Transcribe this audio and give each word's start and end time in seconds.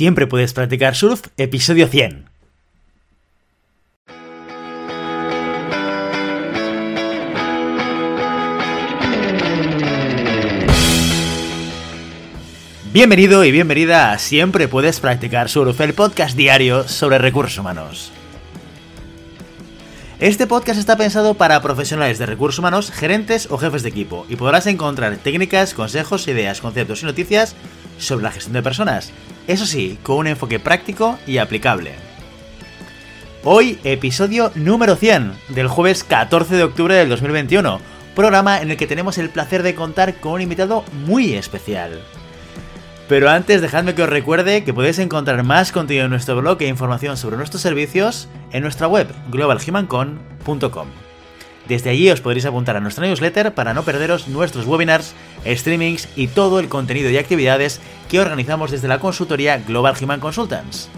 Siempre 0.00 0.26
puedes 0.26 0.54
practicar 0.54 0.96
surf, 0.96 1.26
episodio 1.36 1.86
100. 1.86 2.24
Bienvenido 12.94 13.44
y 13.44 13.50
bienvenida 13.52 14.12
a 14.12 14.18
Siempre 14.18 14.68
puedes 14.68 15.00
practicar 15.00 15.50
surf, 15.50 15.78
el 15.82 15.92
podcast 15.92 16.34
diario 16.34 16.88
sobre 16.88 17.18
recursos 17.18 17.58
humanos. 17.58 18.10
Este 20.18 20.46
podcast 20.46 20.80
está 20.80 20.96
pensado 20.96 21.34
para 21.34 21.60
profesionales 21.60 22.18
de 22.18 22.24
recursos 22.24 22.58
humanos, 22.58 22.90
gerentes 22.90 23.48
o 23.50 23.58
jefes 23.58 23.82
de 23.82 23.90
equipo, 23.90 24.24
y 24.30 24.36
podrás 24.36 24.66
encontrar 24.66 25.18
técnicas, 25.18 25.74
consejos, 25.74 26.26
ideas, 26.26 26.62
conceptos 26.62 27.02
y 27.02 27.04
noticias 27.04 27.54
sobre 28.00 28.24
la 28.24 28.32
gestión 28.32 28.54
de 28.54 28.62
personas, 28.62 29.12
eso 29.46 29.66
sí, 29.66 29.98
con 30.02 30.16
un 30.16 30.26
enfoque 30.26 30.58
práctico 30.58 31.18
y 31.26 31.38
aplicable. 31.38 31.92
Hoy, 33.44 33.78
episodio 33.84 34.52
número 34.54 34.96
100 34.96 35.32
del 35.48 35.68
jueves 35.68 36.04
14 36.04 36.56
de 36.56 36.64
octubre 36.64 36.94
del 36.94 37.08
2021, 37.08 37.80
programa 38.14 38.60
en 38.60 38.70
el 38.70 38.76
que 38.76 38.86
tenemos 38.86 39.16
el 39.18 39.30
placer 39.30 39.62
de 39.62 39.74
contar 39.74 40.16
con 40.20 40.32
un 40.32 40.42
invitado 40.42 40.84
muy 41.06 41.34
especial. 41.34 42.02
Pero 43.08 43.28
antes, 43.28 43.60
dejadme 43.60 43.94
que 43.94 44.02
os 44.02 44.08
recuerde 44.08 44.62
que 44.62 44.74
podéis 44.74 44.98
encontrar 44.98 45.42
más 45.42 45.72
contenido 45.72 46.04
en 46.04 46.10
nuestro 46.10 46.36
blog 46.36 46.60
e 46.60 46.68
información 46.68 47.16
sobre 47.16 47.36
nuestros 47.36 47.62
servicios 47.62 48.28
en 48.52 48.62
nuestra 48.62 48.86
web 48.86 49.08
globalhumancon.com. 49.30 50.86
Desde 51.70 51.90
allí 51.90 52.10
os 52.10 52.20
podréis 52.20 52.46
apuntar 52.46 52.74
a 52.74 52.80
nuestra 52.80 53.06
newsletter 53.06 53.54
para 53.54 53.74
no 53.74 53.84
perderos 53.84 54.26
nuestros 54.26 54.66
webinars, 54.66 55.14
streamings 55.46 56.08
y 56.16 56.26
todo 56.26 56.58
el 56.58 56.68
contenido 56.68 57.10
y 57.10 57.16
actividades 57.16 57.80
que 58.08 58.18
organizamos 58.18 58.72
desde 58.72 58.88
la 58.88 58.98
consultoría 58.98 59.56
Global 59.58 59.94
Human 60.02 60.18
Consultants. 60.18 60.88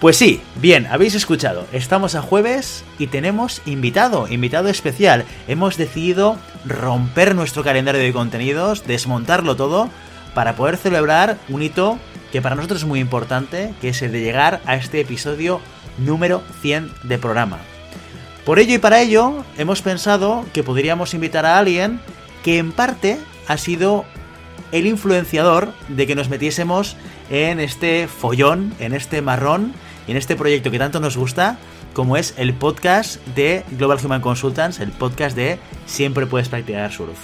Pues 0.00 0.16
sí, 0.16 0.40
bien, 0.56 0.88
habéis 0.88 1.14
escuchado, 1.14 1.64
estamos 1.72 2.16
a 2.16 2.22
jueves 2.22 2.84
y 2.98 3.06
tenemos 3.06 3.62
invitado, 3.66 4.26
invitado 4.26 4.68
especial. 4.68 5.24
Hemos 5.46 5.76
decidido 5.76 6.38
romper 6.66 7.36
nuestro 7.36 7.62
calendario 7.62 8.00
de 8.00 8.12
contenidos, 8.12 8.84
desmontarlo 8.84 9.54
todo, 9.54 9.90
para 10.34 10.56
poder 10.56 10.76
celebrar 10.76 11.38
un 11.48 11.62
hito 11.62 12.00
que 12.32 12.42
para 12.42 12.56
nosotros 12.56 12.80
es 12.80 12.88
muy 12.88 12.98
importante, 12.98 13.74
que 13.80 13.90
es 13.90 14.02
el 14.02 14.10
de 14.10 14.22
llegar 14.22 14.60
a 14.66 14.74
este 14.74 15.00
episodio 15.00 15.60
número 15.98 16.42
100 16.60 16.90
de 17.04 17.18
programa. 17.18 17.58
Por 18.44 18.58
ello 18.58 18.74
y 18.74 18.78
para 18.78 19.00
ello, 19.00 19.44
hemos 19.58 19.82
pensado 19.82 20.44
que 20.52 20.62
podríamos 20.62 21.12
invitar 21.14 21.44
a 21.44 21.58
alguien 21.58 22.00
que 22.42 22.58
en 22.58 22.72
parte 22.72 23.18
ha 23.46 23.58
sido 23.58 24.04
el 24.72 24.86
influenciador 24.86 25.72
de 25.88 26.06
que 26.06 26.14
nos 26.14 26.28
metiésemos 26.28 26.96
en 27.30 27.60
este 27.60 28.08
follón, 28.08 28.72
en 28.78 28.94
este 28.94 29.22
marrón, 29.22 29.74
en 30.06 30.16
este 30.16 30.36
proyecto 30.36 30.70
que 30.70 30.78
tanto 30.78 31.00
nos 31.00 31.16
gusta, 31.16 31.58
como 31.92 32.16
es 32.16 32.34
el 32.38 32.54
podcast 32.54 33.24
de 33.28 33.64
Global 33.72 33.98
Human 34.02 34.20
Consultants, 34.20 34.80
el 34.80 34.92
podcast 34.92 35.36
de 35.36 35.58
Siempre 35.86 36.26
puedes 36.26 36.48
practicar 36.48 36.92
surf. 36.92 37.18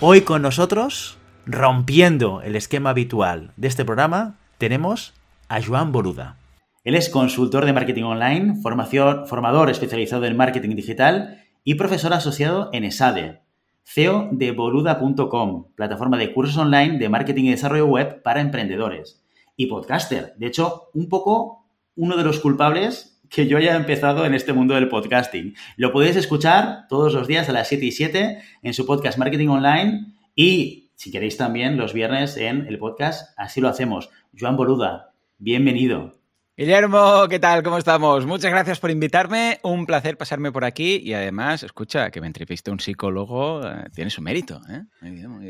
Hoy 0.00 0.20
con 0.22 0.42
nosotros, 0.42 1.16
rompiendo 1.46 2.42
el 2.42 2.56
esquema 2.56 2.90
habitual 2.90 3.52
de 3.56 3.68
este 3.68 3.84
programa, 3.84 4.34
tenemos 4.58 5.14
a 5.48 5.62
Joan 5.62 5.92
Boluda. 5.92 6.36
Él 6.84 6.94
es 6.96 7.08
consultor 7.08 7.64
de 7.64 7.72
marketing 7.72 8.02
online, 8.02 8.56
formación, 8.60 9.26
formador 9.26 9.70
especializado 9.70 10.26
en 10.26 10.36
marketing 10.36 10.76
digital 10.76 11.42
y 11.64 11.76
profesor 11.76 12.12
asociado 12.12 12.68
en 12.74 12.84
ESADE, 12.84 13.40
CEO 13.84 14.28
de 14.32 14.52
boluda.com, 14.52 15.68
plataforma 15.74 16.18
de 16.18 16.34
cursos 16.34 16.58
online 16.58 16.98
de 16.98 17.08
marketing 17.08 17.44
y 17.44 17.50
desarrollo 17.52 17.86
web 17.86 18.22
para 18.22 18.42
emprendedores, 18.42 19.24
y 19.56 19.66
podcaster. 19.66 20.34
De 20.36 20.46
hecho, 20.46 20.90
un 20.92 21.08
poco 21.08 21.64
uno 21.96 22.18
de 22.18 22.24
los 22.24 22.40
culpables 22.40 23.18
que 23.30 23.46
yo 23.46 23.56
haya 23.56 23.76
empezado 23.76 24.26
en 24.26 24.34
este 24.34 24.52
mundo 24.52 24.74
del 24.74 24.90
podcasting. 24.90 25.54
Lo 25.78 25.90
podéis 25.90 26.16
escuchar 26.16 26.86
todos 26.90 27.14
los 27.14 27.26
días 27.26 27.48
a 27.48 27.52
las 27.52 27.68
7 27.68 27.86
y 27.86 27.92
7 27.92 28.38
en 28.62 28.74
su 28.74 28.84
podcast 28.84 29.16
Marketing 29.16 29.48
Online 29.48 30.12
y, 30.34 30.90
si 30.96 31.10
queréis, 31.10 31.38
también 31.38 31.78
los 31.78 31.94
viernes 31.94 32.36
en 32.36 32.66
el 32.66 32.78
podcast 32.78 33.32
Así 33.38 33.62
lo 33.62 33.68
hacemos. 33.68 34.10
Joan 34.38 34.56
Boluda, 34.56 35.14
bienvenido. 35.38 36.23
Guillermo, 36.56 37.26
¿qué 37.28 37.40
tal? 37.40 37.64
¿Cómo 37.64 37.78
estamos? 37.78 38.26
Muchas 38.26 38.52
gracias 38.52 38.78
por 38.78 38.92
invitarme. 38.92 39.58
Un 39.64 39.86
placer 39.86 40.16
pasarme 40.16 40.52
por 40.52 40.64
aquí 40.64 41.00
y 41.02 41.12
además, 41.12 41.64
escucha, 41.64 42.12
que 42.12 42.20
me 42.20 42.28
entreviste 42.28 42.70
un 42.70 42.78
psicólogo 42.78 43.66
eh, 43.66 43.86
tiene 43.92 44.08
su 44.08 44.22
mérito. 44.22 44.60
¿eh? 44.70 44.84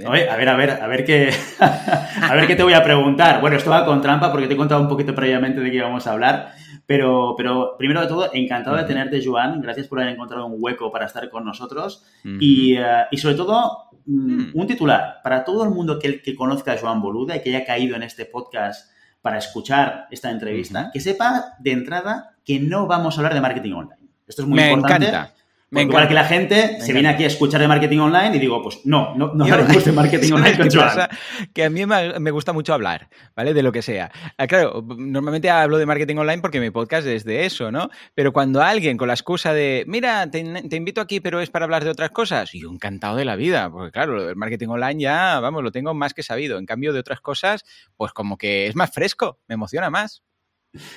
Oye, 0.08 0.30
a 0.30 0.34
ver, 0.34 0.48
a 0.48 0.56
ver, 0.56 0.70
a 0.70 0.86
ver 0.86 1.04
qué, 1.04 1.30
a 1.60 2.34
ver 2.34 2.46
qué 2.46 2.56
te 2.56 2.62
voy 2.62 2.72
a 2.72 2.82
preguntar. 2.82 3.42
Bueno, 3.42 3.58
esto 3.58 3.68
va 3.68 3.84
con 3.84 4.00
trampa 4.00 4.32
porque 4.32 4.46
te 4.46 4.54
he 4.54 4.56
contado 4.56 4.80
un 4.80 4.88
poquito 4.88 5.14
previamente 5.14 5.60
de 5.60 5.70
qué 5.70 5.76
íbamos 5.76 6.06
a 6.06 6.12
hablar, 6.12 6.52
pero, 6.86 7.34
pero 7.36 7.76
primero 7.76 8.00
de 8.00 8.06
todo, 8.06 8.30
encantado 8.32 8.78
de 8.78 8.84
tenerte, 8.84 9.20
Joan. 9.22 9.60
Gracias 9.60 9.86
por 9.88 10.00
haber 10.00 10.14
encontrado 10.14 10.46
un 10.46 10.56
hueco 10.56 10.90
para 10.90 11.04
estar 11.04 11.28
con 11.28 11.44
nosotros 11.44 12.06
y, 12.40 12.78
eh, 12.78 13.04
y, 13.10 13.18
sobre 13.18 13.34
todo 13.34 13.90
mm, 14.06 14.40
mm. 14.40 14.50
un 14.54 14.66
titular 14.66 15.20
para 15.22 15.44
todo 15.44 15.64
el 15.64 15.70
mundo 15.70 15.98
que, 15.98 16.22
que 16.22 16.34
conozca 16.34 16.72
a 16.72 16.78
Joan 16.78 17.02
Boluda 17.02 17.36
y 17.36 17.42
que 17.42 17.54
haya 17.54 17.66
caído 17.66 17.94
en 17.94 18.04
este 18.04 18.24
podcast 18.24 18.93
para 19.24 19.38
escuchar 19.38 20.06
esta 20.10 20.30
entrevista, 20.30 20.90
que 20.92 21.00
sepa 21.00 21.56
de 21.58 21.72
entrada 21.72 22.34
que 22.44 22.60
no 22.60 22.86
vamos 22.86 23.16
a 23.16 23.20
hablar 23.20 23.32
de 23.32 23.40
marketing 23.40 23.72
online. 23.72 24.02
Esto 24.28 24.42
es 24.42 24.48
muy 24.48 24.56
Me 24.56 24.70
importante. 24.70 25.08
Encanta. 25.08 25.34
Me 25.74 25.82
igual 25.82 26.08
que 26.08 26.14
la 26.14 26.24
gente 26.24 26.80
se 26.80 26.92
viene 26.92 27.08
aquí 27.08 27.24
a 27.24 27.26
escuchar 27.26 27.60
de 27.60 27.68
marketing 27.68 27.98
online 27.98 28.36
y 28.36 28.38
digo, 28.38 28.62
pues 28.62 28.80
no, 28.84 29.14
no, 29.16 29.34
no 29.34 29.44
hablaremos 29.52 29.84
de 29.84 29.92
marketing 29.92 30.32
online 30.32 30.56
con 30.56 30.70
Joan. 30.70 31.08
Que 31.52 31.64
a 31.64 31.70
mí 31.70 31.84
me 31.86 32.30
gusta 32.30 32.52
mucho 32.52 32.72
hablar, 32.72 33.08
¿vale? 33.34 33.54
De 33.54 33.62
lo 33.62 33.72
que 33.72 33.82
sea. 33.82 34.10
Ah, 34.38 34.46
claro, 34.46 34.84
normalmente 34.96 35.50
hablo 35.50 35.78
de 35.78 35.86
marketing 35.86 36.16
online 36.16 36.40
porque 36.40 36.60
mi 36.60 36.70
podcast 36.70 37.06
es 37.06 37.24
de 37.24 37.44
eso, 37.44 37.72
¿no? 37.72 37.90
Pero 38.14 38.32
cuando 38.32 38.62
alguien 38.62 38.96
con 38.96 39.08
la 39.08 39.14
excusa 39.14 39.52
de, 39.52 39.84
mira, 39.88 40.30
te, 40.30 40.44
te 40.68 40.76
invito 40.76 41.00
aquí, 41.00 41.20
pero 41.20 41.40
es 41.40 41.50
para 41.50 41.64
hablar 41.64 41.84
de 41.84 41.90
otras 41.90 42.10
cosas, 42.10 42.52
yo 42.52 42.70
encantado 42.70 43.16
de 43.16 43.24
la 43.24 43.36
vida, 43.36 43.70
porque 43.70 43.90
claro, 43.90 44.28
el 44.28 44.36
marketing 44.36 44.68
online 44.68 45.02
ya, 45.02 45.40
vamos, 45.40 45.62
lo 45.62 45.72
tengo 45.72 45.92
más 45.94 46.14
que 46.14 46.22
sabido. 46.22 46.58
En 46.58 46.66
cambio 46.66 46.92
de 46.92 47.00
otras 47.00 47.20
cosas, 47.20 47.64
pues 47.96 48.12
como 48.12 48.38
que 48.38 48.66
es 48.66 48.76
más 48.76 48.92
fresco, 48.92 49.40
me 49.48 49.54
emociona 49.54 49.90
más. 49.90 50.22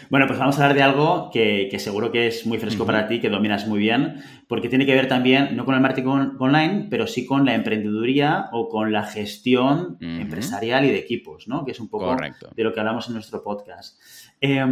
Bueno, 0.09 0.27
pues 0.27 0.39
vamos 0.39 0.57
a 0.57 0.63
hablar 0.63 0.75
de 0.75 0.83
algo 0.83 1.29
que, 1.31 1.67
que 1.69 1.79
seguro 1.79 2.11
que 2.11 2.27
es 2.27 2.45
muy 2.45 2.57
fresco 2.57 2.83
uh 2.83 2.85
-huh. 2.85 2.87
para 2.87 3.07
ti, 3.07 3.19
que 3.19 3.29
dominas 3.29 3.67
muy 3.67 3.79
bien, 3.79 4.21
porque 4.47 4.69
tiene 4.69 4.85
que 4.85 4.95
ver 4.95 5.07
también, 5.07 5.55
no 5.55 5.65
con 5.65 5.75
el 5.75 5.81
marketing 5.81 6.33
online, 6.39 6.87
pero 6.89 7.07
sí 7.07 7.25
con 7.25 7.45
la 7.45 7.53
emprendeduría 7.53 8.49
o 8.51 8.69
con 8.69 8.91
la 8.91 9.03
gestión 9.03 9.97
uh 10.01 10.03
-huh. 10.03 10.21
empresarial 10.21 10.85
y 10.85 10.89
de 10.89 10.97
equipos, 10.97 11.47
¿no? 11.47 11.63
Que 11.65 11.71
es 11.71 11.79
un 11.79 11.89
poco 11.89 12.05
Correcto. 12.05 12.49
de 12.55 12.63
lo 12.63 12.73
que 12.73 12.79
hablamos 12.79 13.07
en 13.07 13.13
nuestro 13.13 13.43
podcast. 13.43 13.99
Eh, 14.41 14.65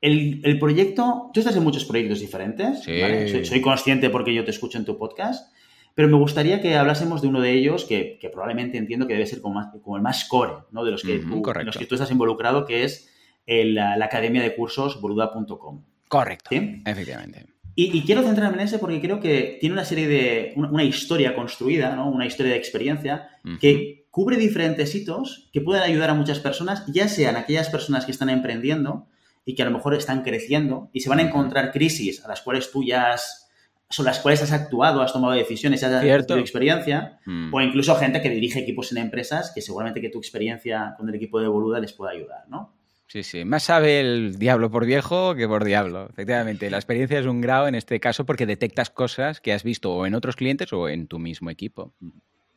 el, 0.00 0.40
el, 0.44 0.58
proyecto, 0.58 1.30
tú 1.34 1.40
estás 1.40 1.56
en 1.56 1.64
muchos 1.64 1.84
proyectos 1.84 2.20
diferentes, 2.20 2.84
sí. 2.84 3.00
¿vale? 3.00 3.28
soy, 3.28 3.44
soy, 3.44 3.60
consciente 3.60 4.10
porque 4.10 4.32
yo 4.32 4.44
te 4.44 4.52
escucho 4.52 4.78
en 4.78 4.84
tu 4.84 4.96
podcast, 4.96 5.52
pero 5.96 6.08
me 6.08 6.16
gustaría 6.16 6.60
que 6.60 6.76
hablásemos 6.76 7.20
de 7.20 7.26
uno 7.28 7.40
de 7.40 7.52
ellos 7.52 7.84
que, 7.84 8.18
que 8.20 8.28
probablemente 8.28 8.78
entiendo 8.78 9.08
que 9.08 9.14
debe 9.14 9.26
ser 9.26 9.40
como, 9.40 9.56
más, 9.56 9.68
como 9.82 9.96
el 9.96 10.02
más 10.02 10.24
core, 10.26 10.52
¿no? 10.70 10.84
De 10.84 10.92
los 10.92 11.02
que, 11.02 11.16
uh 11.16 11.22
-huh, 11.22 11.42
tú, 11.42 11.58
en 11.58 11.66
los 11.66 11.76
que 11.76 11.86
tú 11.86 11.96
estás 11.96 12.12
involucrado, 12.12 12.64
que 12.64 12.84
es 12.84 13.12
el, 13.48 13.74
la, 13.74 14.04
academia 14.04 14.42
de 14.42 14.54
cursos 14.54 15.00
boluda.com. 15.00 15.82
Correcto. 16.06 16.50
¿Sí? 16.50 16.82
Efectivamente. 16.84 17.46
Y, 17.74 17.96
y, 17.96 18.02
quiero 18.02 18.22
centrarme 18.22 18.58
en 18.58 18.64
ese 18.64 18.78
porque 18.78 19.00
creo 19.00 19.20
que 19.20 19.58
tiene 19.60 19.72
una 19.72 19.84
serie 19.84 20.06
de. 20.06 20.52
una, 20.56 20.70
una 20.70 20.84
historia 20.84 21.34
construida, 21.34 21.96
¿no? 21.96 22.08
Una 22.10 22.26
historia 22.26 22.52
de 22.52 22.58
experiencia 22.58 23.30
uh 23.44 23.48
-huh. 23.48 23.58
que 23.58 24.06
cubre 24.10 24.36
diferentes 24.36 24.94
hitos 24.94 25.48
que 25.52 25.60
pueden 25.60 25.82
ayudar 25.82 26.10
a 26.10 26.14
muchas 26.14 26.40
personas, 26.40 26.84
ya 26.88 27.08
sean 27.08 27.36
aquellas 27.36 27.68
personas 27.70 28.04
que 28.04 28.10
están 28.12 28.30
emprendiendo 28.30 29.06
y 29.44 29.54
que 29.54 29.62
a 29.62 29.64
lo 29.64 29.70
mejor 29.70 29.94
están 29.94 30.22
creciendo 30.22 30.90
y 30.92 31.00
se 31.00 31.08
van 31.08 31.20
a 31.20 31.22
encontrar 31.22 31.72
crisis 31.72 32.24
a 32.24 32.28
las 32.28 32.42
cuales 32.42 32.70
tú 32.70 32.84
ya 32.84 33.12
has, 33.12 33.48
son 33.88 34.04
las 34.04 34.18
cuales 34.18 34.42
has 34.42 34.52
actuado, 34.52 35.00
has 35.00 35.12
tomado 35.12 35.34
decisiones, 35.34 35.82
has 35.84 36.02
Cierto. 36.02 36.34
tu 36.34 36.40
experiencia, 36.40 37.20
mm. 37.24 37.54
o 37.54 37.60
incluso 37.60 37.94
gente 37.94 38.20
que 38.20 38.28
dirige 38.28 38.58
equipos 38.58 38.92
en 38.92 38.98
empresas 38.98 39.52
que 39.54 39.62
seguramente 39.62 40.00
que 40.00 40.10
tu 40.10 40.18
experiencia 40.18 40.94
con 40.98 41.08
el 41.08 41.14
equipo 41.14 41.40
de 41.40 41.48
Boluda 41.48 41.80
les 41.80 41.92
pueda 41.92 42.10
ayudar, 42.10 42.48
¿no? 42.48 42.74
Sí, 43.08 43.22
sí. 43.22 43.44
Más 43.46 43.62
sabe 43.62 44.00
el 44.00 44.38
diablo 44.38 44.70
por 44.70 44.84
viejo 44.84 45.34
que 45.34 45.48
por 45.48 45.64
diablo. 45.64 46.08
Efectivamente, 46.10 46.70
la 46.70 46.76
experiencia 46.76 47.18
es 47.18 47.26
un 47.26 47.40
grado 47.40 47.66
en 47.66 47.74
este 47.74 47.98
caso 48.00 48.26
porque 48.26 48.44
detectas 48.44 48.90
cosas 48.90 49.40
que 49.40 49.54
has 49.54 49.64
visto 49.64 49.92
o 49.94 50.06
en 50.06 50.14
otros 50.14 50.36
clientes 50.36 50.72
o 50.74 50.90
en 50.90 51.06
tu 51.06 51.18
mismo 51.18 51.48
equipo. 51.48 51.94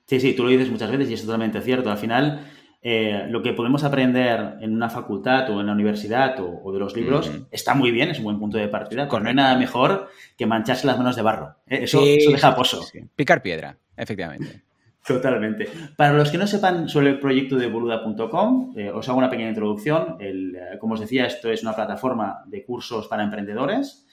Sí, 0.07 0.19
sí, 0.19 0.33
tú 0.33 0.43
lo 0.43 0.49
dices 0.49 0.69
muchas 0.69 0.91
veces 0.91 1.09
y 1.09 1.13
es 1.13 1.21
totalmente 1.21 1.61
cierto. 1.61 1.89
Al 1.89 1.97
final, 1.97 2.51
eh, 2.81 3.27
lo 3.29 3.41
que 3.41 3.53
podemos 3.53 3.85
aprender 3.85 4.55
en 4.59 4.73
una 4.73 4.89
facultad 4.89 5.49
o 5.51 5.61
en 5.61 5.67
la 5.67 5.73
universidad 5.73 6.37
o, 6.41 6.61
o 6.61 6.73
de 6.73 6.79
los 6.79 6.97
libros 6.97 7.29
mm. 7.29 7.45
está 7.49 7.73
muy 7.73 7.91
bien, 7.91 8.09
es 8.09 8.17
un 8.17 8.25
buen 8.25 8.39
punto 8.39 8.57
de 8.57 8.67
partida, 8.67 9.07
pero 9.07 9.23
no 9.23 9.29
hay 9.29 9.35
nada 9.35 9.57
mejor 9.57 10.09
que 10.37 10.45
mancharse 10.45 10.85
las 10.85 10.97
manos 10.97 11.15
de 11.15 11.21
barro. 11.21 11.55
¿eh? 11.65 11.83
Eso, 11.83 12.03
sí, 12.03 12.17
eso, 12.17 12.31
deja 12.31 12.53
pozo. 12.53 12.83
Sí, 12.83 12.99
Picar 13.15 13.41
piedra, 13.41 13.77
efectivamente. 13.95 14.63
Totalmente. 15.05 15.67
Para 15.95 16.13
los 16.13 16.29
que 16.29 16.37
no 16.37 16.45
sepan 16.45 16.87
sobre 16.87 17.09
el 17.09 17.19
proyecto 17.19 17.55
de 17.55 17.67
boluda.com, 17.67 18.73
eh, 18.77 18.91
os 18.91 19.07
hago 19.09 19.17
una 19.17 19.29
pequeña 19.29 19.49
introducción. 19.49 20.17
El, 20.19 20.55
eh, 20.55 20.77
como 20.79 20.93
os 20.93 20.99
decía, 20.99 21.25
esto 21.25 21.49
es 21.51 21.63
una 21.63 21.73
plataforma 21.73 22.43
de 22.45 22.63
cursos 22.63 23.07
para 23.07 23.23
emprendedores 23.23 24.05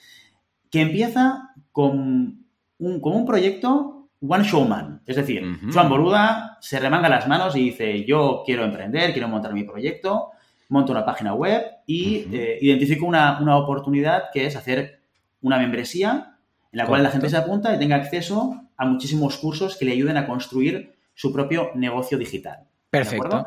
que 0.71 0.81
empieza 0.81 1.51
con 1.71 2.45
un, 2.79 2.99
con 2.99 3.15
un 3.15 3.25
proyecto 3.25 3.99
one 4.21 4.43
showman. 4.43 5.01
Es 5.05 5.15
decir, 5.15 5.43
Joan 5.73 5.89
Boluda 5.89 6.57
se 6.61 6.79
remanga 6.79 7.09
las 7.09 7.27
manos 7.27 7.55
y 7.55 7.65
dice, 7.65 8.03
yo 8.05 8.43
quiero 8.45 8.65
emprender, 8.65 9.13
quiero 9.13 9.27
montar 9.27 9.53
mi 9.53 9.63
proyecto, 9.63 10.31
monto 10.69 10.91
una 10.91 11.05
página 11.05 11.33
web 11.33 11.63
y 11.85 12.27
eh, 12.33 12.57
identifico 12.61 13.05
una, 13.05 13.57
oportunidad 13.57 14.25
que 14.33 14.45
es 14.45 14.55
hacer 14.55 15.01
una 15.41 15.57
membresía 15.57 16.37
en 16.71 16.77
la 16.77 16.85
cual 16.85 17.01
la 17.01 17.11
gente 17.11 17.29
se 17.29 17.37
apunta 17.37 17.73
y 17.73 17.79
tenga 17.79 17.95
acceso 17.95 18.68
a 18.79 18.85
muchísimos 18.85 19.37
cursos 19.37 19.75
que 19.75 19.85
le 19.85 19.91
ayuden 19.91 20.17
a 20.17 20.25
construir 20.25 20.95
su 21.13 21.31
propio 21.31 21.71
negocio 21.75 22.17
digital. 22.17 22.65
Perfecto. 22.89 23.45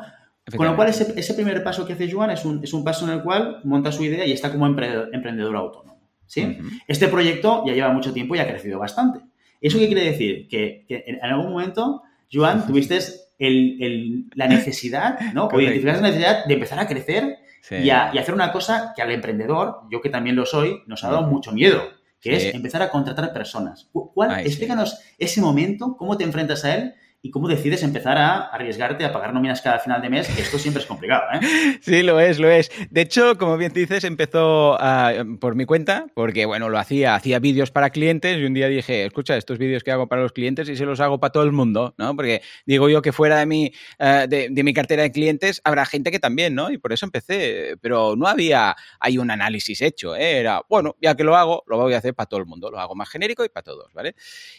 Con 0.55 0.67
lo 0.67 0.75
cual, 0.75 0.89
ese, 0.89 1.33
primer 1.33 1.63
paso 1.63 1.87
que 1.87 1.93
hace 1.93 2.11
Joan 2.11 2.29
es 2.29 2.45
un, 2.45 2.63
es 2.63 2.73
un, 2.73 2.83
paso 2.83 3.05
en 3.05 3.13
el 3.13 3.23
cual 3.23 3.61
monta 3.63 3.91
su 3.91 4.03
idea 4.03 4.25
y 4.25 4.31
está 4.31 4.51
como 4.51 4.67
emprendedor 4.67 5.55
autónomo. 5.55 5.99
¿sí? 6.27 6.59
Este 6.87 7.07
proyecto 7.07 7.63
ya 7.65 7.73
lleva 7.73 7.91
mucho 7.91 8.13
tiempo 8.13 8.35
y 8.35 8.39
ha 8.39 8.47
crecido 8.47 8.77
bastante. 8.77 9.21
¿Eso 9.59 9.79
qué 9.79 9.87
quiere 9.87 10.03
decir? 10.03 10.47
Que, 10.47 10.85
en 10.87 11.23
algún 11.23 11.51
momento, 11.51 12.03
Joan, 12.31 12.67
tuviste 12.67 12.99
la 13.39 14.47
necesidad, 14.47 15.19
¿no? 15.33 15.47
O 15.51 15.59
identificaste 15.59 16.01
la 16.01 16.09
necesidad 16.09 16.45
de 16.45 16.53
empezar 16.53 16.79
a 16.79 16.87
crecer 16.87 17.37
y, 17.71 17.89
a, 17.89 18.11
hacer 18.11 18.35
una 18.35 18.51
cosa 18.51 18.93
que 18.95 19.01
al 19.01 19.11
emprendedor, 19.11 19.79
yo 19.89 20.01
que 20.01 20.09
también 20.09 20.35
lo 20.35 20.45
soy, 20.45 20.83
nos 20.85 21.03
ha 21.03 21.09
dado 21.09 21.23
mucho 21.23 21.53
miedo, 21.53 21.81
que 22.23 22.35
es 22.35 22.55
empezar 22.55 22.81
a 22.81 22.89
contratar 22.89 23.33
personas. 23.33 23.89
¿Cuál, 23.91 24.39
explícanos 24.39 24.97
ese 25.19 25.41
momento, 25.41 25.97
cómo 25.97 26.17
te 26.17 26.23
enfrentas 26.23 26.63
a 26.63 26.75
él 26.75 26.95
y 27.25 27.31
cómo 27.31 27.47
decides 27.47 27.81
empezar 27.83 28.17
a 28.17 28.47
arriesgarte 28.47 29.05
a 29.05 29.13
pagar 29.13 29.33
nóminas 29.33 29.61
cada 29.61 29.79
final 29.79 30.01
de 30.01 30.09
mes, 30.09 30.27
esto 30.37 30.59
siempre 30.59 30.81
es 30.81 30.87
complicado, 30.87 31.23
¿eh? 31.33 31.39
Sí, 31.81 32.03
lo 32.03 32.19
es, 32.19 32.37
lo 32.37 32.51
es. 32.51 32.69
De 32.89 32.99
hecho, 32.99 33.37
como 33.37 33.55
bien 33.55 33.71
dices, 33.71 34.03
empezó 34.03 34.75
ah, 34.77 35.23
por 35.39 35.55
mi 35.55 35.63
cuenta, 35.63 36.07
porque, 36.15 36.45
bueno, 36.45 36.67
lo 36.67 36.77
hacía, 36.77 37.15
hacía 37.15 37.39
vídeos 37.39 37.71
para 37.71 37.91
clientes 37.91 38.37
y 38.37 38.43
un 38.43 38.53
día 38.53 38.67
dije, 38.67 39.05
escucha, 39.05 39.37
estos 39.37 39.57
vídeos 39.57 39.83
que 39.85 39.91
hago 39.91 40.09
para 40.09 40.21
los 40.21 40.33
clientes 40.33 40.67
y 40.67 40.75
se 40.75 40.83
los 40.83 40.99
hago 40.99 41.21
para 41.21 41.31
todo 41.31 41.43
el 41.43 41.53
mundo, 41.53 41.95
¿no? 41.97 42.13
Porque 42.13 42.41
digo 42.65 42.89
yo 42.89 43.01
que 43.01 43.13
fuera 43.13 43.37
de 43.37 43.45
mi, 43.45 43.71
ah, 43.99 44.27
de, 44.27 44.49
mi 44.61 44.73
cartera 44.73 45.03
de 45.03 45.11
clientes 45.13 45.61
habrá 45.63 45.85
gente 45.85 46.11
que 46.11 46.19
también, 46.19 46.53
¿no? 46.53 46.71
Y 46.71 46.77
por 46.77 46.91
eso 46.91 47.05
empecé, 47.05 47.77
pero 47.79 48.17
no 48.17 48.27
había, 48.27 48.75
hay 48.99 49.17
un 49.17 49.31
análisis 49.31 49.81
hecho, 49.81 50.13
¿eh? 50.13 50.39
Era, 50.39 50.61
bueno, 50.67 50.97
ya 51.01 51.15
que 51.15 51.23
lo 51.23 51.37
hago, 51.37 51.63
lo 51.67 51.77
voy 51.77 51.93
a 51.93 51.99
hacer 51.99 52.13
para 52.13 52.27
todo 52.27 52.41
el 52.41 52.47
mundo, 52.47 52.69
lo 52.69 52.81
hago 52.81 52.95
más 52.95 53.07
genérico 53.07 53.45
y 53.45 53.49
para 53.49 53.63
todos, 53.63 53.93
¿vale? 53.93 54.13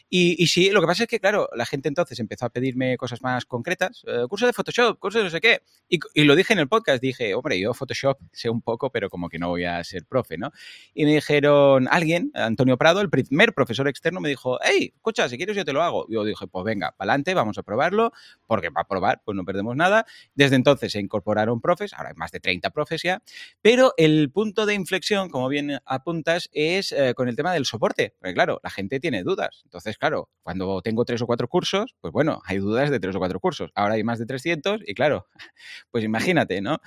Y, 0.08 0.43
y 0.43 0.46
sí, 0.46 0.70
lo 0.70 0.81
que 0.81 0.87
pasa 0.87 1.02
es 1.02 1.10
que, 1.10 1.20
claro, 1.20 1.50
la 1.55 1.67
gente 1.67 1.90
entonces 1.90 2.19
empezó 2.19 2.46
a 2.46 2.53
pedirme 2.54 2.96
cosas 2.96 3.20
más 3.20 3.44
concretas. 3.44 4.04
Eh, 4.06 4.26
curso 4.28 4.46
de 4.46 4.52
Photoshop, 4.52 4.98
curso 5.00 5.18
de 5.18 5.24
no 5.24 5.30
sé 5.30 5.40
qué. 5.40 5.62
Y, 5.88 5.98
lo 6.24 6.36
dije 6.36 6.52
en 6.52 6.60
el 6.60 6.68
podcast, 6.68 7.02
dije, 7.02 7.34
hombre, 7.34 7.58
yo 7.60 7.74
Photoshop 7.74 8.18
sé 8.32 8.48
un 8.48 8.62
poco, 8.62 8.90
pero 8.90 9.10
como 9.10 9.28
que 9.28 9.38
no 9.38 9.48
voy 9.48 9.64
a 9.64 9.82
ser 9.82 10.06
profe, 10.06 10.38
¿no? 10.38 10.52
Y 10.94 11.04
me 11.04 11.14
dijeron, 11.14 11.88
alguien, 11.90 12.30
Antonio 12.34 12.78
Prado, 12.78 13.00
el 13.00 13.10
primer 13.10 13.52
profesor 13.52 13.88
externo, 13.88 14.20
me 14.20 14.28
dijo, 14.28 14.58
hey, 14.62 14.92
escucha, 14.94 15.28
si 15.28 15.36
quieres 15.36 15.56
yo 15.56 15.64
te 15.64 15.72
lo 15.72 15.82
hago. 15.82 16.06
Yo 16.08 16.24
dije, 16.24 16.46
pues 16.46 16.64
venga, 16.64 16.92
para 16.96 17.10
adelante, 17.10 17.34
vamos 17.34 17.58
a 17.58 17.64
probarlo, 17.64 18.12
porque 18.46 18.70
para 18.70 18.86
probar, 18.86 19.20
pues 19.24 19.36
no 19.36 19.44
perdemos 19.44 19.74
nada. 19.76 20.06
Desde 20.34 20.54
entonces 20.54 20.92
se 20.92 21.00
incorporaron 21.00 21.60
profes, 21.60 21.92
ahora 21.92 22.10
hay 22.10 22.14
más 22.14 22.30
de 22.30 22.38
30 22.38 22.70
profes 22.70 23.02
ya, 23.02 23.20
pero 23.60 23.92
el 23.96 24.30
punto 24.30 24.64
de 24.64 24.74
inflexión, 24.74 25.28
como 25.28 25.48
bien 25.48 25.80
apuntas, 25.84 26.48
es 26.52 26.92
eh, 26.92 27.14
con 27.14 27.28
el 27.28 27.34
tema 27.34 27.52
del 27.52 27.64
soporte, 27.66 28.14
porque 28.18 28.34
claro, 28.34 28.60
la 28.62 28.70
gente 28.70 29.00
tiene 29.00 29.24
dudas. 29.24 29.62
Entonces, 29.64 29.98
claro, 29.98 30.30
cuando 30.42 30.80
tengo 30.82 31.04
tres 31.04 31.20
o 31.22 31.26
cuatro 31.26 31.48
cursos, 31.48 31.94
pues 32.00 32.12
bueno, 32.12 32.40
hay 32.44 32.58
dudas 32.58 32.91
de 32.91 33.00
tres 33.00 33.17
o 33.17 33.19
cuatro 33.19 33.41
cursos. 33.41 33.70
Ahora 33.75 33.94
hay 33.94 34.05
más 34.05 34.19
de 34.19 34.26
300 34.26 34.82
y 34.87 34.94
claro, 34.94 35.26
pues 35.91 36.05
imagínate, 36.05 36.61
¿no? 36.61 36.81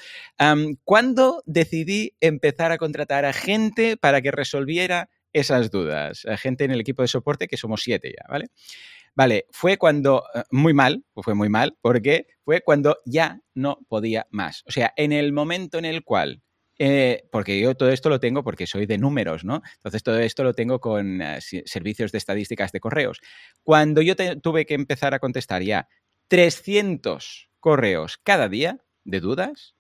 ¿Cuándo 0.83 1.43
decidí 1.45 2.15
empezar 2.21 2.71
a 2.71 2.77
contratar 2.77 3.25
a 3.25 3.33
gente 3.33 3.97
para 3.97 4.21
que 4.21 4.31
resolviera 4.31 5.09
esas 5.33 5.71
dudas? 5.71 6.25
A 6.25 6.37
gente 6.37 6.63
en 6.63 6.71
el 6.71 6.79
equipo 6.79 7.01
de 7.01 7.07
soporte, 7.07 7.47
que 7.47 7.57
somos 7.57 7.81
siete 7.81 8.13
ya, 8.15 8.25
¿vale? 8.29 8.49
Vale, 9.15 9.47
fue 9.49 9.77
cuando, 9.77 10.23
eh, 10.35 10.43
muy 10.51 10.75
mal, 10.75 11.03
fue 11.15 11.33
muy 11.33 11.49
mal, 11.49 11.75
porque 11.81 12.27
fue 12.45 12.61
cuando 12.61 12.99
ya 13.03 13.41
no 13.55 13.79
podía 13.89 14.27
más. 14.29 14.63
O 14.67 14.71
sea, 14.71 14.93
en 14.95 15.11
el 15.11 15.33
momento 15.33 15.79
en 15.79 15.85
el 15.85 16.03
cual 16.03 16.43
eh, 16.79 17.27
porque 17.31 17.59
yo 17.59 17.75
todo 17.75 17.89
esto 17.89 18.09
lo 18.09 18.19
tengo 18.19 18.43
porque 18.43 18.67
soy 18.67 18.85
de 18.85 18.97
números, 18.97 19.43
¿no? 19.43 19.61
Entonces 19.75 20.03
todo 20.03 20.19
esto 20.19 20.43
lo 20.43 20.53
tengo 20.53 20.79
con 20.79 21.21
eh, 21.21 21.39
servicios 21.41 22.11
de 22.11 22.17
estadísticas 22.19 22.71
de 22.71 22.79
correos. 22.79 23.19
Cuando 23.63 24.01
yo 24.01 24.15
tuve 24.15 24.65
que 24.65 24.75
empezar 24.75 25.13
a 25.13 25.19
contestar 25.19 25.63
ya 25.63 25.87
300 26.27 27.49
correos 27.59 28.19
cada 28.23 28.49
día 28.49 28.83
de 29.03 29.19
dudas, 29.19 29.75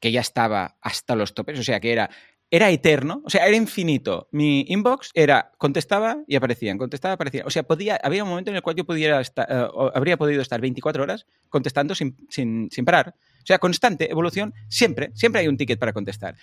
que 0.00 0.12
ya 0.12 0.20
estaba 0.20 0.76
hasta 0.80 1.14
los 1.14 1.32
topes, 1.32 1.58
o 1.58 1.62
sea 1.62 1.80
que 1.80 1.92
era 1.92 2.10
era 2.52 2.70
eterno, 2.70 3.22
o 3.24 3.30
sea, 3.30 3.46
era 3.46 3.56
infinito. 3.56 4.28
Mi 4.30 4.66
inbox 4.68 5.10
era, 5.14 5.52
contestaba 5.56 6.18
y 6.26 6.36
aparecían, 6.36 6.76
contestaba, 6.76 7.14
aparecían. 7.14 7.46
O 7.46 7.50
sea, 7.50 7.62
podía, 7.62 7.98
había 8.04 8.24
un 8.24 8.28
momento 8.28 8.50
en 8.50 8.56
el 8.56 8.62
cual 8.62 8.76
yo 8.76 8.84
pudiera 8.84 9.22
estar, 9.22 9.46
eh, 9.48 9.66
habría 9.94 10.18
podido 10.18 10.42
estar 10.42 10.60
24 10.60 11.02
horas 11.02 11.24
contestando 11.48 11.94
sin, 11.94 12.14
sin, 12.28 12.68
sin 12.70 12.84
parar. 12.84 13.14
O 13.16 13.46
sea, 13.46 13.58
constante 13.58 14.10
evolución, 14.10 14.52
siempre, 14.68 15.12
siempre 15.14 15.40
hay 15.40 15.48
un 15.48 15.56
ticket 15.56 15.78
para 15.78 15.94
contestar. 15.94 16.36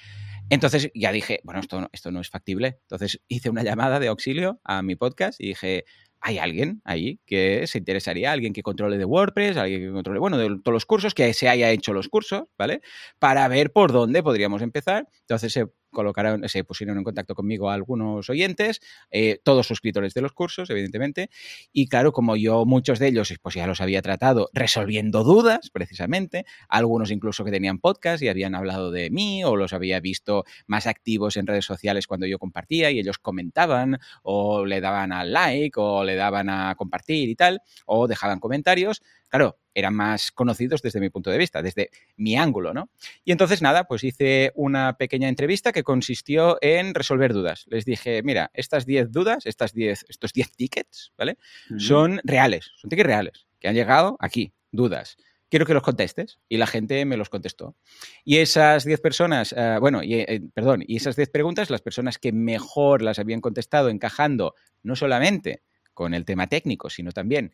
Entonces 0.50 0.90
ya 0.96 1.12
dije, 1.12 1.42
bueno, 1.44 1.60
esto 1.60 1.80
no, 1.80 1.90
esto 1.94 2.10
no 2.10 2.22
es 2.22 2.30
factible. 2.30 2.80
Entonces 2.82 3.22
hice 3.28 3.52
una 3.52 3.62
llamada 3.62 4.00
de 4.00 4.08
auxilio 4.08 4.60
a 4.64 4.82
mi 4.82 4.96
podcast 4.96 5.40
y 5.40 5.50
dije, 5.50 5.86
hay 6.22 6.40
alguien 6.40 6.82
ahí 6.86 7.20
que 7.28 7.68
se 7.68 7.78
interesaría, 7.78 8.32
alguien 8.32 8.54
que 8.54 8.64
controle 8.64 8.98
de 8.98 9.06
WordPress, 9.06 9.58
alguien 9.58 9.82
que 9.82 9.92
controle, 9.92 10.20
bueno, 10.20 10.40
de 10.40 10.48
todos 10.64 10.74
los 10.74 10.86
cursos, 10.88 11.14
que 11.14 11.34
se 11.36 11.50
haya 11.50 11.70
hecho 11.70 11.94
los 11.94 12.10
cursos, 12.10 12.46
¿vale? 12.58 12.82
Para 13.20 13.48
ver 13.48 13.72
por 13.72 13.92
dónde 13.92 14.24
podríamos 14.24 14.64
empezar. 14.64 15.08
Entonces 15.22 15.54
se 15.54 15.68
colocaron, 15.90 16.48
se 16.48 16.64
pusieron 16.64 16.98
en 16.98 17.04
contacto 17.04 17.36
conmigo 17.36 17.70
algunos 17.70 18.30
oyentes, 18.30 18.82
eh, 19.12 19.40
todos 19.44 19.68
suscriptores 19.68 20.14
de 20.14 20.22
los 20.22 20.34
cursos, 20.34 20.70
evidentemente, 20.70 21.30
y 21.72 21.88
claro, 21.88 22.12
como 22.12 22.36
yo 22.36 22.66
muchos 22.66 23.00
de 23.00 23.08
ellos 23.08 23.34
pues 23.42 23.56
ya 23.56 23.68
los 23.68 23.82
había 23.82 24.02
tratado 24.02 24.50
resolviendo 24.54 25.24
dudas, 25.24 25.70
precisamente, 25.72 26.46
algunos 26.68 27.12
incluso 27.12 27.44
que 27.44 27.52
tenían 27.52 27.80
podcast 27.80 28.22
y 28.24 28.28
habían 28.28 28.56
hablado 28.56 28.92
de 28.92 29.10
mí 29.10 29.44
o 29.44 29.56
los 29.56 29.74
había 29.74 30.00
visto 30.00 30.46
más 30.68 30.88
activos 30.88 31.38
en 31.38 31.48
redes 31.48 31.66
sociales 31.66 32.08
cuando 32.08 32.26
yo 32.26 32.40
compartía 32.40 32.92
y 32.92 33.00
ellos 33.00 33.18
comentaban 33.20 34.00
o 34.24 34.66
le 34.66 34.82
daban 34.82 35.12
al 35.12 35.34
like 35.34 35.80
o 35.80 36.04
le 36.04 36.16
daban 36.16 36.50
a 36.50 36.76
compartir 36.76 37.30
y 37.30 37.36
tal, 37.36 37.62
o 37.86 38.08
dejaban 38.08 38.40
comentarios, 38.40 39.02
claro, 39.30 39.58
eran 39.80 39.96
más 39.96 40.31
conocidos 40.31 40.81
desde 40.81 41.00
mi 41.00 41.10
punto 41.10 41.31
de 41.31 41.38
vista, 41.38 41.62
desde 41.62 41.90
mi 42.18 42.36
ángulo, 42.38 42.74
¿no? 42.74 42.90
Y 43.26 43.31
entonces, 43.31 43.62
nada, 43.62 43.86
pues 43.86 44.04
hice 44.04 44.52
una 44.56 44.98
pequeña 44.98 45.30
entrevista 45.30 45.72
que 45.72 45.84
consistió 45.84 46.58
en 46.62 46.94
resolver 46.94 47.34
dudas. 47.34 47.66
Les 47.68 47.86
dije, 47.86 48.22
mira, 48.24 48.52
estas 48.54 48.86
10 48.86 49.12
dudas, 49.12 49.46
estas 49.46 49.74
10, 49.74 50.06
estos 50.10 50.34
10 50.34 50.52
tickets, 50.52 51.14
¿vale? 51.18 51.38
Son 51.78 52.22
reales, 52.24 52.72
son 52.78 52.90
tickets 52.90 53.08
reales, 53.08 53.48
que 53.60 53.68
han 53.68 53.76
llegado 53.76 54.18
aquí, 54.20 54.54
dudas. 54.72 55.18
Quiero 55.50 55.66
que 55.66 55.74
los 55.74 55.84
contestes. 55.84 56.40
Y 56.48 56.58
la 56.58 56.68
gente 56.68 57.04
me 57.06 57.18
los 57.18 57.30
contestó. 57.30 57.76
Y 58.24 58.38
esas 58.38 58.86
10 58.86 59.02
personas, 59.02 59.54
eh, 59.57 59.78
bueno, 59.80 60.04
y, 60.04 60.14
eh, 60.14 60.42
perdón, 60.54 60.83
y 60.86 60.98
esas 60.98 61.16
10 61.16 61.30
preguntas, 61.30 61.69
las 61.69 61.81
personas 61.81 62.19
que 62.19 62.31
mejor 62.31 63.02
las 63.02 63.18
habían 63.19 63.42
contestado 63.42 63.90
encajando 63.90 64.54
no 64.83 64.95
solamente 64.95 65.64
con 65.94 66.14
el 66.14 66.24
tema 66.24 66.48
técnico, 66.48 66.90
sino 66.90 67.12
también 67.12 67.52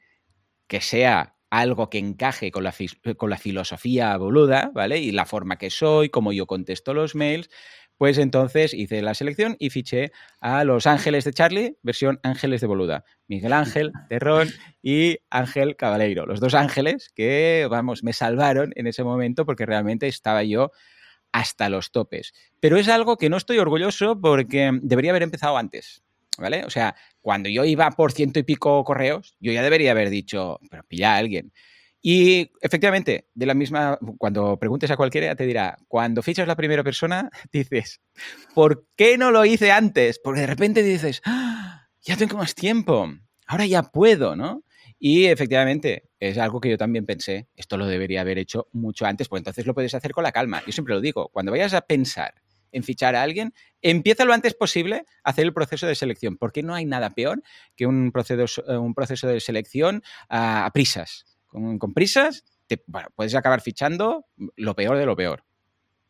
que 0.68 0.82
sea 0.82 1.35
algo 1.60 1.90
que 1.90 2.00
encaje 2.00 2.52
con 2.52 2.64
la, 2.64 2.74
con 3.18 3.30
la 3.30 3.38
filosofía 3.38 4.16
boluda, 4.18 4.72
¿vale? 4.74 5.00
Y 5.00 5.12
la 5.12 5.26
forma 5.26 5.58
que 5.58 5.70
soy, 5.70 6.10
cómo 6.10 6.34
yo 6.34 6.48
contesto 6.48 6.94
los 6.94 7.16
mails, 7.16 7.50
pues 7.98 8.18
entonces 8.18 8.74
hice 8.74 9.02
la 9.02 9.14
selección 9.14 9.56
y 9.58 9.70
fiché 9.70 10.12
a 10.42 10.66
los 10.66 10.86
Ángeles 10.86 11.24
de 11.24 11.32
Charlie, 11.32 11.78
versión 11.82 12.20
Ángeles 12.24 12.60
de 12.60 12.68
Boluda. 12.68 13.06
Miguel 13.28 13.54
Ángel, 13.54 13.94
Terrón 14.10 14.50
y 14.82 15.20
Ángel 15.30 15.78
Cabaleiro. 15.78 16.26
Los 16.26 16.42
dos 16.42 16.54
ángeles 16.54 17.10
que, 17.16 17.68
vamos, 17.70 18.04
me 18.04 18.12
salvaron 18.12 18.74
en 18.76 18.88
ese 18.88 19.04
momento 19.04 19.46
porque 19.46 19.66
realmente 19.66 20.08
estaba 20.08 20.44
yo 20.44 20.72
hasta 21.32 21.70
los 21.70 21.92
topes. 21.92 22.34
Pero 22.60 22.78
es 22.78 22.90
algo 22.90 23.18
que 23.18 23.30
no 23.30 23.38
estoy 23.38 23.60
orgulloso 23.60 24.20
porque 24.20 24.72
debería 24.82 25.12
haber 25.12 25.24
empezado 25.24 25.58
antes. 25.58 26.05
¿Vale? 26.38 26.64
O 26.66 26.70
sea, 26.70 26.96
cuando 27.22 27.50
yo 27.50 27.66
iba 27.66 27.90
por 27.92 28.12
ciento 28.12 28.40
y 28.40 28.44
pico 28.44 28.84
correos, 28.84 29.36
yo 29.40 29.52
ya 29.52 29.64
debería 29.64 29.92
haber 29.92 30.10
dicho, 30.10 30.60
pero 30.70 30.84
pilla 30.84 31.14
a 31.14 31.18
alguien. 31.18 31.52
Y 32.02 32.52
efectivamente, 32.62 33.30
de 33.34 33.46
la 33.48 33.56
misma, 33.56 33.98
cuando 34.20 34.60
preguntes 34.60 34.92
a 34.92 34.96
cualquiera, 34.96 35.36
te 35.36 35.48
dirá, 35.48 35.78
cuando 35.88 36.22
fichas 36.22 36.48
la 36.48 36.56
primera 36.56 36.84
persona, 36.84 37.32
dices, 37.52 38.00
¿por 38.54 38.86
qué 38.96 39.18
no 39.18 39.32
lo 39.32 39.44
hice 39.44 39.72
antes? 39.72 40.20
Porque 40.24 40.42
de 40.42 40.48
repente 40.48 40.84
dices, 40.84 41.22
¡Ah! 41.26 41.88
ya 42.04 42.16
tengo 42.16 42.38
más 42.38 42.54
tiempo, 42.54 43.12
ahora 43.48 43.66
ya 43.66 43.82
puedo, 43.82 44.36
¿no? 44.36 44.64
Y 45.00 45.26
efectivamente, 45.26 46.10
es 46.20 46.38
algo 46.38 46.62
que 46.62 46.70
yo 46.70 46.78
también 46.78 47.08
pensé, 47.08 47.48
esto 47.56 47.76
lo 47.76 47.88
debería 47.88 48.22
haber 48.22 48.38
hecho 48.38 48.68
mucho 48.72 49.06
antes, 49.06 49.28
pues 49.28 49.40
entonces 49.40 49.66
lo 49.66 49.74
puedes 49.74 49.94
hacer 49.96 50.12
con 50.12 50.24
la 50.24 50.32
calma. 50.32 50.62
Yo 50.66 50.72
siempre 50.72 50.94
lo 50.94 51.02
digo, 51.02 51.30
cuando 51.30 51.52
vayas 51.52 51.74
a 51.74 51.82
pensar 51.82 52.36
en 52.76 52.84
fichar 52.84 53.16
a 53.16 53.24
alguien, 53.24 53.54
empieza 53.82 54.26
lo 54.26 54.34
antes 54.34 54.54
posible 54.54 55.06
a 55.24 55.30
hacer 55.30 55.46
el 55.46 55.54
proceso 55.54 55.88
de 55.88 55.96
selección, 55.96 56.38
porque 56.38 56.62
no 56.64 56.76
hay 56.76 56.86
nada 56.86 57.10
peor 57.12 57.42
que 57.76 57.86
un 57.86 58.12
proceso, 58.12 58.64
eh, 58.68 58.78
un 58.78 58.94
proceso 58.94 59.28
de 59.28 59.40
selección 59.40 60.04
a, 60.30 60.70
prisas. 60.74 61.26
Con, 61.48 61.80
prisas, 61.94 62.44
te, 62.68 62.78
puedes 63.16 63.34
acabar 63.36 63.62
fichando 63.62 64.26
lo 64.58 64.76
peor 64.76 64.98
de 64.98 65.06
lo 65.06 65.16
peor. 65.16 65.44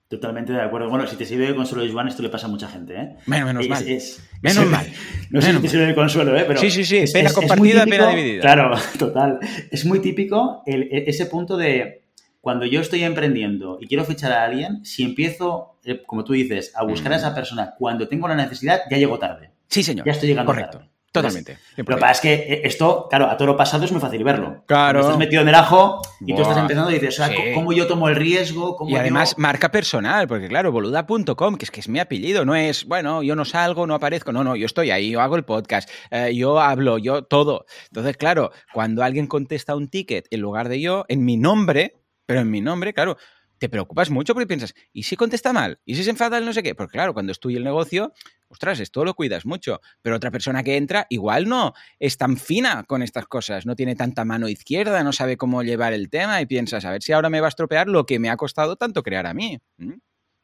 Totalmente 0.08 0.54
de 0.54 0.62
acuerdo. 0.62 0.90
Bueno, 0.90 1.08
si 1.08 1.16
te 1.16 1.26
sirve 1.26 1.48
de 1.48 1.56
consuelo, 1.56 1.92
Juan, 1.92 2.08
esto 2.08 2.22
le 2.22 2.30
pasa 2.30 2.46
a 2.46 2.50
mucha 2.50 2.68
gente, 2.68 2.96
¿eh? 2.96 3.16
Menos, 3.26 3.48
menos 3.48 3.64
Es- 3.64 3.70
mal. 3.70 3.88
es- 3.88 4.30
Menos 4.42 4.64
es- 4.64 4.70
mal. 4.70 4.88
No 5.32 5.42
sé 5.42 5.52
si 5.54 5.60
te 5.60 5.68
sirve 5.68 5.86
de 5.88 5.96
consuelo, 5.96 6.38
¿eh? 6.38 6.46
Pero 6.48 6.60
Sí, 6.60 6.70
sí, 6.72 6.86
sí, 6.86 7.04
pena 7.12 7.34
compartida, 7.34 7.84
típico- 7.86 7.98
pena 8.06 8.10
dividida. 8.16 8.42
Claro, 8.42 8.76
total. 9.00 9.40
Es 9.72 9.84
muy 9.86 10.00
típico 10.00 10.62
el- 10.68 10.84
e- 10.92 11.06
ese 11.08 11.26
punto 11.26 11.58
de 11.58 12.04
cuando 12.46 12.68
yo 12.68 12.80
estoy 12.80 13.04
emprendiendo 13.04 13.80
y 13.82 13.88
quiero 13.88 14.06
fichar 14.06 14.32
a 14.32 14.44
alguien, 14.44 14.86
si 14.86 15.02
empiezo, 15.04 15.78
eh, 15.84 16.04
como 16.06 16.24
tú 16.24 16.34
dices, 16.34 16.72
a 16.76 16.84
buscar 16.84 17.12
a 17.12 17.16
Mm. 17.16 17.20
esa 17.20 17.34
persona 17.34 17.74
cuando 17.80 18.08
tengo 18.08 18.28
la 18.28 18.36
necesidad, 18.36 18.82
ya 18.92 18.98
llego 18.98 19.18
tarde. 19.18 19.50
Sí, 19.68 19.82
señor. 19.82 20.06
Ya 20.06 20.12
estoy 20.12 20.30
llegando 20.30 20.52
Correcto. 20.52 20.78
tarde. 20.78 20.92
Totalmente. 21.12 21.58
Lo 21.78 21.86
que 21.86 21.96
pasa 21.96 22.12
es 22.12 22.20
que 22.20 22.34
eh, 22.34 22.62
esto, 22.66 23.08
claro, 23.10 23.28
a 23.30 23.38
toro 23.38 23.56
pasado 23.56 23.86
es 23.86 23.92
muy 23.92 24.02
fácil 24.02 24.22
verlo. 24.24 24.64
Claro. 24.68 25.00
Cuando 25.00 25.02
estás 25.02 25.18
metido 25.18 25.42
en 25.44 25.48
el 25.48 25.56
ajo 25.56 26.02
y 26.20 26.26
tú 26.28 26.34
Buah. 26.34 26.42
estás 26.42 26.58
empezando 26.58 26.92
y 26.92 26.96
dices, 26.96 27.18
o 27.20 27.24
sea, 27.26 27.28
Sí. 27.30 27.42
¿cómo 27.56 27.72
yo 27.74 27.88
tomo 27.88 28.10
el 28.10 28.16
riesgo? 28.18 28.76
¿Cómo 28.76 28.90
Y 28.92 28.96
además, 28.98 29.32
yo- 29.36 29.42
marca 29.42 29.72
personal, 29.72 30.28
porque 30.28 30.50
claro, 30.50 30.74
boluda.com, 30.74 31.56
que 31.56 31.64
es 31.66 31.72
que 31.72 31.80
es 31.80 31.88
mi 31.88 32.00
apellido, 32.00 32.44
no 32.46 32.54
es, 32.54 32.84
bueno, 32.86 33.24
yo 33.24 33.36
no 33.38 33.46
salgo, 33.46 33.88
no 33.88 33.96
aparezco, 33.96 34.34
no, 34.34 34.44
no, 34.44 34.56
yo 34.58 34.66
estoy 34.66 34.92
ahí, 34.92 35.10
yo 35.12 35.22
hago 35.22 35.38
el 35.38 35.46
podcast, 35.46 35.90
eh, 36.12 36.36
yo 36.36 36.60
hablo, 36.60 36.98
yo 36.98 37.24
todo. 37.24 37.66
Entonces, 37.88 38.18
claro, 38.18 38.52
cuando 38.74 39.02
alguien 39.02 39.28
contesta 39.28 39.74
un 39.76 39.88
ticket 39.88 40.28
en 40.32 40.42
lugar 40.42 40.68
de 40.70 40.82
yo, 40.82 41.06
en 41.08 41.24
mi 41.24 41.38
nombre, 41.38 41.94
pero 42.26 42.42
en 42.42 42.50
mi 42.50 42.62
nombre, 42.62 42.94
claro, 42.94 43.18
te 43.58 43.70
preocupas 43.70 44.10
mucho 44.10 44.34
porque 44.34 44.48
piensas, 44.48 44.74
¿y 44.92 45.04
si 45.04 45.16
contesta 45.16 45.54
mal? 45.54 45.80
¿Y 45.86 45.96
si 45.96 46.04
se 46.04 46.10
enfada 46.10 46.38
el 46.38 46.46
no 46.46 46.52
sé 46.52 46.62
qué? 46.62 46.76
Porque 46.76 46.94
claro, 46.94 47.14
cuando 47.14 47.32
es 47.32 47.40
tuyo 47.40 47.58
el 47.58 47.64
negocio, 47.64 48.12
ostras, 48.50 48.80
esto 48.82 49.06
lo 49.06 49.14
cuidas 49.14 49.46
mucho, 49.46 49.80
pero 50.02 50.18
otra 50.18 50.30
persona 50.30 50.62
que 50.62 50.76
entra 50.76 51.08
igual 51.10 51.48
no 51.48 51.74
es 51.98 52.18
tan 52.18 52.36
fina 52.36 52.84
con 52.84 53.02
estas 53.02 53.28
cosas, 53.28 53.66
no 53.66 53.76
tiene 53.76 53.96
tanta 53.96 54.26
mano 54.26 54.50
izquierda, 54.50 55.04
no 55.04 55.14
sabe 55.14 55.38
cómo 55.38 55.64
llevar 55.64 55.94
el 55.94 56.10
tema 56.10 56.42
y 56.42 56.46
piensas, 56.46 56.84
a 56.84 56.92
ver 56.92 57.02
si 57.02 57.14
ahora 57.14 57.30
me 57.30 57.40
va 57.40 57.48
a 57.48 57.50
estropear 57.50 57.88
lo 57.88 58.06
que 58.06 58.20
me 58.20 58.30
ha 58.30 58.36
costado 58.36 58.76
tanto 58.76 59.04
crear 59.04 59.26
a 59.26 59.34
mí. 59.34 59.58
¿Mm? 59.78 59.94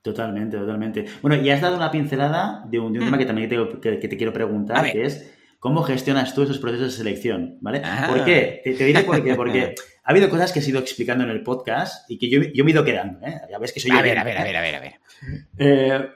Totalmente, 0.01 0.57
totalmente. 0.57 1.05
Bueno, 1.21 1.35
y 1.43 1.49
has 1.51 1.61
dado 1.61 1.75
una 1.75 1.91
pincelada 1.91 2.63
de 2.69 2.79
un, 2.79 2.93
de 2.93 2.99
un 2.99 3.03
Mm. 3.05 3.07
tema 3.07 3.17
que 3.19 3.25
también 3.25 3.49
te, 3.49 3.57
que, 3.81 3.99
que 3.99 4.07
te 4.07 4.17
quiero 4.17 4.33
preguntar, 4.33 4.89
que 4.91 5.03
es 5.03 5.31
cómo 5.59 5.83
gestionas 5.83 6.33
tú 6.33 6.41
esos 6.43 6.57
procesos 6.57 6.93
de 6.93 6.97
selección, 6.97 7.57
¿vale? 7.61 7.81
Ah. 7.85 8.07
¿Por 8.09 8.23
qué? 8.25 8.61
Te, 8.63 8.73
te 8.73 8.85
diré 8.85 9.03
por 9.03 9.21
qué. 9.23 9.35
Porque 9.35 9.75
ha 10.03 10.11
habido 10.11 10.29
cosas 10.29 10.51
que 10.51 10.59
has 10.59 10.67
ido 10.67 10.79
explicando 10.79 11.23
en 11.23 11.29
el 11.29 11.43
podcast 11.43 12.09
y 12.09 12.17
que 12.17 12.29
yo, 12.29 12.41
yo 12.53 12.63
me 12.63 12.71
he 12.71 12.73
ido 12.73 12.83
quedando, 12.83 13.25
¿eh? 13.25 13.39
Ya 13.49 13.57
ves 13.59 13.71
que 13.73 13.79
soy 13.79 13.91
A 13.91 13.97
yo 13.97 14.03
ver, 14.03 14.17
a 14.19 14.23
ver, 14.23 14.37
a 14.37 14.43
ver, 14.43 14.55
a 14.57 14.61
ver, 14.61 14.75
a 14.75 14.79
ver. 14.79 14.93
Eh, 15.57 16.07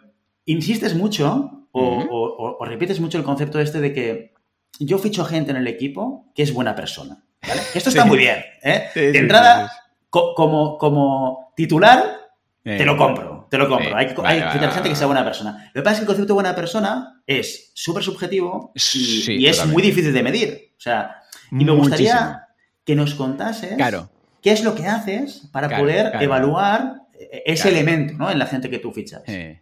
insistes 0.46 0.96
mucho 0.96 1.68
o, 1.72 1.98
Ujú. 1.98 2.08
o- 2.10 2.36
o- 2.38 2.58
o 2.60 2.66
repites 2.66 3.00
mucho 3.00 3.18
el 3.18 3.24
concepto 3.24 3.60
este 3.60 3.80
de 3.82 3.94
que 3.94 4.34
yo 4.80 4.98
ficho 4.98 5.24
gente 5.26 5.52
en 5.52 5.58
el 5.58 5.68
equipo 5.68 6.32
que 6.36 6.44
es 6.44 6.54
buena 6.54 6.76
persona, 6.76 7.24
¿vale? 7.48 7.62
Esto 7.74 7.90
está 7.90 8.04
Sí. 8.04 8.08
muy 8.08 8.18
bien, 8.18 8.38
¿eh? 8.64 8.86
Sí, 8.94 9.00
de 9.02 9.18
entrada, 9.20 9.68
sí, 9.70 9.76
co- 10.10 10.34
como, 10.36 10.78
como 10.78 11.54
titular, 11.56 12.22
Eh, 12.68 12.78
te 12.78 12.86
lo 12.86 12.98
compro, 12.98 13.48
te 13.52 13.58
lo 13.60 13.70
compro. 13.70 13.96
Hay, 13.96 14.08
que- 14.08 14.14
vale, 14.16 14.28
hay 14.34 14.40
vale, 14.40 14.52
fichar 14.54 14.62
vale, 14.70 14.74
gente 14.74 14.90
que 14.90 14.96
sea 14.96 15.06
buena 15.06 15.24
persona. 15.24 15.70
Lo 15.74 15.82
que 15.82 15.84
pasa 15.84 15.94
es 15.94 16.00
que 16.00 16.04
el 16.04 16.08
concepto 16.08 16.28
de 16.30 16.34
buena 16.34 16.56
persona 16.56 17.22
es 17.28 17.72
súper 17.76 18.02
subjetivo 18.04 18.72
y, 18.74 18.80
Sí, 18.80 19.36
y 19.38 19.46
es 19.48 19.64
muy 19.68 19.84
difícil 19.84 20.12
de 20.12 20.24
medir. 20.24 20.72
O 20.76 20.82
sea, 20.82 21.18
y 21.52 21.64
me 21.64 21.72
gustaría 21.74 22.14
Muchísimo. 22.16 22.40
Que 22.86 22.96
nos 22.96 23.16
contases 23.16 23.76
Claro. 23.76 24.10
qué 24.42 24.52
es 24.52 24.64
lo 24.64 24.76
que 24.76 24.86
haces 24.88 25.48
para 25.52 25.68
Claro, 25.68 25.84
poder 25.84 26.10
claro. 26.12 26.26
evaluar 26.26 26.94
eh, 27.20 27.44
ese 27.46 27.70
elemento 27.70 28.14
¿no? 28.16 28.32
en 28.32 28.40
la 28.40 28.46
gente 28.46 28.70
que 28.70 28.80
tú 28.80 28.92
fichas. 28.92 29.24
Eh. 29.28 29.62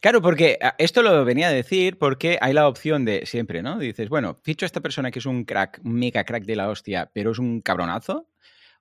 Claro, 0.00 0.20
porque 0.20 0.58
ah, 0.60 0.74
esto 0.78 1.02
lo 1.02 1.24
venía 1.24 1.48
a 1.48 1.52
decir 1.52 1.98
porque 1.98 2.38
hay 2.40 2.52
la 2.52 2.68
opción 2.68 3.04
de 3.04 3.24
siempre, 3.26 3.62
¿no? 3.62 3.78
Dices, 3.78 4.08
bueno, 4.08 4.36
ficho 4.42 4.64
a 4.64 4.68
esta 4.68 4.80
persona 4.80 5.10
que 5.10 5.18
es 5.18 5.26
un 5.26 5.44
crack, 5.44 5.80
un 5.84 5.94
mega 5.94 6.24
crack 6.24 6.44
de 6.44 6.56
la 6.56 6.68
hostia, 6.68 7.10
pero 7.12 7.30
es 7.32 7.38
un 7.38 7.60
cabronazo. 7.60 8.26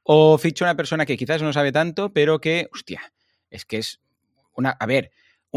O 0.04 0.38
ficho 0.38 0.66
a 0.66 0.70
una 0.70 0.76
persona 0.76 1.06
que 1.06 1.16
quizás 1.16 1.42
no 1.42 1.54
sabe 1.54 1.72
tanto, 1.72 2.12
pero 2.12 2.42
que, 2.42 2.68
hostia, 2.74 3.02
es 3.50 3.66
que 3.66 3.78
es 3.78 4.00
una. 4.56 4.72
A 4.72 4.86
ver, 4.86 5.12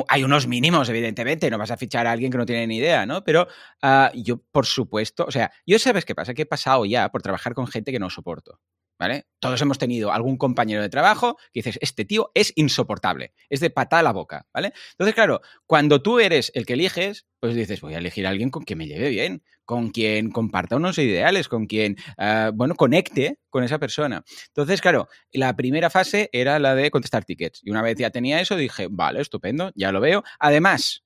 hay 0.08 0.24
unos 0.24 0.46
mínimos, 0.46 0.88
evidentemente, 0.88 1.50
no 1.50 1.58
vas 1.58 1.70
a 1.70 1.76
fichar 1.76 2.06
a 2.06 2.12
alguien 2.12 2.30
que 2.32 2.38
no 2.38 2.46
tiene 2.46 2.66
ni 2.66 2.78
idea, 2.78 3.06
¿no? 3.06 3.22
Pero 3.24 3.46
ah, 3.82 4.10
yo, 4.14 4.38
por 4.38 4.66
supuesto, 4.66 5.24
o 5.26 5.30
sea, 5.30 5.52
yo 5.66 5.78
sabes 5.78 6.04
qué 6.04 6.14
pasa, 6.14 6.34
que 6.34 6.42
he 6.42 6.46
pasado 6.46 6.84
ya 6.84 7.10
por 7.10 7.22
trabajar 7.22 7.54
con 7.54 7.66
gente 7.66 7.92
que 7.92 7.98
no 7.98 8.10
soporto. 8.10 8.60
¿Vale? 8.98 9.26
Todos 9.40 9.60
hemos 9.60 9.78
tenido 9.78 10.12
algún 10.12 10.36
compañero 10.36 10.80
de 10.80 10.88
trabajo 10.88 11.36
que 11.52 11.60
dices, 11.60 11.78
este 11.82 12.04
tío 12.04 12.30
es 12.34 12.52
insoportable, 12.56 13.34
es 13.48 13.60
de 13.60 13.70
patada 13.70 14.00
a 14.00 14.02
la 14.04 14.12
boca, 14.12 14.46
¿vale? 14.54 14.72
Entonces, 14.92 15.14
claro, 15.14 15.40
cuando 15.66 16.00
tú 16.00 16.20
eres 16.20 16.52
el 16.54 16.64
que 16.64 16.74
eliges, 16.74 17.26
pues 17.40 17.54
dices, 17.54 17.80
voy 17.80 17.94
a 17.94 17.98
elegir 17.98 18.26
a 18.26 18.30
alguien 18.30 18.50
con 18.50 18.62
quien 18.62 18.78
me 18.78 18.86
lleve 18.86 19.10
bien, 19.10 19.42
con 19.64 19.90
quien 19.90 20.30
comparta 20.30 20.76
unos 20.76 20.98
ideales, 20.98 21.48
con 21.48 21.66
quien, 21.66 21.96
ah, 22.16 22.50
bueno, 22.54 22.74
conecte 22.74 23.38
con 23.50 23.64
esa 23.64 23.78
persona. 23.78 24.24
Entonces, 24.48 24.80
claro, 24.80 25.08
la 25.32 25.54
primera 25.56 25.90
fase 25.90 26.30
era 26.32 26.58
la 26.58 26.74
de 26.74 26.90
contestar 26.90 27.24
tickets. 27.24 27.60
Y 27.62 27.70
una 27.70 27.82
vez 27.82 27.96
ya 27.98 28.10
tenía 28.10 28.40
eso, 28.40 28.56
dije, 28.56 28.88
vale, 28.90 29.20
estupendo, 29.20 29.72
ya 29.74 29.92
lo 29.92 30.00
veo. 30.00 30.22
Además, 30.38 31.03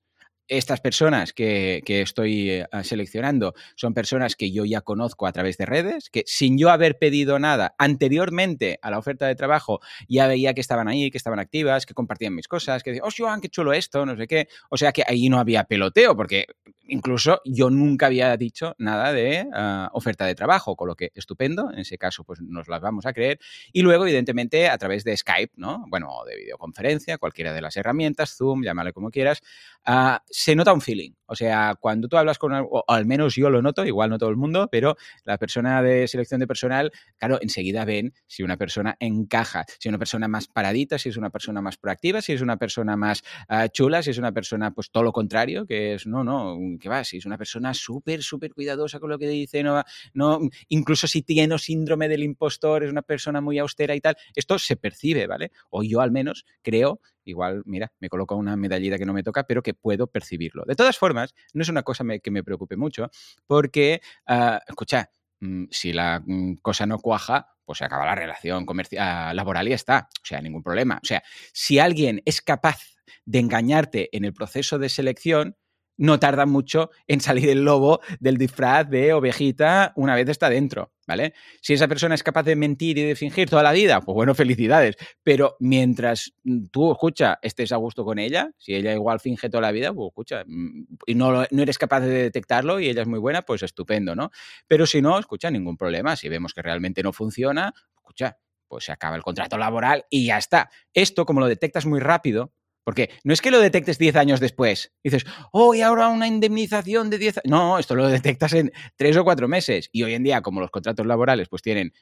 estas 0.49 0.81
personas 0.81 1.31
que, 1.31 1.81
que 1.85 2.01
estoy 2.01 2.49
eh, 2.49 2.67
seleccionando 2.83 3.53
son 3.75 3.93
personas 3.93 4.35
que 4.35 4.51
yo 4.51 4.65
ya 4.65 4.81
conozco 4.81 5.27
a 5.27 5.31
través 5.31 5.57
de 5.57 5.65
redes, 5.65 6.09
que 6.09 6.23
sin 6.25 6.57
yo 6.57 6.69
haber 6.69 6.97
pedido 6.97 7.39
nada 7.39 7.75
anteriormente 7.77 8.79
a 8.81 8.91
la 8.91 8.97
oferta 8.97 9.27
de 9.27 9.35
trabajo, 9.35 9.79
ya 10.07 10.27
veía 10.27 10.53
que 10.53 10.61
estaban 10.61 10.87
ahí, 10.87 11.11
que 11.11 11.17
estaban 11.17 11.39
activas, 11.39 11.85
que 11.85 11.93
compartían 11.93 12.35
mis 12.35 12.47
cosas, 12.47 12.83
que 12.83 12.91
decían, 12.91 13.07
oh, 13.07 13.13
Joan, 13.15 13.41
qué 13.41 13.49
chulo 13.49 13.73
esto, 13.73 14.05
no 14.05 14.17
sé 14.17 14.27
qué. 14.27 14.47
O 14.69 14.77
sea 14.77 14.91
que 14.91 15.03
ahí 15.07 15.29
no 15.29 15.39
había 15.39 15.63
peloteo, 15.63 16.15
porque 16.15 16.47
incluso 16.87 17.41
yo 17.45 17.69
nunca 17.69 18.07
había 18.07 18.35
dicho 18.35 18.75
nada 18.77 19.13
de 19.13 19.47
ah, 19.53 19.89
oferta 19.93 20.25
de 20.25 20.35
trabajo, 20.35 20.75
con 20.75 20.87
lo 20.87 20.95
que 20.95 21.11
estupendo, 21.13 21.71
en 21.71 21.79
ese 21.79 21.97
caso 21.97 22.23
pues 22.23 22.41
nos 22.41 22.67
las 22.67 22.81
vamos 22.81 23.05
a 23.05 23.13
creer. 23.13 23.39
Y 23.71 23.81
luego, 23.81 24.05
evidentemente, 24.05 24.69
a 24.69 24.77
través 24.77 25.03
de 25.03 25.15
Skype, 25.15 25.53
¿no? 25.57 25.85
Bueno, 25.87 26.09
de 26.27 26.35
videoconferencia, 26.35 27.17
cualquiera 27.17 27.53
de 27.53 27.61
las 27.61 27.77
herramientas, 27.77 28.35
Zoom, 28.35 28.63
llámale 28.63 28.93
como 28.93 29.11
quieras, 29.11 29.41
ah, 29.85 30.23
se 30.39 30.55
nota 30.55 30.71
un 30.71 30.79
feeling. 30.79 31.11
O 31.25 31.35
sea, 31.35 31.75
cuando 31.77 32.07
tú 32.07 32.15
hablas 32.15 32.37
con, 32.37 32.53
o 32.53 32.85
al 32.87 33.05
menos 33.05 33.35
yo 33.35 33.49
lo 33.49 33.61
noto, 33.61 33.85
igual 33.85 34.09
no 34.09 34.17
todo 34.17 34.29
el 34.29 34.37
mundo, 34.37 34.69
pero 34.71 34.95
la 35.25 35.37
persona 35.37 35.83
de 35.83 36.07
selección 36.07 36.39
de 36.39 36.47
personal, 36.47 36.93
claro, 37.17 37.39
enseguida 37.41 37.83
ven 37.83 38.13
si 38.25 38.41
una 38.41 38.55
persona 38.55 38.95
encaja, 39.01 39.65
si 39.79 39.89
una 39.89 39.97
persona 39.97 40.29
más 40.29 40.47
paradita, 40.47 40.97
si 40.97 41.09
es 41.09 41.17
una 41.17 41.29
persona 41.29 41.61
más 41.61 41.75
proactiva, 41.75 42.21
si 42.21 42.31
es 42.31 42.39
una 42.39 42.55
persona 42.55 42.95
más 42.95 43.21
ah, 43.49 43.67
chula, 43.67 44.01
si 44.01 44.11
es 44.11 44.17
una 44.17 44.31
persona, 44.31 44.71
pues 44.71 44.91
todo 44.91 45.03
lo 45.03 45.11
contrario, 45.11 45.65
que 45.65 45.95
es, 45.95 46.07
no, 46.07 46.23
no, 46.23 46.57
que 46.79 46.87
va, 46.87 47.03
si 47.03 47.17
es 47.17 47.25
una 47.25 47.37
persona 47.37 47.73
súper, 47.73 48.23
súper 48.23 48.53
cuidadosa 48.53 49.01
con 49.01 49.09
lo 49.09 49.19
que 49.19 49.27
dice, 49.27 49.61
no, 49.61 49.83
no, 50.13 50.39
incluso 50.69 51.05
si 51.05 51.21
tiene 51.21 51.59
síndrome 51.59 52.07
del 52.07 52.23
impostor, 52.23 52.85
es 52.85 52.91
una 52.91 53.01
persona 53.01 53.41
muy 53.41 53.59
austera 53.59 53.93
y 53.93 53.99
tal, 53.99 54.15
esto 54.33 54.57
se 54.57 54.77
percibe, 54.77 55.27
¿vale? 55.27 55.51
O 55.69 55.83
yo 55.83 55.99
al 55.99 56.11
menos 56.11 56.45
creo 56.61 57.01
igual, 57.29 57.63
mira, 57.65 57.91
me 57.99 58.09
coloco 58.09 58.35
una 58.35 58.55
medallita 58.55 58.97
que 58.97 59.05
no 59.05 59.13
me 59.13 59.23
toca, 59.23 59.43
pero 59.43 59.61
que 59.63 59.73
puedo 59.73 60.07
percibirlo. 60.07 60.63
De 60.65 60.75
todas 60.75 60.97
formas, 60.97 61.33
no 61.53 61.61
es 61.61 61.69
una 61.69 61.83
cosa 61.83 62.03
que 62.21 62.31
me 62.31 62.43
preocupe 62.43 62.75
mucho, 62.75 63.09
porque, 63.47 64.01
ah, 64.27 64.61
escucha, 64.67 65.09
mm, 65.39 65.65
si 65.71 65.93
la 65.93 66.21
mm, 66.25 66.55
cosa 66.61 66.85
no 66.85 66.99
cuaja, 66.99 67.47
pues 67.65 67.77
se 67.77 67.85
acaba 67.85 68.05
la 68.05 68.15
relación 68.15 68.65
comercial, 68.65 69.35
laboral 69.35 69.67
y 69.67 69.73
está. 69.73 70.09
O 70.23 70.25
sea, 70.25 70.41
ningún 70.41 70.63
problema. 70.63 70.99
O 71.03 71.05
sea, 71.05 71.21
si 71.53 71.77
alguien 71.77 72.21
es 72.25 72.41
capaz 72.41 72.79
de 73.25 73.39
engañarte 73.39 74.09
en 74.11 74.25
el 74.25 74.33
proceso 74.33 74.79
de 74.79 74.89
selección, 74.89 75.55
no 75.99 76.17
tarda 76.17 76.45
mucho 76.45 76.91
en 77.07 77.19
salir 77.19 77.49
el 77.49 77.63
lobo 77.63 77.99
del 78.19 78.37
disfraz 78.37 78.89
de 78.89 79.13
ovejita 79.13 79.91
una 79.97 80.15
vez 80.15 80.29
está 80.29 80.49
dentro, 80.49 80.93
¿vale? 81.05 81.33
Si 81.61 81.73
esa 81.73 81.89
persona 81.89 82.15
es 82.15 82.23
capaz 82.23 82.43
de 82.43 82.55
mentir 82.55 82.97
y 82.97 83.03
de 83.03 83.15
fingir 83.15 83.49
toda 83.49 83.63
la 83.63 83.73
vida, 83.73 83.99
pues 83.99 84.15
bueno, 84.15 84.33
felicidades. 84.33 84.95
Pero 85.23 85.57
mientras 85.59 86.33
mm, 86.43 86.67
tú, 86.71 86.93
escucha, 86.93 87.37
estés 87.41 87.73
a 87.73 87.75
gusto 87.75 88.05
con 88.05 88.17
ella, 88.17 88.49
si 88.57 88.73
ella 88.73 88.93
igual 88.93 89.19
finge 89.19 89.49
toda 89.49 89.61
la 89.61 89.71
vida, 89.71 89.93
pues 89.93 90.07
escucha, 90.07 90.43
mm, 90.47 90.85
y 91.05 91.15
no, 91.15 91.43
no 91.51 91.61
eres 91.61 91.77
capaz 91.77 91.99
de 91.99 92.23
detectarlo 92.23 92.79
y 92.79 92.87
ella 92.87 93.01
es 93.01 93.07
muy 93.07 93.19
buena, 93.19 93.41
pues 93.41 93.61
estupendo, 93.61 94.15
¿no? 94.15 94.31
Pero 94.67 94.85
si 94.85 95.01
no, 95.01 95.19
escucha, 95.19 95.51
ningún 95.51 95.75
problema. 95.75 96.15
Si 96.15 96.29
vemos 96.29 96.53
que 96.53 96.61
realmente 96.61 97.03
no 97.03 97.11
funciona, 97.11 97.73
escucha, 97.97 98.37
pues 98.69 98.85
se 98.85 98.93
acaba 98.93 99.17
el 99.17 99.23
contrato 99.23 99.57
laboral 99.57 100.05
y 100.09 100.27
ya 100.27 100.37
está. 100.37 100.69
Esto, 100.93 101.25
como 101.25 101.41
lo 101.41 101.47
detectas 101.47 101.85
muy 101.85 101.99
rápido, 101.99 102.53
porque 102.89 103.11
no 103.23 103.33
es 103.33 103.41
que 103.41 103.51
lo 103.51 103.59
detectes 103.59 103.99
10 103.99 104.15
años 104.15 104.39
después. 104.39 104.91
Dices, 105.03 105.23
oh, 105.51 105.75
y 105.75 105.81
ahora 105.81 106.07
una 106.07 106.25
indemnización 106.25 107.11
de 107.11 107.19
10 107.19 107.37
años. 107.37 107.45
No, 107.45 107.77
esto 107.77 107.93
lo 107.93 108.07
detectas 108.07 108.51
en 108.53 108.71
3 108.95 109.17
o 109.17 109.23
4 109.23 109.47
meses. 109.47 109.91
Y 109.91 110.01
hoy 110.01 110.15
en 110.15 110.23
día, 110.23 110.41
como 110.41 110.59
los 110.59 110.71
contratos 110.71 111.05
laborales 111.05 111.49
pues 111.49 111.61
tienen 111.61 111.93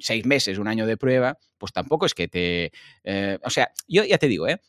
6 0.00 0.26
meses, 0.26 0.58
un 0.58 0.68
año 0.68 0.86
de 0.86 0.98
prueba, 0.98 1.38
pues 1.56 1.72
tampoco 1.72 2.04
es 2.04 2.12
que 2.12 2.28
te... 2.28 2.72
eh, 3.04 3.38
o 3.42 3.48
sea, 3.48 3.70
yo 3.88 4.04
ya 4.04 4.18
te 4.18 4.28
digo, 4.28 4.46
¿eh? 4.46 4.60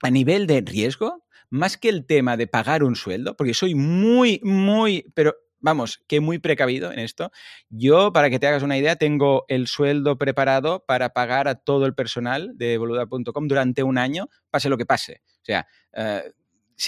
A 0.00 0.08
nivel 0.08 0.46
de 0.46 0.62
riesgo, 0.62 1.26
más 1.50 1.76
que 1.76 1.90
el 1.90 2.06
tema 2.06 2.38
de 2.38 2.46
pagar 2.46 2.82
un 2.82 2.96
sueldo, 2.96 3.36
porque 3.36 3.52
soy 3.52 3.74
muy, 3.74 4.40
muy, 4.42 5.12
pero 5.12 5.34
vamos, 5.60 6.02
que 6.06 6.20
muy 6.20 6.38
precavido 6.38 6.92
en 6.92 6.98
esto. 6.98 7.30
Yo, 7.68 8.12
para 8.12 8.30
que 8.30 8.38
te 8.38 8.46
hagas 8.46 8.62
una 8.62 8.76
idea, 8.76 8.96
tengo 8.96 9.44
el 9.48 9.66
sueldo 9.66 10.18
preparado 10.18 10.84
para 10.86 11.10
pagar 11.10 11.48
a 11.48 11.54
todo 11.54 11.86
el 11.86 11.94
personal 11.94 12.52
de 12.56 12.78
boluda.com 12.78 13.48
durante 13.48 13.82
un 13.82 13.98
año, 13.98 14.28
pase 14.50 14.68
lo 14.68 14.76
que 14.76 14.86
pase. 14.86 15.22
O 15.42 15.44
sea, 15.44 15.66
eh, 15.92 16.32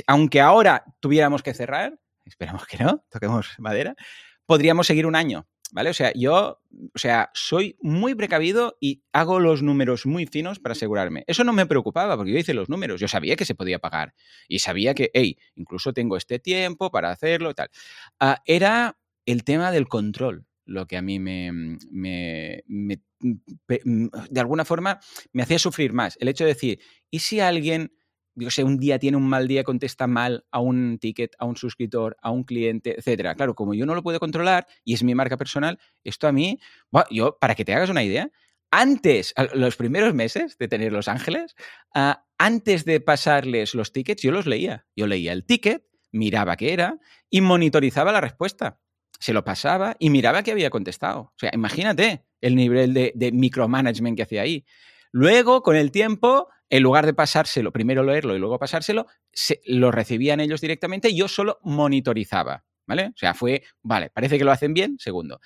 aunque 0.07 0.41
ahora 0.41 0.85
tuviéramos 1.00 1.43
que 1.43 1.55
cerrar, 1.55 1.99
esperamos 2.25 2.67
que 2.67 2.79
no, 2.79 3.05
toquemos 3.11 3.55
madera, 3.59 3.95
podríamos 4.47 4.87
seguir 4.87 5.07
un 5.07 5.17
año. 5.17 5.47
¿Vale? 5.73 5.91
O 5.91 5.95
sea, 5.95 6.12
yo, 6.14 6.61
o 6.95 6.99
sea, 6.99 7.31
soy 7.35 7.76
muy 7.81 8.14
precavido 8.14 8.76
y 8.79 9.02
hago 9.12 9.41
los 9.41 9.62
números 9.62 10.07
muy 10.07 10.26
finos 10.26 10.61
para 10.61 10.73
asegurarme. 10.73 11.25
Eso 11.26 11.43
no 11.43 11.52
me 11.52 11.67
preocupaba 11.67 12.17
porque 12.17 12.33
yo 12.33 12.38
hice 12.38 12.55
los 12.55 12.69
números, 12.69 13.00
yo 13.00 13.09
sabía 13.09 13.35
que 13.35 13.45
se 13.45 13.57
podía 13.57 13.81
pagar 13.81 14.14
y 14.47 14.61
sabía 14.61 14.95
que, 14.95 15.11
hey, 15.14 15.37
incluso 15.57 15.93
tengo 15.93 16.17
este 16.17 16.38
tiempo 16.38 16.91
para 16.91 17.11
hacerlo 17.11 17.50
y 17.50 17.55
tal. 17.55 17.71
Ah, 18.21 18.43
era 18.47 18.99
el 19.26 19.43
tema 19.43 19.73
del 19.73 19.88
control 19.88 20.47
lo 20.64 20.87
que 20.87 20.97
a 20.97 21.02
mí 21.02 21.19
me, 21.19 21.50
me, 21.91 22.62
de 23.19 24.41
alguna 24.41 24.64
forma 24.64 25.00
me 25.33 25.43
hacía 25.43 25.59
sufrir 25.59 25.93
más. 25.93 26.17
El 26.21 26.29
hecho 26.29 26.45
de 26.45 26.55
decir, 26.55 26.79
¿y 27.11 27.19
si 27.19 27.41
alguien 27.41 27.93
yo 28.34 28.50
sé, 28.50 28.64
un 28.64 28.78
día 28.78 28.98
tiene 28.98 29.16
un 29.16 29.28
mal 29.28 29.48
día, 29.48 29.64
contesta 29.64 30.06
mal 30.06 30.44
a 30.50 30.60
un 30.60 30.98
ticket, 30.98 31.34
a 31.38 31.44
un 31.44 31.56
suscriptor, 31.56 32.16
a 32.22 32.30
un 32.30 32.44
cliente, 32.44 32.94
etcétera. 32.98 33.34
Claro, 33.34 33.54
como 33.54 33.74
yo 33.74 33.86
no 33.86 33.94
lo 33.94 34.02
puedo 34.02 34.18
controlar 34.20 34.66
y 34.84 34.94
es 34.94 35.02
mi 35.02 35.14
marca 35.14 35.36
personal, 35.36 35.78
esto 36.04 36.28
a 36.28 36.32
mí, 36.32 36.58
yo, 37.10 37.38
para 37.38 37.54
que 37.54 37.64
te 37.64 37.74
hagas 37.74 37.90
una 37.90 38.02
idea, 38.02 38.30
antes, 38.70 39.34
los 39.52 39.76
primeros 39.76 40.14
meses 40.14 40.56
de 40.56 40.66
tener 40.66 40.92
Los 40.92 41.06
Ángeles, 41.06 41.54
ah, 41.94 42.24
antes 42.38 42.86
de 42.86 43.00
pasarles 43.00 43.74
los 43.74 43.92
tickets, 43.92 44.22
yo 44.22 44.32
los 44.32 44.46
leía. 44.46 44.86
Yo 44.96 45.06
leía 45.06 45.34
el 45.34 45.44
ticket, 45.44 45.84
miraba 46.10 46.56
qué 46.56 46.72
era 46.72 46.98
y 47.28 47.42
monitorizaba 47.42 48.12
la 48.12 48.22
respuesta. 48.22 48.80
Se 49.20 49.34
lo 49.34 49.44
pasaba 49.44 49.94
y 49.98 50.08
miraba 50.08 50.42
qué 50.42 50.52
había 50.52 50.70
contestado. 50.70 51.20
O 51.20 51.34
sea, 51.36 51.50
imagínate 51.52 52.24
el 52.40 52.56
nivel 52.56 52.94
de, 52.94 53.12
de 53.14 53.30
micromanagement 53.30 54.16
que 54.16 54.22
hacía 54.22 54.40
ahí. 54.40 54.64
Luego, 55.12 55.62
con 55.62 55.76
el 55.76 55.90
tiempo, 55.92 56.48
en 56.73 56.83
lugar 56.83 57.05
de 57.05 57.12
pasárselo, 57.12 57.71
primero 57.71 58.02
leerlo 58.02 58.35
y 58.35 58.38
luego 58.38 58.59
pasárselo, 58.59 59.07
lo 59.67 59.91
recibían 59.91 60.41
ellos 60.41 60.62
directamente 60.62 61.11
y 61.11 61.17
yo 61.17 61.29
solo 61.29 61.59
monitorizaba, 61.62 62.64
¿vale? 62.87 63.09
O 63.09 63.14
sea, 63.14 63.35
fue, 63.35 63.62
vale, 63.83 64.09
parece 64.09 64.38
que 64.38 64.45
lo 64.45 64.52
hacen 64.52 64.73
bien, 64.73 64.97
segundo. 64.99 65.38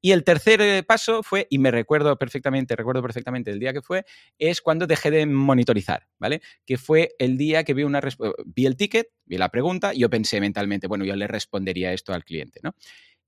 Y 0.00 0.10
el 0.10 0.24
tercer 0.24 0.60
eh, 0.60 0.82
paso 0.82 1.22
fue, 1.22 1.46
y 1.50 1.58
me 1.58 1.70
recuerdo 1.70 2.18
perfectamente, 2.18 2.74
recuerdo 2.74 3.00
perfectamente 3.00 3.52
el 3.52 3.60
día 3.60 3.72
que 3.72 3.80
fue, 3.80 4.04
es 4.38 4.60
cuando 4.60 4.88
dejé 4.88 5.12
de 5.12 5.24
monitorizar, 5.24 6.08
¿vale? 6.18 6.42
Que 6.66 6.76
fue 6.78 7.14
el 7.20 7.38
día 7.38 7.62
que 7.62 7.74
vi 7.74 7.84
una 7.84 8.00
vi 8.44 8.66
el 8.66 8.76
ticket, 8.76 9.06
vi 9.24 9.38
la 9.38 9.50
pregunta, 9.50 9.94
y 9.94 10.00
yo 10.00 10.10
pensé 10.10 10.40
mentalmente, 10.40 10.88
bueno, 10.88 11.04
yo 11.04 11.14
le 11.14 11.28
respondería 11.28 11.92
esto 11.92 12.12
al 12.12 12.24
cliente, 12.24 12.58
¿no? 12.60 12.74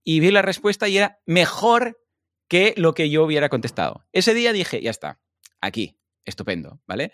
Y 0.03 0.19
vi 0.19 0.33
la 0.33 0.43
respuesta 0.43 0.89
y 0.89 0.97
era 0.97 1.21
mejor 1.25 2.01
que 2.49 2.75
lo 2.77 2.95
que 2.95 3.11
yo 3.11 3.23
hubiera 3.23 3.49
contestado. 3.49 4.05
Ese 4.11 4.35
día 4.35 4.53
dije, 4.53 4.83
ya 4.83 4.91
está, 4.91 5.21
aquí, 5.61 5.97
estupendo, 6.25 6.81
¿vale? 6.87 7.13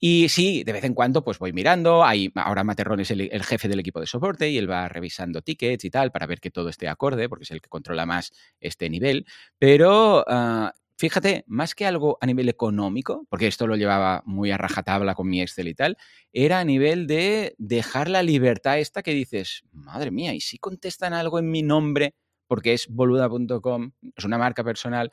Y 0.00 0.28
sí, 0.28 0.62
de 0.62 0.72
vez 0.72 0.84
en 0.84 0.94
cuando 0.94 1.24
pues 1.24 1.38
voy 1.38 1.52
mirando, 1.52 2.04
hay, 2.04 2.30
ahora 2.36 2.62
Materrón 2.62 3.00
es 3.00 3.10
el, 3.10 3.30
jefe 3.42 3.66
del 3.66 3.80
equipo 3.80 4.00
de 4.00 4.06
soporte 4.06 4.48
y 4.48 4.56
él 4.56 4.70
va 4.70 4.88
revisando 4.88 5.42
tickets 5.42 5.84
y 5.84 5.90
tal 5.90 6.12
para 6.12 6.26
ver 6.26 6.40
que 6.40 6.50
todo 6.50 6.68
esté 6.68 6.88
acorde, 6.88 7.28
porque 7.28 7.42
es 7.42 7.50
el 7.50 7.60
que 7.60 7.68
controla 7.68 8.06
más 8.06 8.32
este 8.60 8.88
nivel, 8.88 9.26
pero 9.58 10.24
ah, 10.28 10.72
fíjate, 10.96 11.44
más 11.48 11.74
que 11.74 11.84
algo 11.84 12.16
a 12.20 12.26
nivel 12.26 12.48
económico, 12.48 13.26
porque 13.28 13.48
esto 13.48 13.66
lo 13.66 13.74
llevaba 13.74 14.22
muy 14.24 14.52
a 14.52 14.56
rajatabla 14.56 15.16
con 15.16 15.28
mi 15.28 15.42
Excel 15.42 15.66
y 15.66 15.74
tal, 15.74 15.96
era 16.32 16.60
a 16.60 16.64
nivel 16.64 17.08
de 17.08 17.56
dejar 17.58 18.08
la 18.08 18.22
libertad 18.22 18.78
esta 18.78 19.02
que 19.02 19.12
dices, 19.12 19.64
madre 19.72 20.12
mía, 20.12 20.32
¿y 20.32 20.40
si 20.40 20.58
contestan 20.58 21.12
algo 21.12 21.40
en 21.40 21.50
mi 21.50 21.62
nombre? 21.62 22.14
porque 22.48 22.72
es 22.72 22.88
boluda.com, 22.88 23.92
es 24.16 24.24
una 24.24 24.38
marca 24.38 24.64
personal 24.64 25.12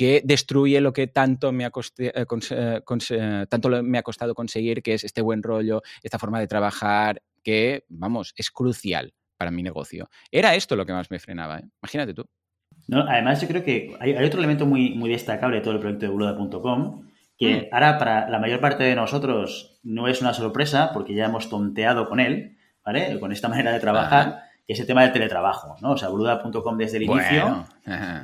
que 0.00 0.22
destruye 0.24 0.80
lo 0.80 0.94
que 0.94 1.08
tanto 1.08 1.52
me, 1.52 1.66
ha 1.66 1.70
eh, 1.98 2.10
eh, 2.14 2.82
eh, 3.10 3.46
tanto 3.50 3.82
me 3.82 3.98
ha 3.98 4.02
costado 4.02 4.34
conseguir, 4.34 4.82
que 4.82 4.94
es 4.94 5.04
este 5.04 5.20
buen 5.20 5.42
rollo, 5.42 5.82
esta 6.02 6.18
forma 6.18 6.40
de 6.40 6.46
trabajar, 6.46 7.20
que, 7.44 7.84
vamos, 7.90 8.32
es 8.34 8.50
crucial 8.50 9.12
para 9.36 9.50
mi 9.50 9.62
negocio. 9.62 10.08
Era 10.30 10.54
esto 10.54 10.74
lo 10.74 10.86
que 10.86 10.94
más 10.94 11.10
me 11.10 11.18
frenaba, 11.18 11.60
imagínate 11.82 12.14
tú. 12.14 12.24
No, 12.88 13.00
además, 13.00 13.42
yo 13.42 13.48
creo 13.48 13.62
que 13.62 13.94
hay, 14.00 14.14
otro 14.24 14.38
elemento 14.38 14.64
muy, 14.64 14.94
muy 14.94 15.10
destacable 15.10 15.58
de 15.58 15.62
todo 15.62 15.74
el 15.74 15.80
proyecto 15.80 16.06
de 16.06 16.12
boluda.com, 16.12 17.06
que 17.36 17.68
mm. 17.70 17.74
ahora 17.74 17.98
para 17.98 18.30
la 18.30 18.38
mayor 18.38 18.60
parte 18.60 18.84
de 18.84 18.96
nosotros 18.96 19.80
no 19.82 20.08
es 20.08 20.22
una 20.22 20.32
sorpresa, 20.32 20.92
porque 20.94 21.12
ya 21.12 21.26
hemos 21.26 21.50
tonteado 21.50 22.08
con 22.08 22.20
él, 22.20 22.56
¿vale? 22.82 23.20
Con 23.20 23.32
esta 23.32 23.50
manera 23.50 23.70
de 23.70 23.80
trabajar 23.80 24.44
que 24.66 24.72
es 24.72 24.80
el 24.80 24.86
tema 24.86 25.02
del 25.02 25.12
teletrabajo, 25.12 25.76
¿no? 25.82 25.90
O 25.90 25.96
sea, 25.98 26.08
boluda.com 26.08 26.78
desde 26.78 26.96
el 26.96 27.02
inicio 27.02 27.66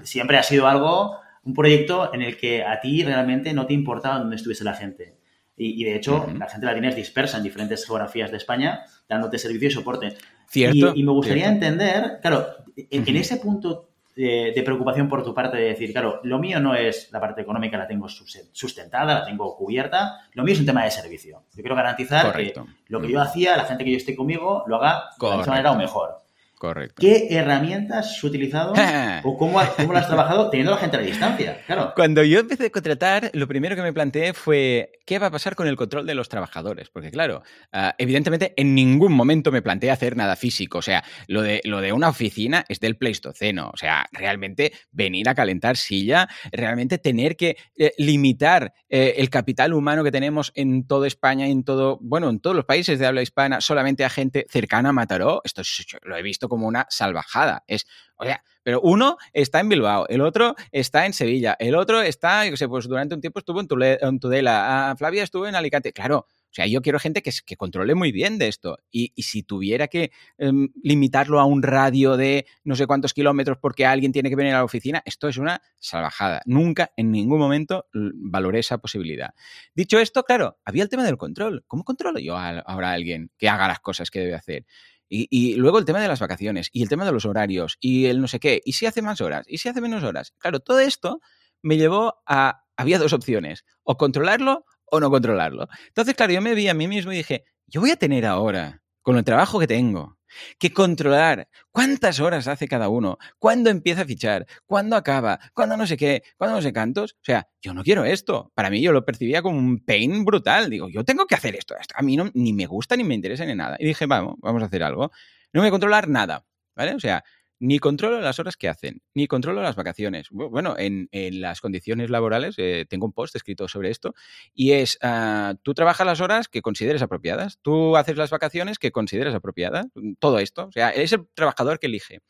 siempre 0.05 0.39
ha 0.39 0.43
sido 0.43 0.67
algo, 0.69 1.19
un 1.47 1.55
proyecto 1.55 2.13
en 2.13 2.23
el 2.23 2.37
que 2.37 2.65
a 2.65 2.81
ti 2.81 3.05
realmente 3.05 3.53
no 3.55 3.67
te 3.67 3.75
importaba 3.75 4.19
dónde 4.19 4.37
estuviese 4.37 4.65
la 4.65 4.75
gente. 4.75 5.17
Y, 5.59 5.85
de 5.85 5.97
hecho, 5.97 6.27
la 6.39 6.51
gente 6.51 6.67
la 6.67 6.75
tienes 6.75 6.95
dispersa 6.95 7.39
en 7.39 7.43
diferentes 7.43 7.87
geografías 7.87 8.31
de 8.31 8.37
España, 8.37 8.85
dándote 9.09 9.39
servicio 9.39 9.69
y 9.69 9.71
soporte. 9.71 10.15
Cierto. 10.49 10.93
Y, 10.95 11.03
me 11.03 11.13
gustaría 11.13 11.49
entender, 11.49 12.19
claro, 12.21 12.47
en, 12.77 13.17
ese 13.17 13.39
punto 13.39 13.89
de, 14.15 14.63
preocupación 14.63 15.09
por 15.09 15.25
tu 15.25 15.33
parte 15.33 15.57
de 15.57 15.69
decir, 15.69 15.93
claro, 15.93 16.21
lo 16.25 16.39
mío 16.39 16.61
no 16.61 16.75
es 16.75 17.11
la 17.11 17.21
parte 17.21 17.41
económica, 17.41 17.79
la 17.79 17.87
tengo 17.87 18.07
sustentada, 18.07 19.21
la 19.21 19.25
tengo 19.25 19.57
cubierta, 19.57 20.29
lo 20.35 20.45
mío 20.45 20.53
es 20.53 20.61
un 20.61 20.67
tema 20.67 20.85
de 20.85 20.91
servicio. 20.91 21.45
Yo 21.55 21.63
quiero 21.63 21.75
garantizar 21.75 22.37
que 22.37 22.53
lo 22.89 23.01
que 23.01 23.11
yo 23.11 23.23
hacía, 23.23 23.57
la 23.57 23.65
gente 23.65 23.83
que 23.83 23.93
yo 23.93 23.97
esté 23.97 24.15
conmigo, 24.15 24.65
lo 24.67 24.77
haga 24.77 25.05
de 25.19 25.41
esa 25.41 25.51
manera 25.53 25.73
o 25.73 25.77
mejor. 25.77 26.26
Correcto. 26.59 26.95
¿Qué 27.01 27.29
herramientas 27.31 28.13
has 28.13 28.25
utilizado 28.25 28.73
o 29.25 29.37
cómo, 29.37 29.61
cómo 29.77 29.93
lo 29.93 29.99
has 29.99 30.07
trabajado 30.07 30.49
teniendo 30.49 30.73
la 30.73 30.79
gente 30.79 30.97
a 30.97 31.01
distancia? 31.01 31.63
Claro. 31.67 31.93
Cuando 31.95 32.25
yo 32.25 32.41
empecé 32.41 32.67
a 32.67 32.71
contratar, 32.71 33.31
lo 33.35 33.47
primero 33.47 33.77
que 33.77 33.83
me 33.83 33.93
planteé 33.93 34.33
fue 34.33 34.93
qué 35.05 35.19
va 35.19 35.27
a 35.27 35.31
pasar 35.31 35.55
con 35.55 35.69
el 35.69 35.77
control 35.77 36.07
de 36.07 36.15
los 36.15 36.31
trabajadores. 36.31 36.89
Porque, 36.89 37.11
claro, 37.11 37.43
ah, 37.73 37.95
evidentemente 37.99 38.55
en 38.57 38.75
ningún 38.75 39.13
momento 39.13 39.53
me 39.53 39.61
planteé 39.61 39.91
hacer 39.91 40.17
nada 40.17 40.35
físico. 40.35 40.79
O 40.79 40.83
sea, 40.83 41.05
lo 41.29 41.43
de, 41.43 41.61
lo 41.65 41.83
de 41.83 41.93
una 41.93 42.09
oficina 42.09 42.65
es 42.71 42.81
del 42.81 42.97
Pleistoceno. 42.97 43.71
O 43.75 43.77
sea, 43.77 44.07
realmente 44.13 44.73
venir 44.91 45.29
a 45.29 45.35
calentar 45.35 45.77
silla, 45.77 46.27
realmente 46.53 46.97
tener 46.97 47.37
que 47.37 47.59
eh, 47.77 47.93
limitar 47.99 48.73
eh, 48.89 49.17
el 49.19 49.29
capital 49.29 49.75
humano 49.75 50.05
que 50.05 50.11
tenemos 50.11 50.53
en 50.55 50.87
toda 50.87 51.07
España, 51.07 51.49
en 51.49 51.65
todo, 51.65 51.99
bueno, 52.01 52.31
en 52.31 52.41
todos 52.41 52.57
los 52.57 52.65
países 52.65 52.99
de 52.99 53.07
habla 53.07 53.21
hispana, 53.21 53.61
solamente 53.61 54.07
a 54.07 54.09
gente 54.09 54.47
cercana 54.49 54.89
a 54.89 54.93
Mataró. 54.93 55.43
Esto 55.45 55.61
lo 56.03 56.17
he 56.17 56.23
visto 56.23 56.46
como 56.49 56.67
una 56.67 56.87
salvajada. 56.91 57.65
Es, 57.67 57.87
o 58.17 58.25
pero 58.63 58.81
uno 58.81 59.17
está 59.33 59.61
en 59.61 59.69
Bilbao, 59.69 60.09
el 60.09 60.21
otro 60.21 60.57
está 60.73 61.07
en 61.07 61.13
Sevilla, 61.13 61.55
el 61.61 61.77
otro 61.77 62.03
está, 62.03 62.49
yo 62.49 62.57
sé, 62.57 62.67
pues 62.67 62.89
durante 62.89 63.15
un 63.15 63.21
tiempo 63.21 63.39
estuvo 63.39 63.61
en, 63.61 64.19
Tudela, 64.19 64.91
ah, 64.91 64.97
Flavia 64.97 65.23
estuvo 65.23 65.47
en 65.47 65.55
Alicante. 65.55 65.93
Claro, 65.93 66.27
o 66.27 66.55
sea, 66.57 66.67
yo 66.67 66.83
quiero 66.83 66.99
gente 66.99 67.23
que, 67.23 67.31
que 67.45 67.57
controle 67.57 67.95
muy 67.95 68.11
bien 68.11 68.39
de 68.39 68.49
esto. 68.49 68.79
Y, 68.91 69.13
si 69.19 69.43
tuviera 69.43 69.89
que 69.89 70.11
em, 70.39 70.71
limitarlo 70.83 71.39
a 71.39 71.45
un 71.45 71.63
radio 71.63 72.17
de 72.17 72.47
no 72.65 72.75
sé 72.75 72.89
cuántos 72.89 73.13
kilómetros 73.13 73.59
porque 73.61 73.87
alguien 73.87 74.11
tiene 74.11 74.31
que 74.31 74.37
venir 74.37 74.55
a 74.55 74.59
la 74.59 74.65
oficina, 74.65 75.03
esto 75.05 75.29
es 75.29 75.37
una 75.37 75.63
salvajada. 75.79 76.43
Nunca, 76.47 76.91
en 76.97 77.13
ningún 77.13 77.39
momento, 77.39 77.87
valoré 77.93 78.61
esa 78.61 78.79
posibilidad. 78.79 79.35
Dicho 79.75 79.99
esto, 80.01 80.25
claro, 80.25 80.59
había 80.65 80.83
el 80.83 80.89
tema 80.89 81.05
del 81.05 81.19
control. 81.19 81.63
¿Cómo 81.69 81.85
controlo 81.85 82.19
yo 82.19 82.37
ahora 82.37 82.91
a 82.91 82.93
alguien 82.93 83.31
que 83.39 83.49
haga 83.49 83.69
las 83.69 83.79
cosas 83.79 84.11
que 84.11 84.21
debe 84.21 84.35
hacer? 84.35 84.65
Y, 85.09 85.55
luego 85.55 85.79
el 85.79 85.85
tema 85.85 86.01
de 86.01 86.09
las 86.09 86.21
vacaciones 86.21 86.69
y 86.73 86.83
el 86.83 86.89
tema 86.89 87.05
de 87.05 87.13
los 87.13 87.25
horarios 87.27 87.77
y 87.81 88.07
el 88.07 88.21
no 88.21 88.29
sé 88.29 88.41
qué. 88.41 88.61
¿Y 88.65 88.73
si 88.73 88.87
hace 88.87 89.03
más 89.03 89.21
horas? 89.21 89.47
¿Y 89.49 89.59
si 89.59 89.69
hace 89.69 89.81
menos 89.81 90.03
horas? 90.03 90.33
Claro, 90.39 90.61
todo 90.61 90.81
esto 90.81 91.21
me 91.63 91.77
llevó 91.77 92.15
a... 92.27 92.63
Había 92.77 92.99
dos 92.99 93.15
opciones, 93.15 93.65
o 93.85 93.97
controlarlo 93.97 94.67
o 94.85 95.01
no 95.01 95.11
controlarlo. 95.11 95.69
Entonces, 95.89 96.15
claro, 96.15 96.33
yo 96.33 96.43
me 96.43 96.55
vi 96.55 96.69
a 96.69 96.75
mí 96.75 96.89
mismo 96.89 97.13
y 97.13 97.17
dije, 97.17 97.45
yo 97.67 97.81
voy 97.81 97.91
a 97.91 97.97
tener 97.97 98.27
ahora, 98.27 98.83
con 99.01 99.17
el 99.17 99.25
trabajo 99.25 99.59
que 99.59 99.67
tengo, 99.67 100.16
que 100.59 100.73
controlar 100.73 101.49
cuántas 101.71 102.21
horas 102.21 102.49
hace 102.49 102.69
cada 102.69 102.89
uno, 102.89 103.19
cuándo 103.39 103.71
empieza 103.71 104.03
a 104.03 104.05
fichar, 104.05 104.47
cuándo 104.67 104.97
acaba, 104.97 105.39
cuándo 105.55 105.77
no 105.77 105.87
sé 105.87 105.97
qué, 105.97 106.23
cuándo 106.37 106.57
no 106.57 106.63
sé 106.63 106.73
cantos. 106.73 107.13
O 107.15 107.25
sea, 107.25 107.49
yo 107.61 107.75
no 107.75 107.83
quiero 107.83 108.05
esto. 108.05 108.51
Para 108.55 108.71
mí 108.71 108.81
yo 108.81 108.93
lo 108.93 109.05
percibía 109.05 109.43
como 109.43 109.59
un 109.59 109.85
pain 109.85 110.25
brutal. 110.25 110.71
Digo, 110.71 110.89
yo 110.89 111.05
tengo 111.05 111.27
que 111.27 111.35
hacer 111.35 111.55
esto. 111.57 111.75
A 111.95 112.03
mí 112.03 112.17
no, 112.17 112.31
ni 112.35 112.53
me 112.53 112.67
gusta 112.67 112.97
ni 112.97 113.05
me 113.05 113.15
interesa 113.15 113.45
ni 113.45 113.55
nada. 113.55 113.77
Y 113.79 113.87
dije, 113.87 114.07
vamos, 114.07 114.37
vamos 114.39 114.63
a 114.63 114.67
hacer 114.67 114.83
algo. 114.83 115.11
No 115.53 115.61
voy 115.61 115.69
a 115.69 115.71
controlar 115.71 116.09
nada. 116.09 116.45
¿Vale? 116.75 116.95
O 116.95 117.01
sea, 117.01 117.25
ni 117.59 117.79
controlo 117.79 118.21
las 118.21 118.39
horas 118.39 118.57
que 118.57 118.69
hacen, 118.69 119.03
ni 119.15 119.27
controlo 119.27 119.63
las 119.63 119.77
vacaciones. 119.77 120.29
Bueno, 120.31 120.75
en, 120.79 121.09
las 121.41 121.61
condiciones 121.61 122.11
laborales 122.11 122.55
eh, 122.59 122.87
tengo 122.89 123.07
un 123.07 123.13
post 123.13 123.37
escrito 123.37 123.69
sobre 123.69 123.91
esto 123.91 124.15
y 124.55 124.73
es, 124.73 124.99
ah, 125.03 125.55
tú 125.63 125.75
trabajas 125.75 126.07
las 126.07 126.21
horas 126.21 126.49
que 126.49 126.63
consideres 126.63 127.03
apropiadas, 127.03 127.59
tú 127.63 127.97
haces 127.97 128.17
las 128.17 128.31
vacaciones 128.31 128.79
que 128.79 128.93
consideres 128.93 129.35
apropiadas, 129.35 129.87
todo 130.19 130.39
esto. 130.39 130.67
O 130.67 130.73
sea, 130.73 130.91
es 130.91 131.13
el 131.13 131.27
trabajador 131.35 131.79
que 131.79 131.87
elige. 131.87 132.21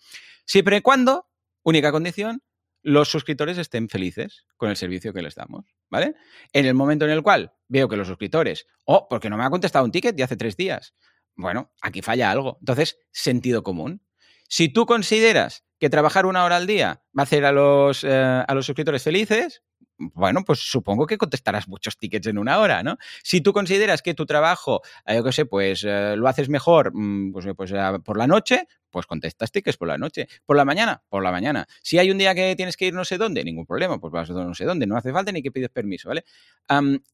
Siempre 0.44 0.78
y 0.78 0.80
cuando, 0.80 1.26
única 1.62 1.92
condición, 1.92 2.42
los 2.82 3.08
suscriptores 3.08 3.58
estén 3.58 3.88
felices 3.88 4.46
con 4.56 4.70
el 4.70 4.76
servicio 4.76 5.12
que 5.12 5.22
les 5.22 5.34
damos, 5.34 5.64
¿vale? 5.90 6.14
En 6.52 6.66
el 6.66 6.74
momento 6.74 7.04
en 7.04 7.10
el 7.10 7.22
cual 7.22 7.52
veo 7.66 7.88
que 7.88 7.96
los 7.96 8.06
suscriptores, 8.06 8.66
oh, 8.84 9.08
porque 9.08 9.28
no 9.28 9.36
me 9.36 9.44
ha 9.44 9.50
contestado 9.50 9.84
un 9.84 9.90
ticket 9.90 10.14
de 10.14 10.22
hace 10.22 10.36
tres 10.36 10.56
días, 10.56 10.94
bueno, 11.36 11.70
aquí 11.82 12.00
falla 12.00 12.30
algo. 12.30 12.56
Entonces, 12.60 12.98
sentido 13.12 13.62
común. 13.62 14.02
Si 14.48 14.68
tú 14.68 14.86
consideras 14.86 15.64
que 15.78 15.90
trabajar 15.90 16.26
una 16.26 16.44
hora 16.44 16.56
al 16.56 16.66
día 16.66 17.02
va 17.16 17.22
a 17.22 17.24
hacer 17.24 17.44
a 17.44 17.52
los, 17.52 18.04
eh, 18.04 18.44
a 18.46 18.54
los 18.54 18.66
suscriptores 18.66 19.02
felices, 19.02 19.62
bueno, 19.98 20.42
pues 20.44 20.58
supongo 20.60 21.06
que 21.06 21.16
contestarás 21.16 21.68
muchos 21.68 21.96
tickets 21.96 22.26
en 22.26 22.38
una 22.38 22.58
hora, 22.58 22.82
¿no? 22.82 22.98
Si 23.22 23.40
tú 23.40 23.52
consideras 23.52 24.02
que 24.02 24.14
tu 24.14 24.26
trabajo, 24.26 24.82
eh, 25.06 25.16
yo 25.16 25.24
qué 25.24 25.32
sé, 25.32 25.46
pues 25.46 25.84
eh, 25.86 26.14
lo 26.16 26.28
haces 26.28 26.48
mejor 26.48 26.92
mm, 26.94 27.32
pues, 27.32 27.46
pues 27.56 27.72
por 28.04 28.18
la 28.18 28.26
noche, 28.26 28.66
pues 28.90 29.06
contestas 29.06 29.50
tickets 29.52 29.76
por 29.76 29.88
la 29.88 29.98
noche. 29.98 30.28
¿Por 30.44 30.56
la 30.56 30.64
mañana? 30.64 31.02
Por 31.08 31.22
la 31.22 31.30
mañana. 31.30 31.66
Si 31.82 31.98
hay 31.98 32.10
un 32.10 32.18
día 32.18 32.34
que 32.34 32.54
tienes 32.56 32.76
que 32.76 32.86
ir 32.86 32.94
no 32.94 33.04
sé 33.04 33.18
dónde, 33.18 33.44
ningún 33.44 33.66
problema, 33.66 33.98
pues 33.98 34.12
vas 34.12 34.30
a 34.30 34.32
no 34.32 34.54
sé 34.54 34.64
dónde. 34.64 34.86
No 34.86 34.96
hace 34.96 35.12
falta 35.12 35.32
ni 35.32 35.42
que 35.42 35.50
pides 35.50 35.70
permiso, 35.70 36.08
¿vale? 36.08 36.24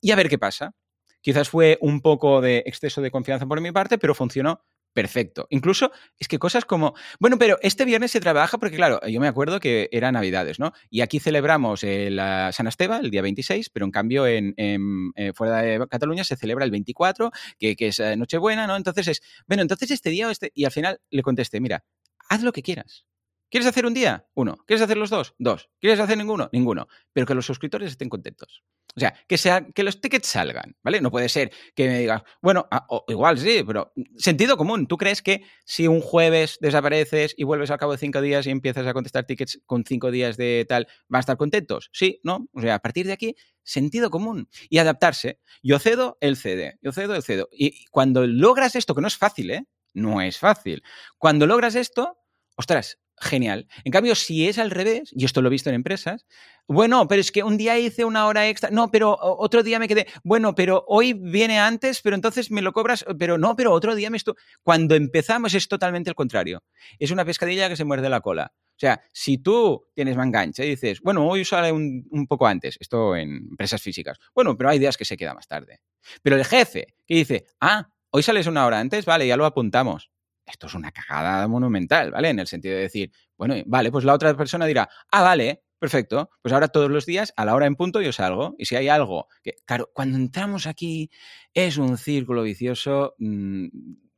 y 0.00 0.10
a 0.10 0.16
ver 0.16 0.28
qué 0.28 0.38
pasa. 0.38 0.74
Quizás 1.20 1.48
fue 1.48 1.78
un 1.80 2.00
poco 2.00 2.40
de 2.40 2.64
exceso 2.66 3.00
de 3.00 3.10
confianza 3.12 3.46
por 3.46 3.60
mi 3.60 3.70
parte, 3.70 3.96
pero 3.96 4.14
funcionó 4.14 4.64
perfecto. 4.92 5.46
Incluso 5.50 5.92
es 6.18 6.28
que 6.28 6.38
cosas 6.38 6.64
como, 6.64 6.94
bueno, 7.18 7.38
pero 7.38 7.58
este 7.62 7.84
viernes 7.84 8.10
se 8.10 8.20
trabaja 8.20 8.58
porque, 8.58 8.76
claro, 8.76 9.00
yo 9.06 9.20
me 9.20 9.28
acuerdo 9.28 9.60
que 9.60 9.88
era 9.92 10.12
Navidades, 10.12 10.58
¿no? 10.58 10.72
Y 10.90 11.00
aquí 11.00 11.18
celebramos 11.18 11.82
la 11.84 12.52
San 12.52 12.66
Esteban 12.66 13.04
el 13.04 13.10
día 13.10 13.22
26, 13.22 13.70
pero 13.70 13.86
en 13.86 13.92
cambio 13.92 14.26
en, 14.26 14.54
eh, 14.56 15.32
fuera 15.34 15.62
de 15.62 15.86
Cataluña 15.88 16.24
se 16.24 16.36
celebra 16.36 16.64
el 16.64 16.70
24, 16.70 17.30
que, 17.58 17.76
que 17.76 17.88
es 17.88 18.00
eh, 18.00 18.16
Nochebuena, 18.16 18.66
¿no? 18.66 18.76
Entonces 18.76 19.08
es, 19.08 19.22
bueno, 19.46 19.62
entonces 19.62 19.90
este 19.90 20.10
día, 20.10 20.30
este, 20.30 20.50
y 20.54 20.64
al 20.64 20.72
final 20.72 21.00
le 21.10 21.22
contesté, 21.22 21.60
mira, 21.60 21.84
haz 22.28 22.42
lo 22.42 22.52
que 22.52 22.62
quieras. 22.62 23.04
¿Quieres 23.52 23.68
hacer 23.68 23.84
un 23.84 23.92
día? 23.92 24.26
Uno. 24.32 24.56
¿Quieres 24.66 24.80
hacer 24.82 24.96
los 24.96 25.10
dos? 25.10 25.34
Dos. 25.38 25.68
¿Quieres 25.78 26.00
hacer 26.00 26.16
ninguno? 26.16 26.48
Ninguno. 26.54 26.88
Pero 27.12 27.26
que 27.26 27.34
los 27.34 27.44
suscriptores 27.44 27.90
estén 27.90 28.08
contentos. 28.08 28.64
O 28.96 29.00
sea, 29.00 29.12
que, 29.28 29.36
sea, 29.36 29.66
que 29.74 29.82
los 29.82 30.00
tickets 30.00 30.26
salgan, 30.26 30.74
¿vale? 30.82 31.02
No 31.02 31.10
puede 31.10 31.28
ser 31.28 31.52
que 31.74 31.86
me 31.86 31.98
digas, 31.98 32.22
bueno, 32.40 32.66
ah, 32.70 32.86
igual 33.08 33.36
sí, 33.36 33.62
pero 33.66 33.92
sentido 34.16 34.56
común. 34.56 34.86
¿Tú 34.86 34.96
crees 34.96 35.20
que 35.20 35.42
si 35.66 35.86
un 35.86 36.00
jueves 36.00 36.56
desapareces 36.62 37.34
y 37.36 37.44
vuelves 37.44 37.70
al 37.70 37.76
cabo 37.76 37.92
de 37.92 37.98
cinco 37.98 38.22
días 38.22 38.46
y 38.46 38.50
empiezas 38.50 38.86
a 38.86 38.94
contestar 38.94 39.26
tickets 39.26 39.60
con 39.66 39.84
cinco 39.84 40.10
días 40.10 40.38
de 40.38 40.64
tal, 40.66 40.86
van 41.08 41.18
a 41.18 41.20
estar 41.20 41.36
contentos? 41.36 41.90
Sí, 41.92 42.20
¿no? 42.24 42.48
O 42.54 42.62
sea, 42.62 42.76
a 42.76 42.78
partir 42.78 43.06
de 43.06 43.12
aquí, 43.12 43.36
sentido 43.62 44.08
común. 44.08 44.48
Y 44.70 44.78
adaptarse. 44.78 45.40
Yo 45.62 45.78
cedo, 45.78 46.16
el 46.22 46.38
cede. 46.38 46.78
Yo 46.80 46.92
cedo, 46.92 47.14
el 47.14 47.22
cedo. 47.22 47.50
Y 47.52 47.84
cuando 47.90 48.26
logras 48.26 48.76
esto, 48.76 48.94
que 48.94 49.02
no 49.02 49.08
es 49.08 49.18
fácil, 49.18 49.50
¿eh? 49.50 49.66
No 49.92 50.22
es 50.22 50.38
fácil. 50.38 50.82
Cuando 51.18 51.46
logras 51.46 51.74
esto, 51.74 52.16
ostras, 52.56 52.98
genial. 53.22 53.68
En 53.84 53.92
cambio, 53.92 54.14
si 54.14 54.48
es 54.48 54.58
al 54.58 54.70
revés, 54.70 55.10
y 55.16 55.24
esto 55.24 55.40
lo 55.40 55.48
he 55.48 55.50
visto 55.50 55.68
en 55.70 55.76
empresas, 55.76 56.26
bueno, 56.66 57.08
pero 57.08 57.20
es 57.20 57.32
que 57.32 57.42
un 57.42 57.56
día 57.56 57.78
hice 57.78 58.04
una 58.04 58.26
hora 58.26 58.48
extra, 58.48 58.70
no, 58.70 58.90
pero 58.90 59.16
otro 59.20 59.62
día 59.62 59.78
me 59.78 59.88
quedé, 59.88 60.06
bueno, 60.24 60.54
pero 60.54 60.84
hoy 60.88 61.12
viene 61.12 61.58
antes, 61.58 62.00
pero 62.02 62.16
entonces 62.16 62.50
me 62.50 62.62
lo 62.62 62.72
cobras, 62.72 63.04
pero 63.18 63.38
no, 63.38 63.56
pero 63.56 63.72
otro 63.72 63.94
día 63.94 64.10
me 64.10 64.16
estuvo... 64.16 64.36
Cuando 64.62 64.94
empezamos 64.94 65.54
es 65.54 65.68
totalmente 65.68 66.10
el 66.10 66.16
contrario. 66.16 66.62
Es 66.98 67.10
una 67.10 67.24
pescadilla 67.24 67.68
que 67.68 67.76
se 67.76 67.84
muerde 67.84 68.08
la 68.08 68.20
cola. 68.20 68.52
O 68.54 68.78
sea, 68.78 69.00
si 69.12 69.38
tú 69.38 69.86
tienes 69.94 70.16
mangancha 70.16 70.64
y 70.64 70.70
dices, 70.70 71.00
bueno, 71.00 71.26
hoy 71.26 71.44
sale 71.44 71.70
un, 71.70 72.06
un, 72.10 72.26
poco 72.26 72.46
antes, 72.46 72.76
esto 72.80 73.14
en 73.14 73.48
empresas 73.50 73.80
físicas, 73.80 74.18
bueno, 74.34 74.56
pero 74.56 74.70
hay 74.70 74.78
días 74.78 74.96
que 74.96 75.04
se 75.04 75.16
queda 75.16 75.34
más 75.34 75.46
tarde. 75.46 75.80
Pero 76.22 76.36
el 76.36 76.44
jefe 76.44 76.94
que 77.06 77.14
dice, 77.14 77.46
ah, 77.60 77.88
hoy 78.10 78.22
sales 78.22 78.46
una 78.46 78.66
hora 78.66 78.80
antes, 78.80 79.04
vale, 79.04 79.26
ya 79.26 79.36
lo 79.36 79.46
apuntamos 79.46 80.11
esto 80.46 80.66
es 80.66 80.74
una 80.74 80.92
cagada 80.92 81.46
monumental, 81.48 82.10
¿vale? 82.10 82.30
En 82.30 82.38
el 82.38 82.46
sentido 82.46 82.74
de 82.74 82.82
decir, 82.82 83.12
bueno, 83.36 83.54
vale, 83.66 83.90
pues 83.90 84.04
la 84.04 84.14
otra 84.14 84.36
persona 84.36 84.66
dirá, 84.66 84.88
ah, 85.10 85.22
vale, 85.22 85.62
perfecto, 85.78 86.30
pues 86.40 86.52
ahora 86.52 86.68
todos 86.68 86.90
los 86.90 87.06
días 87.06 87.32
a 87.36 87.44
la 87.44 87.54
hora 87.54 87.66
en 87.66 87.76
punto 87.76 88.00
yo 88.00 88.12
salgo. 88.12 88.54
Y 88.58 88.66
si 88.66 88.76
hay 88.76 88.88
algo 88.88 89.28
que, 89.42 89.56
claro, 89.64 89.90
cuando 89.92 90.16
entramos 90.16 90.66
aquí 90.66 91.10
es 91.54 91.76
un 91.76 91.98
círculo 91.98 92.42
vicioso 92.42 93.14
mm, 93.18 93.66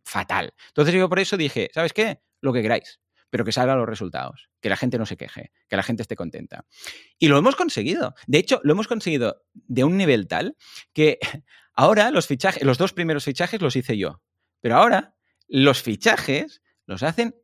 fatal. 0.04 0.52
Entonces 0.68 0.94
yo 0.94 1.08
por 1.08 1.18
eso 1.18 1.36
dije, 1.36 1.70
¿sabes 1.72 1.92
qué? 1.92 2.20
Lo 2.40 2.52
que 2.52 2.62
queráis, 2.62 3.00
pero 3.30 3.44
que 3.44 3.52
salgan 3.52 3.78
los 3.78 3.88
resultados, 3.88 4.50
que 4.60 4.68
la 4.68 4.76
gente 4.76 4.98
no 4.98 5.06
se 5.06 5.16
queje, 5.16 5.52
que 5.68 5.76
la 5.76 5.82
gente 5.82 6.02
esté 6.02 6.16
contenta. 6.16 6.66
Y 7.18 7.28
lo 7.28 7.38
hemos 7.38 7.56
conseguido. 7.56 8.14
De 8.26 8.38
hecho, 8.38 8.60
lo 8.62 8.72
hemos 8.72 8.86
conseguido 8.86 9.42
de 9.54 9.84
un 9.84 9.96
nivel 9.96 10.28
tal 10.28 10.56
que 10.92 11.18
ahora 11.74 12.10
los 12.10 12.26
fichajes, 12.26 12.62
los 12.62 12.78
dos 12.78 12.92
primeros 12.92 13.24
fichajes 13.24 13.62
los 13.62 13.76
hice 13.76 13.96
yo. 13.96 14.20
Pero 14.60 14.76
ahora 14.76 15.14
los 15.48 15.82
fichajes 15.82 16.62
los 16.86 17.02
hacen 17.02 17.34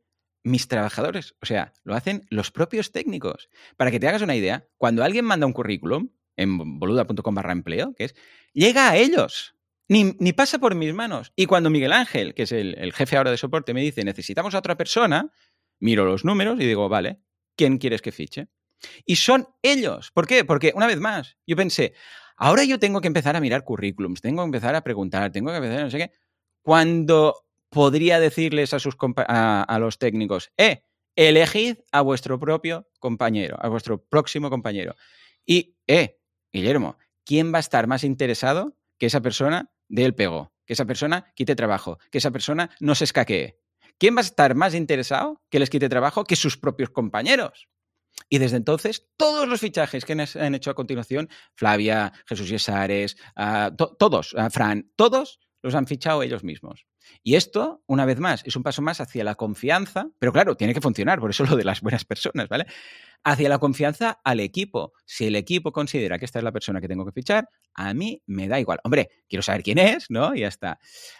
mis 0.43 0.67
trabajadores, 0.67 1.35
o 1.41 1.45
sea, 1.45 1.73
lo 1.83 1.95
hacen 1.95 2.25
los 2.29 2.51
propios 2.51 2.91
técnicos. 2.91 3.49
Para 3.77 3.91
que 3.91 3.99
te 3.99 4.07
hagas 4.07 4.21
una 4.21 4.35
idea, 4.35 4.67
cuando 4.77 5.03
alguien 5.03 5.25
manda 5.25 5.45
un 5.45 5.53
currículum 5.53 6.09
en 6.35 6.79
boluda.com 6.79 7.35
barra 7.35 7.51
empleo, 7.51 7.93
que 7.95 8.05
es, 8.05 8.15
llega 8.53 8.89
a 8.89 8.97
ellos, 8.97 9.55
ni, 9.87 10.33
pasa 10.33 10.57
por 10.57 10.73
mis 10.73 10.93
manos. 10.93 11.33
Y 11.35 11.45
cuando 11.45 11.69
Miguel 11.69 11.91
Ángel, 11.91 12.33
que 12.33 12.43
es 12.43 12.51
el, 12.51 12.75
el, 12.77 12.93
jefe 12.93 13.17
ahora 13.17 13.31
de 13.31 13.37
soporte, 13.37 13.73
me 13.73 13.81
dice, 13.81 14.03
necesitamos 14.03 14.55
a 14.55 14.59
otra 14.59 14.77
persona, 14.77 15.31
miro 15.79 16.05
los 16.05 16.25
números 16.25 16.59
y 16.59 16.65
digo, 16.65 16.89
vale, 16.89 17.19
¿quién 17.55 17.77
quieres 17.77 18.01
que 18.01 18.11
fiche? 18.11 18.47
Y 19.05 19.17
son 19.17 19.47
ellos. 19.61 20.11
¿Por 20.11 20.27
qué? 20.27 20.45
Porque, 20.45 20.71
una 20.75 20.87
vez 20.87 20.99
más, 20.99 21.37
yo 21.45 21.55
pensé, 21.55 21.93
ahora 22.37 22.63
yo 22.63 22.79
tengo 22.79 23.01
que 23.01 23.07
empezar 23.07 23.35
a 23.35 23.41
mirar 23.41 23.63
currículums, 23.63 24.21
tengo 24.21 24.41
que 24.41 24.45
empezar 24.45 24.75
a 24.75 24.81
preguntar, 24.81 25.31
tengo 25.31 25.51
que 25.51 25.57
empezar 25.57 25.79
a 25.79 25.83
no 25.83 25.91
sé 25.91 25.97
qué. 25.97 26.11
Cuando 26.61 27.35
podría 27.71 28.19
decirles 28.19 28.73
a, 28.73 28.79
sus 28.79 28.95
a, 29.17 29.77
los 29.79 29.97
técnicos, 29.97 30.51
eh, 30.57 30.83
elegid 31.15 31.77
a 31.91 32.01
vuestro 32.01 32.37
propio 32.37 32.89
compañero, 32.99 33.57
a 33.59 33.69
vuestro 33.69 34.03
próximo 34.03 34.49
compañero. 34.49 34.95
Y, 35.45 35.77
eh, 35.87 36.19
Guillermo, 36.53 36.97
¿quién 37.25 37.51
va 37.53 37.57
a 37.57 37.61
estar 37.61 37.87
más 37.87 38.03
interesado 38.03 38.77
que 38.99 39.05
esa 39.07 39.21
persona 39.21 39.71
dé 39.87 40.03
el 40.03 40.13
pego, 40.13 40.53
que 40.65 40.73
esa 40.73 40.85
persona 40.85 41.31
quite 41.33 41.55
trabajo, 41.55 41.97
que 42.11 42.17
esa 42.17 42.31
persona 42.31 42.69
no 42.81 42.93
se 42.93 43.05
escaquee? 43.05 43.57
¿Quién 43.97 44.15
va 44.15 44.19
a 44.19 44.25
estar 44.27 44.53
más 44.53 44.75
interesado 44.75 45.41
que 45.49 45.59
les 45.59 45.69
quite 45.69 45.87
trabajo 45.87 46.25
que 46.25 46.35
sus 46.35 46.57
propios 46.57 46.89
compañeros? 46.89 47.69
Y 48.29 48.39
desde 48.39 48.57
entonces, 48.57 49.07
todos 49.15 49.47
los 49.47 49.61
fichajes 49.61 50.03
que 50.03 50.13
han 50.13 50.55
hecho 50.55 50.71
a 50.71 50.75
continuación, 50.75 51.29
Flavia, 51.55 52.11
Jesús 52.25 52.49
Yesares, 52.49 53.15
ah, 53.35 53.71
todos, 53.97 54.35
ah, 54.37 54.49
Fran, 54.49 54.91
todos 54.97 55.39
los 55.61 55.75
han 55.75 55.87
fichado 55.87 56.23
ellos 56.23 56.43
mismos. 56.43 56.85
Y 57.23 57.35
esto, 57.35 57.83
una 57.87 58.05
vez 58.05 58.19
más, 58.19 58.43
es 58.45 58.55
un 58.55 58.63
paso 58.63 58.81
más 58.81 59.01
hacia 59.01 59.23
la 59.23 59.35
confianza, 59.35 60.09
pero 60.19 60.31
claro, 60.31 60.55
tiene 60.55 60.73
que 60.73 60.81
funcionar, 60.81 61.19
por 61.19 61.29
eso 61.29 61.43
lo 61.45 61.55
de 61.55 61.63
las 61.63 61.81
buenas 61.81 62.05
personas, 62.05 62.47
¿vale? 62.49 62.65
Hacia 63.23 63.49
la 63.49 63.59
confianza 63.59 64.19
al 64.23 64.39
equipo. 64.39 64.93
Si 65.05 65.27
el 65.27 65.35
equipo 65.35 65.71
considera 65.71 66.17
que 66.17 66.25
esta 66.25 66.39
es 66.39 66.43
la 66.43 66.51
persona 66.51 66.81
que 66.81 66.87
tengo 66.87 67.05
que 67.05 67.11
fichar, 67.11 67.49
a 67.73 67.93
mí 67.93 68.21
me 68.25 68.47
da 68.47 68.59
igual. 68.59 68.79
Hombre, 68.83 69.09
quiero 69.29 69.43
saber 69.43 69.63
quién 69.63 69.77
es, 69.77 70.09
¿no? 70.09 70.33
Y 70.35 70.41
ya 70.41 70.47
está. 70.47 70.79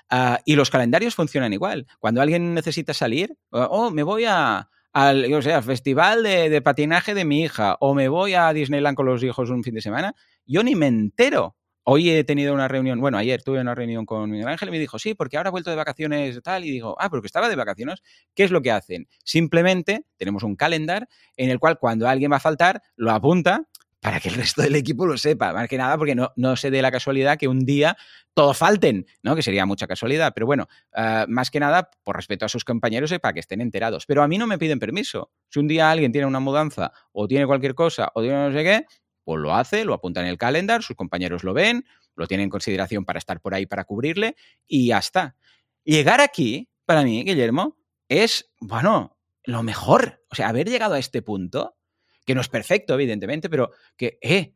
Ah, 0.10 0.40
y 0.46 0.56
los 0.56 0.70
calendarios 0.70 1.16
funcionan 1.16 1.54
igual. 1.54 1.88
Cuando 2.00 2.22
alguien 2.22 2.54
necesita 2.54 2.94
salir, 2.94 3.38
oh, 3.52 3.92
me 3.92 4.04
voy 4.04 4.26
a, 4.26 4.70
al, 4.94 5.28
yo 5.28 5.42
sé, 5.42 5.62
festival 5.62 6.24
de, 6.24 6.50
de 6.50 6.62
patinaje 6.62 7.14
de 7.14 7.26
mi 7.26 7.44
hija, 7.44 7.78
o 7.80 7.94
me 7.94 8.08
voy 8.08 8.34
a 8.34 8.52
Disneyland 8.54 8.96
con 8.96 9.06
los 9.06 9.24
hijos 9.24 9.50
un 9.50 9.64
fin 9.64 9.76
de 9.76 9.82
semana, 9.82 10.16
yo 10.46 10.64
ni 10.64 10.76
me 10.76 10.88
entero 10.88 11.56
Hoy 11.84 12.10
he 12.12 12.24
tenido 12.24 12.54
una 12.54 12.68
reunión, 12.68 13.00
bueno, 13.02 13.18
ayer 13.18 13.42
tuve 13.42 13.60
una 13.60 13.74
reunión 13.74 14.06
con 14.06 14.30
Miguel 14.30 14.48
Ángel 14.48 14.70
y 14.70 14.72
me 14.72 14.80
dijo, 14.80 15.00
sí, 15.00 15.16
porque 15.16 15.38
ahora 15.38 15.50
he 15.50 15.52
vuelto 15.52 15.72
de 15.72 15.76
vacaciones 15.76 16.40
tal, 16.44 16.64
y 16.64 16.72
digo, 16.72 16.96
ah, 17.00 17.10
porque 17.10 17.26
estaba 17.26 17.50
de 17.50 17.56
vacaciones, 17.56 18.04
¿qué 18.36 18.44
es 18.44 18.52
lo 18.52 18.62
que 18.62 18.72
hacen? 18.72 19.08
Simplemente 19.24 20.06
tenemos 20.18 20.44
un 20.44 20.56
calendar 20.56 21.08
en 21.38 21.50
el 21.50 21.58
cual 21.58 21.80
cuando 21.80 22.08
alguien 22.08 22.32
va 22.32 22.38
a 22.38 22.40
faltar, 22.40 22.84
lo 22.96 23.12
apunta 23.12 23.68
para 24.02 24.20
que 24.20 24.30
el 24.30 24.36
resto 24.56 24.62
del 24.62 24.76
equipo 24.76 25.06
lo 25.06 25.18
sepa, 25.18 25.54
más 25.54 25.68
que 25.68 25.78
nada 25.78 25.98
porque 25.98 26.16
no, 26.16 26.32
no 26.36 26.56
se 26.56 26.70
dé 26.72 26.82
la 26.82 26.92
casualidad 26.92 27.38
que 27.38 27.48
un 27.48 27.66
día 27.66 27.96
todos 28.34 28.58
falten, 28.58 29.06
¿no? 29.24 29.36
Que 29.36 29.42
sería 29.42 29.66
mucha 29.66 29.88
casualidad, 29.88 30.32
pero 30.34 30.46
bueno, 30.46 30.68
ah, 30.94 31.26
más 31.28 31.52
que 31.52 31.60
nada 31.60 31.90
por 32.04 32.16
respeto 32.16 32.46
a 32.46 32.50
sus 32.50 32.64
compañeros 32.64 33.12
y 33.12 33.20
para 33.20 33.34
que 33.34 33.40
estén 33.40 33.62
enterados. 33.62 34.06
Pero 34.06 34.24
a 34.24 34.28
mí 34.28 34.38
no 34.38 34.48
me 34.48 34.58
piden 34.58 34.80
permiso. 34.80 35.32
Si 35.50 35.60
un 35.60 35.68
día 35.68 35.92
alguien 35.92 36.12
tiene 36.12 36.28
una 36.28 36.40
mudanza 36.40 36.92
o 37.12 37.28
tiene 37.28 37.46
cualquier 37.46 37.76
cosa 37.76 38.10
o 38.14 38.22
tiene 38.22 38.38
no 38.38 38.54
sé 38.54 38.64
qué, 38.64 38.86
pues 39.24 39.40
lo 39.40 39.54
hace, 39.54 39.86
lo 39.86 39.94
apunta 39.94 40.22
en 40.22 40.28
el 40.28 40.38
calendar, 40.38 40.84
sus 40.84 40.96
compañeros 40.96 41.44
lo 41.44 41.54
ven, 41.54 41.86
lo 42.16 42.28
tienen 42.28 42.46
en 42.46 42.50
consideración 42.50 43.06
para 43.06 43.20
estar 43.20 43.42
por 43.42 43.54
ahí 43.54 43.66
para 43.66 43.84
cubrirle 43.84 44.36
y 44.68 44.88
ya 44.88 44.98
está. 44.98 45.36
Llegar 45.84 46.22
aquí, 46.22 46.70
para 46.86 47.04
mí, 47.04 47.24
Guillermo, 47.24 47.78
es, 48.08 48.52
bueno, 48.60 49.18
lo 49.44 49.64
mejor. 49.64 50.24
O 50.30 50.36
sea, 50.36 50.50
haber 50.50 50.70
llegado 50.70 50.96
a 50.96 51.00
este 51.00 51.22
punto, 51.22 51.78
que 52.26 52.36
no 52.36 52.42
es 52.42 52.50
perfecto, 52.50 52.94
evidentemente, 52.94 53.50
pero 53.50 53.72
que, 53.96 54.20
eh, 54.22 54.56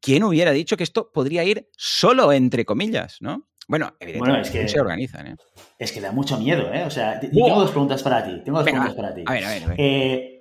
¿quién 0.00 0.22
hubiera 0.24 0.52
dicho 0.52 0.76
que 0.76 0.84
esto 0.84 1.10
podría 1.12 1.44
ir 1.44 1.68
solo 1.76 2.32
entre 2.32 2.64
comillas, 2.64 3.18
no? 3.20 3.48
Bueno, 3.66 3.96
evidentemente 3.98 4.48
es 4.48 4.50
que, 4.50 4.68
se 4.68 4.80
organizan, 4.80 5.26
¿eh? 5.26 5.36
Es 5.78 5.90
que 5.90 6.00
da 6.00 6.12
mucho 6.12 6.38
miedo, 6.38 6.72
¿eh? 6.72 6.84
O 6.84 6.90
sea, 6.90 7.18
tengo 7.18 7.60
dos 7.60 7.70
preguntas 7.70 8.02
para 8.02 8.22
ti. 8.22 8.42
Tengo 8.44 8.58
dos 8.58 8.64
preguntas 8.64 8.94
para 8.94 9.14
ti. 9.14 9.22
A 9.26 9.32
ver, 9.32 9.44
a 9.44 9.48
ver, 9.48 9.64
a 9.64 9.66
ver. 9.68 9.76
Eh, 9.80 10.33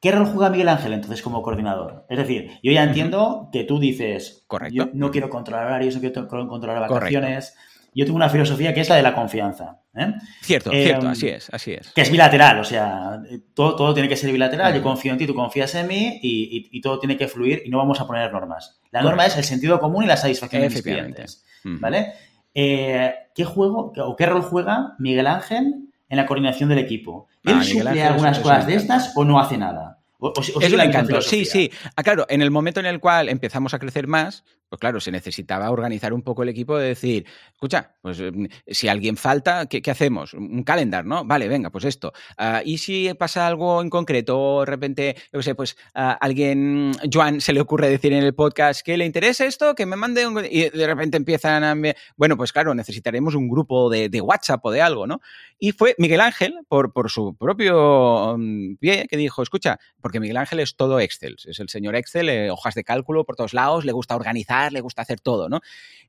¿Qué 0.00 0.10
rol 0.12 0.26
juega 0.26 0.50
Miguel 0.50 0.68
Ángel 0.68 0.92
entonces 0.92 1.22
como 1.22 1.42
coordinador? 1.42 2.04
Es 2.08 2.18
decir, 2.18 2.50
yo 2.62 2.72
ya 2.72 2.82
entiendo 2.84 3.48
que 3.52 3.64
tú 3.64 3.78
dices, 3.78 4.44
Correcto. 4.46 4.74
yo 4.74 4.88
no 4.94 5.10
quiero 5.10 5.28
controlar 5.30 5.66
horarios, 5.66 5.94
no 5.94 6.00
quiero 6.00 6.28
controlar 6.48 6.80
vacaciones. 6.88 7.54
Yo 7.94 8.04
tengo 8.04 8.16
una 8.16 8.28
filosofía 8.28 8.74
que 8.74 8.82
es 8.82 8.90
la 8.90 8.96
de 8.96 9.02
la 9.02 9.14
confianza. 9.14 9.80
¿eh? 9.94 10.12
Cierto, 10.42 10.70
Eh, 10.70 10.84
cierto, 10.84 11.08
así 11.08 11.28
es, 11.28 11.48
así 11.50 11.72
es. 11.72 11.92
Que 11.92 12.02
es 12.02 12.10
bilateral, 12.10 12.60
o 12.60 12.64
sea, 12.64 13.22
todo, 13.54 13.74
todo 13.74 13.94
tiene 13.94 14.06
que 14.06 14.16
ser 14.16 14.30
bilateral. 14.30 14.74
Yo 14.74 14.82
confío 14.82 15.12
en 15.12 15.18
ti, 15.18 15.26
tú 15.26 15.34
confías 15.34 15.74
en 15.76 15.86
mí 15.86 16.18
y, 16.22 16.58
y- 16.70 16.76
y 16.76 16.80
todo 16.82 16.98
tiene 16.98 17.16
que 17.16 17.26
fluir 17.26 17.62
y 17.64 17.70
no 17.70 17.78
vamos 17.78 17.98
a 17.98 18.06
poner 18.06 18.30
normas. 18.30 18.80
La 18.90 19.00
norma 19.00 19.24
es 19.24 19.36
el 19.38 19.44
sentido 19.44 19.80
común 19.80 20.04
y 20.04 20.06
la 20.08 20.18
satisfacción 20.18 20.60
de 20.60 20.68
mis 20.68 20.82
clientes. 20.82 21.42
¿Vale? 21.64 22.12
Eh, 22.52 23.14
¿Qué 23.34 23.44
juego 23.44 23.92
o 23.96 24.16
qué 24.16 24.26
rol 24.26 24.42
juega 24.42 24.94
Miguel 24.98 25.26
Ángel 25.26 25.88
en 26.08 26.16
la 26.16 26.26
coordinación 26.26 26.68
del 26.68 26.78
equipo? 26.78 27.26
Ah, 27.44 27.50
¿Él 27.52 27.58
Miguel 27.58 27.78
suple 27.84 28.02
algunas 28.02 28.38
cosas 28.38 28.66
de 28.66 28.74
estas 28.74 29.12
o 29.16 29.24
no 29.24 29.38
hace 29.40 29.58
nada? 29.58 29.98
O- 30.18 30.28
o- 30.28 30.32
o 30.32 30.60
Eso 30.60 30.76
me 30.76 30.84
encantó. 30.84 31.20
Sí, 31.20 31.44
sí. 31.44 31.70
Ah, 31.94 32.02
claro, 32.02 32.24
en 32.28 32.40
el 32.42 32.50
momento 32.50 32.80
en 32.80 32.86
el 32.86 33.00
cual 33.00 33.28
empezamos 33.28 33.74
a 33.74 33.78
crecer 33.78 34.06
más, 34.06 34.44
pues 34.68 34.80
claro, 34.80 35.00
se 35.00 35.12
necesitaba 35.12 35.70
organizar 35.70 36.12
un 36.12 36.22
poco 36.22 36.42
el 36.42 36.48
equipo 36.48 36.76
de 36.76 36.88
decir, 36.88 37.26
escucha, 37.52 37.94
pues 38.02 38.20
mm, 38.20 38.46
si 38.66 38.88
alguien 38.88 39.16
falta, 39.16 39.66
¿qué, 39.66 39.82
hacemos? 39.90 40.34
Un 40.34 40.64
calendar, 40.64 41.04
¿no? 41.04 41.24
Vale, 41.24 41.48
venga, 41.48 41.70
pues 41.70 41.84
esto. 41.84 42.12
Ah, 42.36 42.62
y 42.64 42.78
si 42.78 43.12
pasa 43.14 43.46
algo 43.46 43.80
en 43.80 43.90
concreto, 43.90 44.38
o 44.38 44.60
de 44.60 44.66
repente, 44.66 45.16
yo 45.32 45.40
sé, 45.42 45.54
pues 45.54 45.76
a 45.94 46.12
alguien, 46.12 46.92
Joan, 47.12 47.40
se 47.40 47.52
le 47.52 47.60
ocurre 47.60 47.88
decir 47.88 48.12
en 48.12 48.24
el 48.24 48.34
podcast 48.34 48.84
que 48.84 48.96
le 48.96 49.06
interesa 49.06 49.44
esto, 49.44 49.74
que 49.74 49.86
me 49.86 49.96
mande 49.96 50.26
un... 50.26 50.44
Y 50.50 50.68
de 50.68 50.86
repente 50.86 51.16
empiezan 51.16 51.62
a... 51.62 51.76
Bueno, 52.16 52.36
pues 52.36 52.52
claro, 52.52 52.74
necesitaremos 52.74 53.34
un 53.34 53.48
grupo 53.48 53.88
de, 53.88 54.20
WhatsApp 54.20 54.64
o 54.64 54.70
de 54.70 54.82
algo, 54.82 55.06
¿no? 55.06 55.20
Y 55.58 55.72
fue 55.72 55.94
Miguel 55.98 56.20
Ángel, 56.20 56.54
por, 56.68 56.92
por 56.92 57.10
su 57.10 57.36
propio 57.36 58.36
mm, 58.36 58.76
pie, 58.76 59.06
que 59.08 59.16
dijo, 59.16 59.42
escucha, 59.42 59.78
porque 60.00 60.18
Miguel 60.18 60.38
Ángel 60.38 60.60
es 60.60 60.74
todo 60.74 60.98
Excel, 60.98 61.36
es 61.44 61.60
el 61.60 61.68
señor 61.68 61.94
Excel, 61.94 62.28
eh, 62.28 62.50
hojas 62.50 62.74
de 62.74 62.82
cálculo 62.82 63.24
por 63.24 63.36
todos 63.36 63.54
lados, 63.54 63.84
le 63.84 63.92
gusta 63.92 64.16
organizar 64.16 64.55
le 64.70 64.80
gusta 64.80 65.02
hacer 65.02 65.20
todo, 65.20 65.48
¿no? 65.48 65.60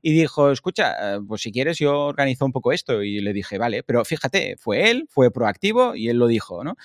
Y 0.02 0.12
dijo, 0.12 0.50
escucha, 0.50 1.16
eh, 1.16 1.20
pues 1.26 1.42
si 1.42 1.52
quieres 1.52 1.78
yo 1.78 2.06
organizo 2.06 2.44
un 2.44 2.52
poco 2.52 2.72
esto. 2.72 3.02
Y 3.02 3.20
le 3.20 3.32
dije, 3.32 3.58
vale, 3.58 3.82
pero 3.82 4.04
fíjate, 4.04 4.56
fue 4.58 4.90
él, 4.90 5.06
fue 5.10 5.30
proactivo 5.30 5.94
y 5.94 6.08
él 6.08 6.18
lo 6.18 6.26
dijo, 6.26 6.64
¿no? 6.64 6.76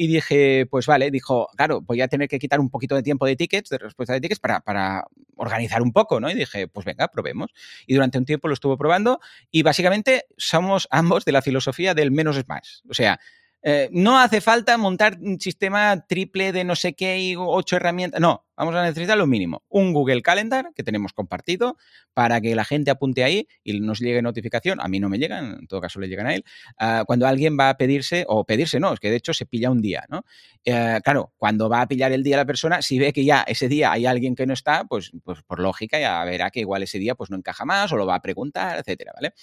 Y 0.00 0.06
dije, 0.06 0.66
pues 0.70 0.86
vale, 0.86 1.10
dijo, 1.10 1.48
claro, 1.56 1.80
voy 1.80 2.00
a 2.02 2.06
tener 2.06 2.28
que 2.28 2.38
quitar 2.38 2.60
un 2.60 2.70
poquito 2.70 2.94
de 2.94 3.02
tiempo 3.02 3.26
de 3.26 3.34
tickets, 3.34 3.68
de 3.68 3.78
respuesta 3.78 4.12
de 4.14 4.20
tickets, 4.20 4.38
para, 4.38 4.60
para, 4.60 5.08
organizar 5.34 5.82
un 5.82 5.92
poco, 5.92 6.20
¿no? 6.20 6.30
Y 6.30 6.34
dije, 6.34 6.68
pues 6.68 6.86
venga, 6.86 7.08
probemos. 7.08 7.50
Y 7.84 7.94
durante 7.94 8.16
un 8.16 8.24
tiempo 8.24 8.46
lo 8.46 8.54
estuvo 8.54 8.76
probando 8.76 9.20
y 9.50 9.62
básicamente 9.62 10.26
somos 10.36 10.86
ambos 10.92 11.24
de 11.24 11.32
la 11.32 11.42
filosofía 11.42 11.94
del 11.94 12.12
menos 12.12 12.36
es 12.36 12.46
más. 12.46 12.84
O 12.88 12.94
sea, 12.94 13.18
eh, 13.62 13.88
no 13.92 14.18
hace 14.20 14.40
falta 14.40 14.76
montar 14.78 15.18
un 15.20 15.40
sistema 15.40 16.06
triple 16.06 16.52
de 16.52 16.62
no 16.62 16.76
sé 16.76 16.94
qué 16.94 17.18
y 17.20 17.34
ocho 17.36 17.76
herramientas. 17.76 18.20
No, 18.20 18.46
vamos 18.58 18.74
a 18.74 18.82
necesitar 18.82 19.16
lo 19.16 19.26
mínimo. 19.26 19.62
Un 19.68 19.92
Google 19.92 20.20
Calendar 20.20 20.70
que 20.74 20.82
tenemos 20.82 21.12
compartido 21.12 21.76
para 22.12 22.40
que 22.40 22.54
la 22.54 22.64
gente 22.64 22.90
apunte 22.90 23.22
ahí 23.22 23.46
y 23.62 23.78
nos 23.80 24.00
llegue 24.00 24.20
notificación. 24.20 24.80
A 24.80 24.88
mí 24.88 24.98
no 24.98 25.08
me 25.08 25.18
llegan, 25.18 25.58
en 25.60 25.66
todo 25.68 25.80
caso 25.80 26.00
le 26.00 26.08
llegan 26.08 26.26
a 26.26 26.34
él. 26.34 26.44
Ah, 26.76 27.04
cuando 27.06 27.26
alguien 27.26 27.56
va 27.58 27.70
a 27.70 27.76
pedirse, 27.76 28.24
o 28.28 28.44
pedirse 28.44 28.80
no, 28.80 28.92
es 28.92 29.00
que 29.00 29.10
de 29.10 29.16
hecho 29.16 29.32
se 29.32 29.46
pilla 29.46 29.70
un 29.70 29.80
día, 29.80 30.04
¿no? 30.08 30.24
Eh, 30.64 30.98
claro, 31.04 31.32
cuando 31.36 31.68
va 31.68 31.82
a 31.82 31.86
pillar 31.86 32.10
el 32.12 32.24
día 32.24 32.36
la 32.36 32.44
persona, 32.44 32.82
si 32.82 32.98
ve 32.98 33.12
que 33.12 33.24
ya 33.24 33.42
ese 33.42 33.68
día 33.68 33.92
hay 33.92 34.06
alguien 34.06 34.34
que 34.34 34.46
no 34.46 34.54
está, 34.54 34.84
pues, 34.84 35.12
pues 35.22 35.42
por 35.42 35.60
lógica 35.60 36.00
ya 36.00 36.24
verá 36.24 36.50
que 36.50 36.60
igual 36.60 36.82
ese 36.82 36.98
día 36.98 37.14
pues 37.14 37.30
no 37.30 37.36
encaja 37.36 37.64
más 37.64 37.92
o 37.92 37.96
lo 37.96 38.06
va 38.06 38.16
a 38.16 38.22
preguntar, 38.22 38.78
etcétera, 38.78 39.12
¿vale? 39.14 39.34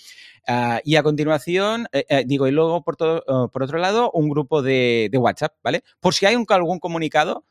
Ah, 0.47 0.81
y 0.83 0.97
a 0.97 1.03
continuación, 1.03 1.87
eh, 1.93 2.23
digo, 2.27 2.47
y 2.47 2.51
luego 2.51 2.83
por, 2.83 2.97
todo, 2.97 3.23
oh, 3.27 3.49
por 3.49 3.63
otro 3.63 3.77
lado, 3.79 4.11
un 4.11 4.29
grupo 4.29 4.61
de, 4.61 5.09
WhatsApp, 5.15 5.53
¿vale? 5.63 5.83
Por 6.01 6.13
si 6.13 6.25
hay 6.25 6.35
algún 6.35 6.79
comunicado 6.79 7.45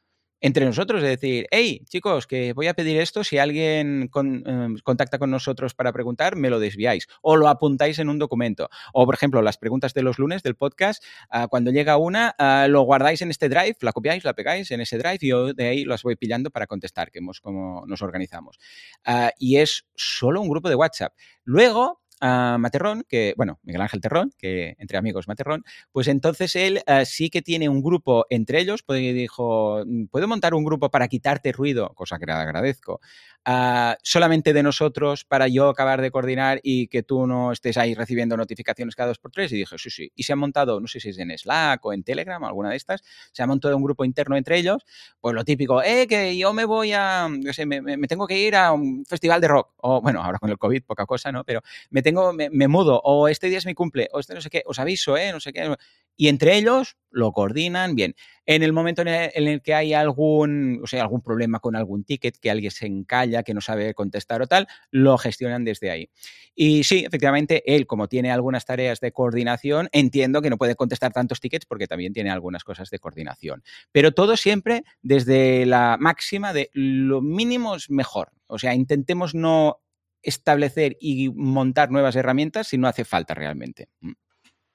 entre 0.44 0.66
nosotros, 0.66 1.02
es 1.02 1.08
decir, 1.08 1.46
hey, 1.50 1.80
chicos, 1.88 2.26
que 2.26 2.52
voy 2.52 2.66
a 2.66 2.74
pedir 2.74 3.00
esto, 3.00 3.24
si 3.24 3.38
alguien 3.38 4.10
em, 4.14 4.76
contacta 4.84 5.18
con 5.18 5.30
nosotros 5.30 5.72
para 5.72 5.90
preguntar, 5.90 6.36
me 6.36 6.50
lo 6.50 6.58
desviáis 6.60 7.06
o 7.22 7.36
lo 7.36 7.48
apuntáis 7.48 7.98
en 7.98 8.10
un 8.10 8.18
documento. 8.18 8.68
O, 8.92 9.06
por 9.06 9.14
ejemplo, 9.14 9.40
las 9.40 9.56
preguntas 9.56 9.94
de 9.94 10.02
los 10.02 10.18
lunes 10.18 10.42
del 10.42 10.54
podcast, 10.54 11.02
ah, 11.30 11.48
cuando 11.48 11.70
llega 11.70 11.96
una, 11.96 12.34
ah, 12.38 12.66
lo 12.68 12.82
guardáis 12.82 13.22
en 13.22 13.30
este 13.30 13.48
drive, 13.48 13.76
la 13.80 13.94
copiáis, 13.94 14.22
la 14.22 14.34
pegáis 14.34 14.70
en 14.70 14.82
ese 14.82 14.98
drive 14.98 15.16
y 15.22 15.28
yo 15.28 15.54
de 15.54 15.66
ahí 15.66 15.84
las 15.86 16.02
voy 16.02 16.14
pillando 16.14 16.50
para 16.50 16.66
contestar, 16.66 17.10
que 17.10 17.20
hemos 17.20 17.40
como 17.40 17.86
nos 17.86 18.02
organizamos. 18.02 18.58
Ah, 19.06 19.32
y 19.38 19.56
es 19.56 19.86
solo 19.94 20.42
un 20.42 20.50
grupo 20.50 20.68
de 20.68 20.74
WhatsApp. 20.74 21.14
Luego, 21.44 22.02
a 22.20 22.56
Materrón, 22.58 23.04
que, 23.08 23.34
bueno, 23.36 23.58
Miguel 23.62 23.82
Ángel 23.82 24.00
Terrón, 24.00 24.32
que 24.38 24.74
entre 24.78 24.98
amigos 24.98 25.28
Materrón, 25.28 25.64
pues 25.92 26.08
entonces 26.08 26.56
él 26.56 26.80
eh, 26.86 27.04
sí 27.06 27.30
que 27.30 27.42
tiene 27.42 27.68
un 27.68 27.82
grupo 27.82 28.26
entre 28.30 28.60
ellos, 28.60 28.82
pues 28.82 29.00
dijo, 29.00 29.82
mm, 29.86 30.06
¿puedo 30.06 30.28
montar 30.28 30.54
un 30.54 30.64
grupo 30.64 30.90
para 30.90 31.08
quitarte 31.08 31.52
ruido? 31.52 31.90
Cosa 31.94 32.18
que 32.18 32.26
le 32.26 32.32
agradezco. 32.32 33.00
Ah, 33.46 33.98
solamente 34.02 34.54
de 34.54 34.62
nosotros 34.62 35.24
para 35.24 35.48
yo 35.48 35.68
acabar 35.68 36.00
de 36.00 36.10
coordinar 36.10 36.60
y 36.62 36.88
que 36.88 37.02
tú 37.02 37.26
no 37.26 37.52
estés 37.52 37.76
ahí 37.76 37.94
recibiendo 37.94 38.38
notificaciones 38.38 38.94
cada 38.94 39.08
dos 39.08 39.18
por 39.18 39.32
tres. 39.32 39.52
Y 39.52 39.56
dije, 39.56 39.76
sí, 39.76 39.90
sí. 39.90 40.10
Y 40.14 40.22
se 40.22 40.32
han 40.32 40.38
montado, 40.38 40.80
no 40.80 40.86
sé 40.86 40.98
si 40.98 41.10
es 41.10 41.18
en 41.18 41.36
Slack 41.36 41.84
o 41.84 41.92
en 41.92 42.02
Telegram, 42.04 42.42
alguna 42.44 42.70
de 42.70 42.76
estas, 42.76 43.02
se 43.32 43.42
ha 43.42 43.46
montado 43.46 43.76
un 43.76 43.82
grupo 43.82 44.04
interno 44.06 44.36
entre 44.36 44.58
ellos, 44.58 44.84
pues 45.20 45.34
lo 45.34 45.44
típico, 45.44 45.82
eh, 45.82 46.06
que 46.08 46.36
yo 46.38 46.54
me 46.54 46.64
voy 46.64 46.92
a, 46.94 47.28
no 47.28 47.52
sé, 47.52 47.66
me, 47.66 47.82
me, 47.82 48.08
tengo 48.08 48.26
que 48.26 48.38
ir 48.38 48.56
a 48.56 48.72
un 48.72 49.04
festival 49.04 49.40
de 49.42 49.48
rock, 49.48 49.74
o 49.76 50.00
bueno, 50.00 50.22
ahora 50.22 50.38
con 50.38 50.48
el 50.50 50.56
COVID 50.58 50.82
poca 50.84 51.04
cosa, 51.04 51.30
¿no? 51.30 51.44
Pero 51.44 51.60
me 51.90 52.00
tengo, 52.02 52.32
me, 52.32 52.48
me 52.50 52.66
mudo, 52.68 53.00
o 53.04 53.28
este 53.28 53.48
día 53.48 53.58
es 53.58 53.66
mi 53.66 53.74
cumple, 53.74 54.08
o 54.12 54.20
este 54.20 54.34
no 54.34 54.40
sé 54.40 54.48
qué, 54.48 54.62
os 54.64 54.78
aviso, 54.78 55.16
¿eh? 55.18 55.32
No 55.32 55.40
sé 55.40 55.52
qué 55.52 55.74
y 56.16 56.28
entre 56.28 56.56
ellos 56.56 56.96
lo 57.14 57.32
coordinan 57.32 57.94
bien. 57.94 58.14
En 58.46 58.62
el 58.62 58.72
momento 58.74 59.02
en 59.02 59.08
el, 59.08 59.62
que 59.62 59.72
hay 59.72 59.94
algún, 59.94 60.80
o 60.82 60.86
sea, 60.86 61.02
algún 61.02 61.22
problema 61.22 61.60
con 61.60 61.76
algún 61.76 62.04
ticket, 62.04 62.36
que 62.38 62.50
alguien 62.50 62.70
se 62.70 62.86
encalla, 62.86 63.42
que 63.42 63.54
no 63.54 63.62
sabe 63.62 63.94
contestar 63.94 64.42
o 64.42 64.46
tal, 64.46 64.66
lo 64.90 65.16
gestionan 65.16 65.64
desde 65.64 65.90
ahí. 65.90 66.10
Y 66.54 66.84
sí, 66.84 67.04
efectivamente, 67.06 67.62
él, 67.74 67.86
como 67.86 68.08
tiene 68.08 68.30
algunas 68.30 68.66
tareas 68.66 69.00
de 69.00 69.12
coordinación, 69.12 69.88
entiendo 69.92 70.42
que 70.42 70.50
no 70.50 70.58
puede 70.58 70.76
contestar 70.76 71.12
tantos 71.12 71.40
tickets 71.40 71.64
porque 71.66 71.86
también 71.86 72.12
tiene 72.12 72.30
algunas 72.30 72.64
cosas 72.64 72.90
de 72.90 72.98
coordinación. 72.98 73.62
Pero 73.92 74.12
todo 74.12 74.36
siempre 74.36 74.84
desde 75.02 75.64
la 75.66 75.96
máxima 75.98 76.52
de 76.52 76.70
lo 76.74 77.22
mínimo 77.22 77.76
es 77.76 77.88
mejor. 77.90 78.32
O 78.46 78.58
sea, 78.58 78.74
intentemos 78.74 79.34
no 79.34 79.80
establecer 80.22 80.96
y 81.00 81.30
montar 81.30 81.90
nuevas 81.90 82.16
herramientas 82.16 82.68
si 82.68 82.78
no 82.78 82.88
hace 82.88 83.04
falta 83.04 83.34
realmente. 83.34 83.88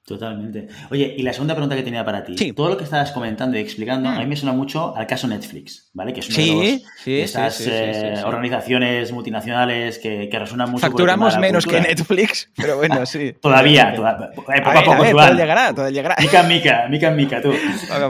Totalmente. 0.09 0.67
Oye, 0.89 1.13
y 1.19 1.21
la 1.21 1.33
segunda 1.33 1.53
pregunta 1.53 1.75
que 1.75 1.83
tenía 1.83 2.03
para 2.03 2.23
ti. 2.23 2.51
Todo 2.53 2.69
lo 2.69 2.77
que 2.77 2.83
estabas 2.83 3.11
comentando 3.11 3.55
y 3.57 3.61
explicando, 3.61 4.09
a 4.09 4.17
mí 4.17 4.25
mm. 4.25 4.29
me 4.29 4.35
suena 4.35 4.53
mucho 4.53 4.95
al 4.95 5.05
caso 5.05 5.27
Netflix, 5.27 5.91
¿vale? 5.93 6.13
Que 6.13 6.21
es 6.21 6.29
una 6.29 6.81
de, 7.05 7.21
esas 7.21 7.61
eh, 7.67 8.15
organizaciones 8.25 9.11
multinacionales 9.11 9.99
que, 9.99 10.27
que 10.27 10.39
resuenan 10.39 10.71
mucho. 10.71 10.81
Facturamos 10.81 11.37
menos 11.37 11.67
que 11.67 11.79
Netflix, 11.79 12.49
pero 12.55 12.77
bueno, 12.77 13.05
sí. 13.05 13.33
todavía, 13.41 13.93
todavía, 13.93 14.31
poco 14.31 14.51
a, 14.51 14.83
poco. 14.83 14.95
todo 14.95 15.33
llegará, 15.35 15.75
todo 15.75 15.89
llegará. 15.89 16.15
Mica, 16.19 16.41
mica, 16.41 16.87
mica, 16.89 17.11
mica, 17.11 17.41
tú. 17.41 17.53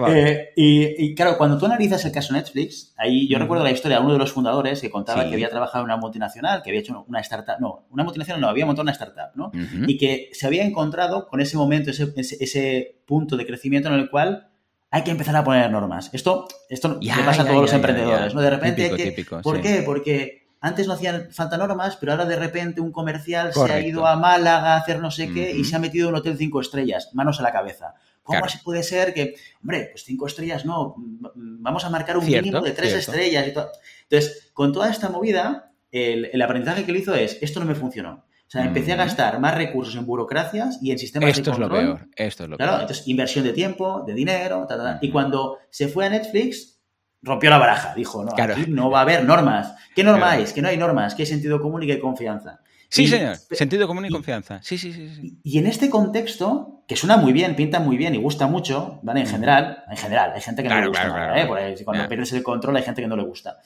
Eh, 0.09 0.53
y, 0.55 1.05
y, 1.05 1.15
claro, 1.15 1.37
cuando 1.37 1.57
tú 1.57 1.65
analizas 1.65 2.03
el 2.05 2.11
caso 2.11 2.33
Netflix, 2.33 2.93
ahí 2.97 3.27
yo 3.27 3.37
mm. 3.37 3.41
recuerdo 3.41 3.63
la 3.63 3.71
historia 3.71 3.97
de 3.97 4.03
uno 4.03 4.13
de 4.13 4.19
los 4.19 4.31
fundadores 4.31 4.79
que 4.79 4.89
contaba 4.89 5.27
que 5.27 5.33
había 5.33 5.49
trabajado 5.49 5.83
en 5.83 5.85
una 5.85 5.97
multinacional, 5.97 6.61
que 6.63 6.69
había 6.69 6.79
hecho 6.79 7.03
una 7.07 7.19
startup, 7.19 7.59
no, 7.59 7.87
una 7.91 8.03
multinacional 8.03 8.39
no, 8.39 8.47
había 8.47 8.65
montado 8.65 8.83
una 8.83 8.93
startup, 8.93 9.31
¿no? 9.35 9.51
Y 9.87 9.97
que 9.97 10.29
se 10.31 10.47
había 10.47 10.63
encontrado 10.63 11.27
con 11.27 11.41
ese 11.41 11.57
momento 11.57 11.88
ese, 11.89 13.01
punto 13.05 13.37
de 13.37 13.45
crecimiento 13.45 13.89
en 13.89 13.95
el 13.95 14.09
cual 14.09 14.49
hay 14.91 15.03
que 15.03 15.11
empezar 15.11 15.35
a 15.35 15.43
poner 15.43 15.69
normas. 15.71 16.09
Esto, 16.13 16.47
esto 16.69 16.99
le 17.01 17.23
pasa 17.23 17.43
a 17.43 17.47
todos 17.47 17.61
los 17.61 17.73
emprendedores, 17.73 18.33
¿no? 18.33 18.41
De 18.41 18.49
repente 18.49 19.15
¿Por 19.41 19.61
qué? 19.61 19.83
Porque 19.85 20.47
antes 20.61 20.87
no 20.87 20.93
hacían 20.93 21.29
falta 21.31 21.57
normas, 21.57 21.95
pero 21.97 22.11
ahora 22.11 22.25
de 22.25 22.35
repente 22.35 22.81
un 22.81 22.91
comercial 22.91 23.53
se 23.53 23.71
ha 23.71 23.79
ido 23.79 24.05
a 24.05 24.17
Málaga 24.17 24.73
a 24.73 24.77
hacer 24.77 24.99
no 24.99 25.11
sé 25.11 25.31
qué 25.31 25.51
y 25.51 25.63
se 25.63 25.75
ha 25.75 25.79
metido 25.79 26.09
en 26.09 26.15
un 26.15 26.19
hotel 26.19 26.37
cinco 26.37 26.59
estrellas, 26.59 27.09
manos 27.13 27.39
a 27.39 27.43
la 27.43 27.51
cabeza. 27.51 27.95
¿Cómo 28.23 28.45
así 28.45 28.59
puede 28.63 28.83
ser 28.83 29.13
que, 29.13 29.35
hombre, 29.61 29.89
pues 29.91 30.03
cinco 30.03 30.27
estrellas 30.27 30.65
no, 30.65 30.95
vamos 30.97 31.83
a 31.83 31.89
marcar 31.89 32.17
un 32.17 32.25
mínimo 32.25 32.61
de 32.61 32.71
tres 32.71 32.93
estrellas 32.93 33.47
y 33.47 33.53
todo? 33.53 33.71
Entonces, 34.03 34.51
con 34.53 34.71
toda 34.73 34.89
esta 34.91 35.09
movida, 35.09 35.71
el, 35.91 36.29
el 36.31 36.41
aprendizaje 36.41 36.85
que 36.85 36.91
le 36.91 36.99
hizo 36.99 37.15
es, 37.15 37.39
esto 37.41 37.59
no 37.59 37.65
me 37.65 37.73
funcionó. 37.75 38.25
O 38.49 38.51
sea, 38.51 38.65
empecé 38.65 38.93
a 38.93 38.95
gastar 38.95 39.39
más 39.39 39.53
recursos 39.53 39.95
en 39.95 40.07
burocracias 40.07 40.79
y 40.81 40.89
en 40.89 40.97
sistemas 40.97 41.37
de 41.37 41.43
control. 41.43 41.53
Esto 41.53 41.75
es 41.75 41.83
lo 41.83 41.95
peor. 41.95 42.09
Esto 42.15 42.43
es 42.45 42.49
lo 42.49 42.57
claro, 42.57 42.81
entonces 42.81 43.07
inversión 43.07 43.45
de 43.45 43.53
tiempo, 43.53 44.03
de 44.07 44.15
dinero, 44.15 44.67
y 45.01 45.11
cuando 45.11 45.59
se 45.69 45.87
fue 45.87 46.07
a 46.07 46.09
Netflix, 46.09 46.79
rompió 47.21 47.51
la 47.51 47.59
baraja. 47.59 47.93
Dijo, 47.93 48.25
no, 48.25 48.31
aquí 48.35 48.65
no 48.67 48.89
va 48.89 48.99
a 48.99 49.01
haber 49.03 49.23
normas. 49.23 49.75
¿Qué 49.95 50.03
norma 50.03 50.31
hay? 50.31 50.45
Que 50.45 50.63
no 50.63 50.67
hay 50.67 50.77
normas, 50.77 51.13
que 51.13 51.21
hay 51.21 51.25
sentido 51.27 51.61
común 51.61 51.83
y 51.83 51.85
que 51.85 51.91
hay 51.91 51.99
confianza. 51.99 52.61
Sí, 52.89 53.07
señor. 53.07 53.35
Sentido 53.35 53.87
común 53.87 54.05
y, 54.05 54.09
confianza. 54.09 54.59
Sí, 54.63 54.79
sí, 54.79 54.93
sí, 54.93 55.39
Y 55.43 55.59
en 55.59 55.67
este 55.67 55.91
contexto, 55.91 56.85
que 56.87 56.95
suena 56.95 57.17
muy 57.17 57.33
bien, 57.33 57.55
pinta 57.55 57.79
muy 57.79 57.97
bien 57.97 58.15
y 58.15 58.17
gusta 58.17 58.47
mucho, 58.47 58.99
¿vale? 59.03 59.19
En 59.19 59.27
general, 59.27 59.83
en 59.91 59.97
general, 59.97 60.31
hay 60.33 60.41
gente 60.41 60.63
que 60.63 60.69
no 60.69 60.81
le 60.81 60.87
gusta. 60.87 61.39
¿eh? 61.39 61.75
cuando 61.85 62.07
pierdes 62.07 62.33
el 62.33 62.41
control 62.41 62.77
hay 62.77 62.83
gente 62.83 63.03
que 63.03 63.07
no 63.07 63.15
le 63.15 63.25
gusta. 63.25 63.59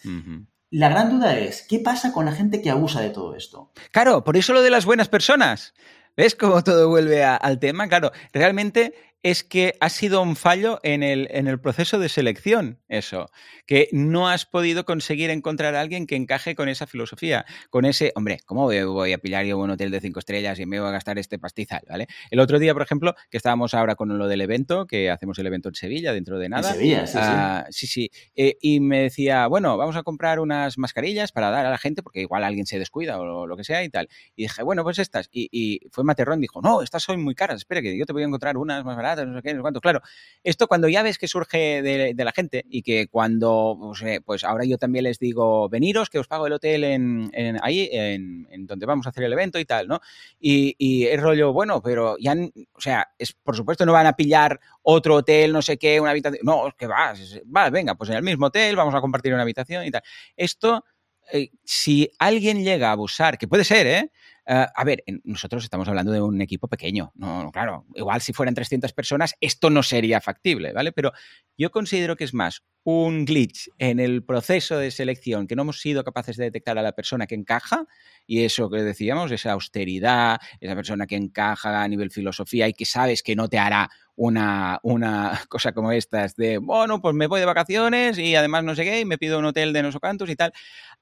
La 0.73 0.89
gran 0.89 1.11
duda 1.11 1.37
es, 1.37 1.61
¿qué 1.69 1.77
pasa 1.77 2.11
con 2.11 2.25
la 2.25 2.31
gente 2.31 2.59
que 2.59 2.71
abusa 2.71 2.99
de 2.99 3.11
todo 3.11 3.35
esto? 3.35 3.69
Claro, 3.91 4.23
por 4.23 4.37
eso 4.37 4.53
lo 4.53 4.63
de 4.63 4.71
las 4.71 4.85
buenas 4.85 5.07
personas. 5.07 5.75
¿Ves 6.17 6.33
cómo 6.33 6.63
todo 6.63 6.89
vuelve 6.89 7.23
al 7.23 7.59
tema? 7.59 7.87
Claro, 7.87 8.11
realmente 8.33 8.95
es 9.23 9.45
que 9.45 9.75
ha 9.79 9.89
sido 9.89 10.21
un 10.21 10.35
fallo 10.35 10.81
en 10.83 11.01
el, 11.01 11.29
en 11.31 11.47
el, 11.47 11.59
proceso 11.59 11.97
de 11.97 12.09
selección, 12.09 12.79
eso, 12.89 13.29
que 13.65 13.87
no 13.93 14.27
has 14.27 14.45
podido 14.45 14.83
conseguir 14.83 15.29
encontrar 15.29 15.75
a 15.75 15.81
alguien 15.81 16.05
que 16.05 16.17
encaje 16.17 16.55
con 16.55 16.67
esa 16.67 16.87
filosofía, 16.87 17.45
con 17.69 17.85
ese, 17.85 18.11
hombre, 18.15 18.39
¿cómo 18.45 18.63
voy 18.65 19.13
a 19.13 19.17
pillar 19.17 19.45
yo 19.45 19.57
un 19.57 19.69
hotel 19.69 19.91
de 19.91 20.01
cinco 20.01 20.19
estrellas 20.19 20.59
y 20.59 20.65
me 20.65 20.79
voy 20.79 20.89
a 20.89 20.91
gastar 20.91 21.17
este 21.17 21.39
pastizal, 21.39 21.83
¿vale? 21.89 22.07
El 22.31 22.41
otro 22.41 22.59
día, 22.59 22.73
por 22.73 22.81
ejemplo, 22.81 23.15
que 23.31 23.37
estábamos 23.37 23.73
ahora 23.73 23.95
con 23.95 24.17
lo 24.17 24.27
del 24.27 24.41
evento, 24.41 24.85
que 24.85 25.09
hacemos 25.09 25.39
el 25.39 25.47
evento 25.47 25.69
en 25.69 25.75
Sevilla 25.75 26.11
dentro 26.11 26.37
de 26.37 26.49
nada. 26.49 26.71
En 26.71 26.75
Sevilla, 26.75 27.07
sí, 27.07 27.13
sí. 27.13 27.19
Ah, 27.21 27.65
sí, 27.69 28.11
eh, 28.35 28.57
y 28.61 28.81
me 28.81 29.03
decía, 29.03 29.47
bueno, 29.47 29.77
vamos 29.77 29.95
a 29.95 30.03
comprar 30.03 30.41
unas 30.41 30.77
mascarillas 30.77 31.31
para 31.31 31.49
dar 31.49 31.65
a 31.65 31.69
la 31.69 31.77
gente, 31.77 32.03
porque 32.03 32.19
igual 32.19 32.43
alguien 32.43 32.65
se 32.65 32.77
descuida 32.77 33.19
o 33.21 33.47
lo 33.47 33.55
que 33.55 33.63
sea 33.63 33.85
y 33.85 33.89
tal. 33.89 34.09
Y 34.35 34.43
dije, 34.43 34.63
bueno, 34.63 34.83
pues 34.83 34.99
estas. 34.99 35.29
Y, 35.31 35.47
y 35.49 35.79
fue 35.91 36.03
Materrón, 36.03 36.41
dijo, 36.41 36.61
no, 36.61 36.81
estas 36.81 37.03
son 37.03 37.23
muy 37.23 37.35
caras, 37.35 37.57
espera 37.57 37.81
que 37.81 37.97
yo 37.97 38.05
te 38.05 38.11
voy 38.11 38.23
a 38.23 38.25
encontrar 38.25 38.57
unas 38.57 38.83
más 38.83 38.97
baratas 38.97 39.12
no 39.15 39.37
sé 39.37 39.41
qué, 39.41 39.53
no 39.53 39.59
sé 39.59 39.61
cuánto. 39.61 39.81
Claro, 39.81 40.01
esto 40.43 40.67
cuando 40.67 40.87
ya 40.87 41.03
ves 41.03 41.17
que 41.17 41.27
surge 41.27 41.81
de, 41.81 42.13
la 42.17 42.31
gente 42.31 42.65
y 42.69 42.81
que 42.81 43.07
cuando, 43.07 43.77
pues, 43.79 44.21
pues, 44.25 44.43
ahora 44.43 44.65
yo 44.65 44.77
también 44.77 45.03
les 45.03 45.19
digo, 45.19 45.69
veniros, 45.69 46.09
que 46.09 46.19
os 46.19 46.27
pago 46.27 46.47
el 46.47 46.53
hotel 46.53 46.83
en, 46.83 47.31
ahí, 47.61 47.89
en, 47.91 48.65
donde 48.65 48.85
vamos 48.85 49.05
a 49.05 49.09
hacer 49.09 49.23
el 49.25 49.33
evento 49.33 49.59
y 49.59 49.65
tal, 49.65 49.87
¿no? 49.87 49.99
Y, 50.39 50.75
y 50.77 51.05
es 51.05 51.21
rollo, 51.21 51.53
bueno, 51.53 51.81
pero 51.81 52.17
ya, 52.19 52.35
o 52.73 52.81
sea, 52.81 53.07
es, 53.17 53.33
por 53.33 53.55
supuesto 53.55 53.85
no 53.85 53.93
van 53.93 54.07
a 54.07 54.15
pillar 54.15 54.59
otro 54.81 55.15
hotel, 55.15 55.51
no 55.51 55.61
sé 55.61 55.77
qué, 55.77 55.99
una 55.99 56.11
habitación. 56.11 56.41
No, 56.43 56.73
que 56.77 56.87
vas, 56.87 57.39
va, 57.55 57.69
venga, 57.69 57.95
pues 57.95 58.09
en 58.09 58.17
el 58.17 58.23
mismo 58.23 58.47
hotel 58.47 58.75
vamos 58.75 58.95
a 58.95 59.01
compartir 59.01 59.33
una 59.33 59.43
habitación 59.43 59.85
y 59.85 59.91
tal. 59.91 60.03
Esto 60.35 60.83
eh, 61.31 61.49
si 61.63 62.09
alguien 62.19 62.63
llega 62.63 62.89
a 62.89 62.91
abusar, 62.93 63.37
que 63.37 63.47
puede 63.47 63.63
ser, 63.63 63.87
¿eh? 63.87 64.11
Uh, 64.45 64.67
a 64.75 64.83
ver, 64.83 65.03
nosotros 65.23 65.63
estamos 65.63 65.87
hablando 65.87 66.11
de 66.11 66.21
un 66.21 66.41
equipo 66.41 66.67
pequeño, 66.67 67.13
no, 67.15 67.49
claro, 67.53 67.85
igual 67.95 68.19
si 68.19 68.33
fueran 68.33 68.53
300 68.53 68.91
personas 68.91 69.35
esto 69.39 69.69
no 69.69 69.83
sería 69.83 70.19
factible, 70.19 70.73
¿vale? 70.73 70.91
Pero 70.91 71.13
yo 71.57 71.71
considero 71.71 72.17
que 72.17 72.25
es 72.25 72.33
más 72.33 72.61
un 72.83 73.23
glitch 73.23 73.69
en 73.77 73.99
el 73.99 74.23
proceso 74.23 74.77
de 74.77 74.91
selección 74.91 75.47
que 75.47 75.55
no 75.55 75.61
hemos 75.61 75.79
sido 75.79 76.03
capaces 76.03 76.35
de 76.35 76.45
detectar 76.45 76.77
a 76.77 76.81
la 76.81 76.91
persona 76.91 77.27
que 77.27 77.35
encaja 77.35 77.85
y 78.27 78.43
eso 78.43 78.69
que 78.69 78.81
decíamos, 78.81 79.31
esa 79.31 79.53
austeridad, 79.53 80.39
esa 80.59 80.75
persona 80.75 81.07
que 81.07 81.15
encaja 81.15 81.81
a 81.81 81.87
nivel 81.87 82.11
filosofía 82.11 82.67
y 82.67 82.73
que 82.73 82.85
sabes 82.85 83.23
que 83.23 83.35
no 83.35 83.47
te 83.47 83.57
hará 83.59 83.89
una, 84.15 84.79
una 84.83 85.41
cosa 85.49 85.71
como 85.71 85.91
estas 85.91 86.35
de, 86.35 86.57
bueno, 86.57 87.01
pues 87.01 87.15
me 87.15 87.27
voy 87.27 87.39
de 87.39 87.45
vacaciones 87.45 88.17
y 88.17 88.35
además 88.35 88.63
no 88.63 88.75
sé 88.75 88.83
qué, 88.83 88.99
y 88.99 89.05
me 89.05 89.17
pido 89.17 89.39
un 89.39 89.45
hotel 89.45 89.73
de 89.73 89.81
no 89.83 89.91
sé 89.91 89.99
cuántos 89.99 90.29
y 90.29 90.35
tal, 90.35 90.53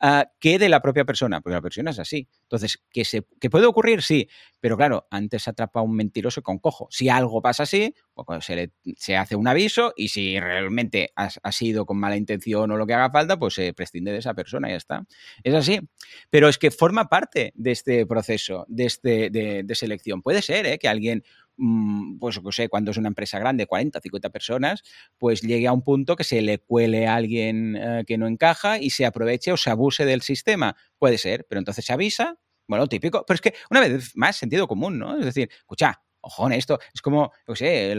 uh, 0.02 0.24
que 0.40 0.60
de 0.60 0.70
la 0.70 0.82
propia 0.82 1.06
persona, 1.06 1.42
porque 1.42 1.56
la 1.56 1.62
persona 1.62 1.92
es 1.92 2.00
así. 2.00 2.28
Entonces, 2.44 2.82
¿que, 2.92 3.06
se, 3.06 3.26
¿que 3.40 3.50
puede 3.50 3.66
ocurrir? 3.66 4.02
Sí, 4.02 4.28
pero 4.60 4.78
claro, 4.78 5.08
antes 5.10 5.48
atrapa 5.48 5.82
un 5.82 5.96
mentiroso 5.96 6.42
con 6.42 6.60
cojo. 6.60 6.88
Si 6.92 7.10
algo 7.10 7.42
pasa 7.42 7.64
así, 7.64 7.96
pues 8.14 8.46
se, 8.46 8.56
le, 8.56 8.72
se 8.98 9.18
hace 9.18 9.36
un 9.36 9.48
aviso 9.48 9.94
y 9.96 10.10
si 10.10 10.40
realmente 10.40 11.12
ha, 11.16 11.52
sido 11.52 11.86
con 11.86 11.98
mala 11.98 12.18
intención 12.18 12.72
o 12.72 12.78
lo 12.78 12.86
que 12.86 12.94
haga 12.94 13.10
falta, 13.12 13.38
pues 13.38 13.56
se 13.56 13.74
prescinde 13.74 14.12
de 14.12 14.20
esa 14.20 14.34
persona 14.34 14.68
y 14.68 14.72
ya 14.72 14.78
está. 14.78 15.06
Es 15.44 15.54
así. 15.54 15.80
Pero 16.30 16.50
es 16.50 16.58
que 16.58 16.72
forma 16.72 17.10
parte 17.10 17.52
de 17.56 17.72
este 17.72 18.06
proceso, 18.06 18.66
de, 18.68 18.86
este, 18.86 19.30
de 19.30 19.76
selección. 19.76 20.22
Puede 20.22 20.42
ser 20.42 20.66
¿eh? 20.66 20.78
que 20.78 20.88
alguien 20.88 21.24
Mm, 21.64 22.18
pues 22.18 22.42
no 22.42 22.52
sé, 22.52 22.70
cuando 22.70 22.90
es 22.90 22.98
una 22.98 23.10
empresa 23.10 23.38
grande, 23.38 23.68
40, 23.68 24.00
50 24.02 24.30
personas, 24.32 24.84
pues 25.20 25.42
llegue 25.42 25.68
a 25.68 25.74
un 25.74 25.84
punto 25.84 26.16
que 26.16 26.24
se 26.24 26.42
le 26.42 26.58
cuele 26.58 27.06
a 27.06 27.16
alguien 27.16 27.76
eh, 27.76 28.04
que 28.08 28.18
no 28.18 28.28
encaja 28.28 28.80
y 28.80 28.90
se 28.90 29.06
aproveche 29.06 29.52
o 29.52 29.58
se 29.58 29.70
abuse 29.70 30.06
del 30.06 30.22
sistema. 30.22 30.76
Puede 30.98 31.20
ser, 31.20 31.46
pero 31.48 31.60
entonces 31.60 31.86
se 31.86 31.94
avisa, 31.94 32.40
bueno, 32.72 32.88
típico, 32.88 33.26
pero 33.28 33.36
es 33.36 33.42
que 33.42 33.54
una 33.70 33.82
vez 33.82 34.16
más 34.16 34.38
sentido 34.38 34.68
común, 34.68 34.98
¿no? 34.98 35.20
Es 35.20 35.26
decir, 35.26 35.50
escucha, 35.52 36.02
Ojón, 36.22 36.54
esto 36.54 36.80
es 36.94 37.02
como, 37.02 37.32
no 37.48 37.56
sé, 37.56 37.96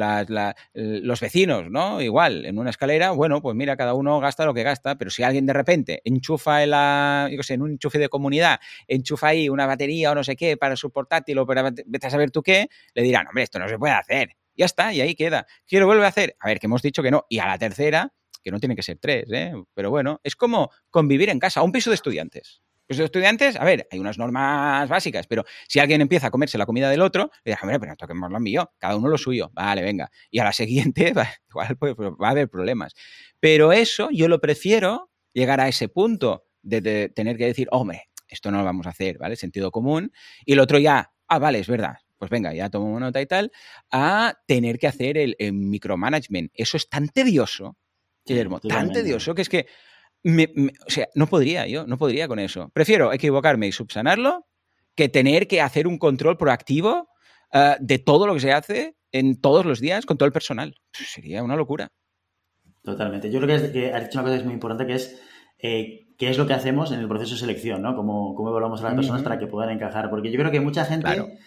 los 0.74 1.20
vecinos, 1.20 1.70
¿no? 1.70 2.00
Igual, 2.00 2.46
en 2.46 2.58
una 2.58 2.70
escalera, 2.70 3.10
bueno, 3.10 3.42
pues 3.42 3.54
mira, 3.54 3.76
cada 3.76 3.92
uno 3.94 4.18
gasta 4.20 4.46
lo 4.46 4.54
que 4.54 4.62
gasta, 4.62 4.96
pero 4.96 5.10
si 5.10 5.24
alguien 5.24 5.44
de 5.44 5.52
repente 5.52 6.00
enchufa 6.04 6.62
en 6.62 6.70
la, 6.70 7.28
yo 7.30 7.42
sé, 7.42 7.54
en 7.54 7.62
un 7.62 7.72
enchufe 7.72 7.98
de 7.98 8.08
comunidad, 8.08 8.60
enchufa 8.86 9.28
ahí 9.28 9.48
una 9.48 9.66
batería 9.66 10.12
o 10.12 10.14
no 10.14 10.24
sé 10.24 10.36
qué 10.36 10.56
para 10.56 10.76
su 10.76 10.90
portátil 10.90 11.38
o 11.38 11.46
para, 11.46 11.70
vete 11.84 12.06
a 12.06 12.10
saber 12.10 12.30
tú 12.30 12.42
qué, 12.42 12.68
le 12.94 13.02
dirán, 13.02 13.26
hombre, 13.26 13.42
esto 13.42 13.58
no 13.58 13.68
se 13.68 13.76
puede 13.78 13.92
hacer. 13.92 14.36
Ya 14.56 14.66
está, 14.66 14.94
y 14.94 15.00
ahí 15.00 15.14
queda. 15.14 15.46
¿Quiero 15.66 15.86
vuelve 15.86 16.04
a 16.06 16.08
hacer? 16.08 16.36
A 16.40 16.48
ver, 16.48 16.60
que 16.60 16.66
hemos 16.66 16.80
dicho 16.80 17.02
que 17.02 17.10
no. 17.10 17.26
Y 17.28 17.40
a 17.40 17.46
la 17.46 17.58
tercera, 17.58 18.12
que 18.42 18.50
no 18.50 18.60
tiene 18.60 18.76
que 18.76 18.82
ser 18.82 18.98
tres, 18.98 19.24
¿eh? 19.32 19.52
Pero 19.74 19.90
bueno, 19.90 20.20
es 20.22 20.36
como 20.36 20.70
convivir 20.90 21.28
en 21.30 21.38
casa, 21.38 21.62
un 21.62 21.72
piso 21.72 21.90
de 21.90 21.94
estudiantes. 21.94 22.61
Los 22.98 23.06
estudiantes, 23.06 23.56
a 23.56 23.64
ver, 23.64 23.88
hay 23.90 23.98
unas 23.98 24.18
normas 24.18 24.86
básicas, 24.88 25.26
pero 25.26 25.44
si 25.66 25.80
alguien 25.80 26.00
empieza 26.02 26.26
a 26.26 26.30
comerse 26.30 26.58
la 26.58 26.66
comida 26.66 26.90
del 26.90 27.00
otro, 27.00 27.30
le 27.42 27.52
dice, 27.52 27.62
hombre, 27.62 27.80
pero 27.80 27.96
toquemos 27.96 28.30
lo 28.30 28.38
mío, 28.38 28.70
cada 28.78 28.96
uno 28.96 29.08
lo 29.08 29.16
suyo, 29.16 29.50
vale, 29.54 29.82
venga. 29.82 30.10
Y 30.30 30.40
a 30.40 30.44
la 30.44 30.52
siguiente, 30.52 31.12
va, 31.14 31.28
igual 31.48 31.76
pues, 31.78 31.94
pues, 31.94 32.10
va 32.10 32.28
a 32.28 32.30
haber 32.32 32.50
problemas. 32.50 32.94
Pero 33.40 33.72
eso 33.72 34.10
yo 34.12 34.28
lo 34.28 34.40
prefiero 34.40 35.10
llegar 35.32 35.60
a 35.60 35.68
ese 35.68 35.88
punto 35.88 36.44
de, 36.62 37.08
tener 37.08 37.38
que 37.38 37.46
decir, 37.46 37.68
hombre, 37.70 38.10
esto 38.28 38.50
no 38.50 38.58
lo 38.58 38.64
vamos 38.64 38.86
a 38.86 38.90
hacer, 38.90 39.16
¿vale? 39.16 39.36
Sentido 39.36 39.70
común. 39.70 40.12
Y 40.44 40.52
el 40.52 40.60
otro 40.60 40.78
ya, 40.78 41.12
ah, 41.28 41.38
vale, 41.38 41.60
es 41.60 41.68
verdad, 41.68 41.96
pues 42.18 42.30
venga, 42.30 42.52
ya 42.52 42.68
tomo 42.68 43.00
nota 43.00 43.22
y 43.22 43.26
tal, 43.26 43.50
a 43.90 44.34
tener 44.46 44.78
que 44.78 44.86
hacer 44.86 45.16
el, 45.16 45.36
micromanagement. 45.52 46.52
Eso 46.54 46.76
es 46.76 46.88
tan 46.88 47.08
tedioso, 47.08 47.78
Guillermo, 48.24 48.60
tan 48.60 48.92
tedioso 48.92 49.34
que 49.34 49.42
es 49.42 49.48
que 49.48 49.66
o 50.24 50.90
sea, 50.90 51.08
no 51.14 51.26
podría 51.26 51.66
yo, 51.66 51.86
no 51.86 51.98
podría 51.98 52.28
con 52.28 52.38
eso. 52.38 52.70
Prefiero 52.72 53.12
equivocarme 53.12 53.66
y 53.66 53.72
subsanarlo 53.72 54.46
que 54.94 55.08
tener 55.08 55.48
que 55.48 55.60
hacer 55.60 55.86
un 55.86 55.98
control 55.98 56.36
proactivo 56.36 57.08
uh, 57.54 57.74
de 57.80 57.98
todo 57.98 58.26
lo 58.26 58.34
que 58.34 58.40
se 58.40 58.52
hace 58.52 58.96
en 59.10 59.40
todos 59.40 59.64
los 59.64 59.80
días 59.80 60.06
con 60.06 60.16
todo 60.16 60.26
el 60.26 60.32
personal. 60.32 60.74
Sería 60.92 61.42
una 61.42 61.56
locura. 61.56 61.90
Totalmente. 62.82 63.30
Yo 63.30 63.40
creo 63.40 63.60
que, 63.60 63.72
que 63.72 63.92
has 63.92 64.04
dicho 64.04 64.18
una 64.18 64.24
cosa 64.24 64.34
que 64.34 64.40
es 64.40 64.44
muy 64.44 64.54
importante, 64.54 64.86
que 64.86 64.94
es 64.94 65.20
eh, 65.58 66.14
qué 66.18 66.30
es 66.30 66.38
lo 66.38 66.46
que 66.46 66.54
hacemos 66.54 66.92
en 66.92 67.00
el 67.00 67.08
proceso 67.08 67.34
de 67.34 67.40
selección, 67.40 67.82
¿no? 67.82 67.94
Cómo, 67.94 68.34
cómo 68.34 68.50
evaluamos 68.50 68.80
a 68.80 68.84
las 68.84 68.94
personas 68.94 69.22
para 69.22 69.38
que 69.38 69.46
puedan 69.46 69.70
encajar. 69.70 70.10
Porque 70.10 70.30
yo 70.30 70.38
creo 70.38 70.50
que 70.50 70.60
mucha 70.60 70.84
gente 70.84 71.38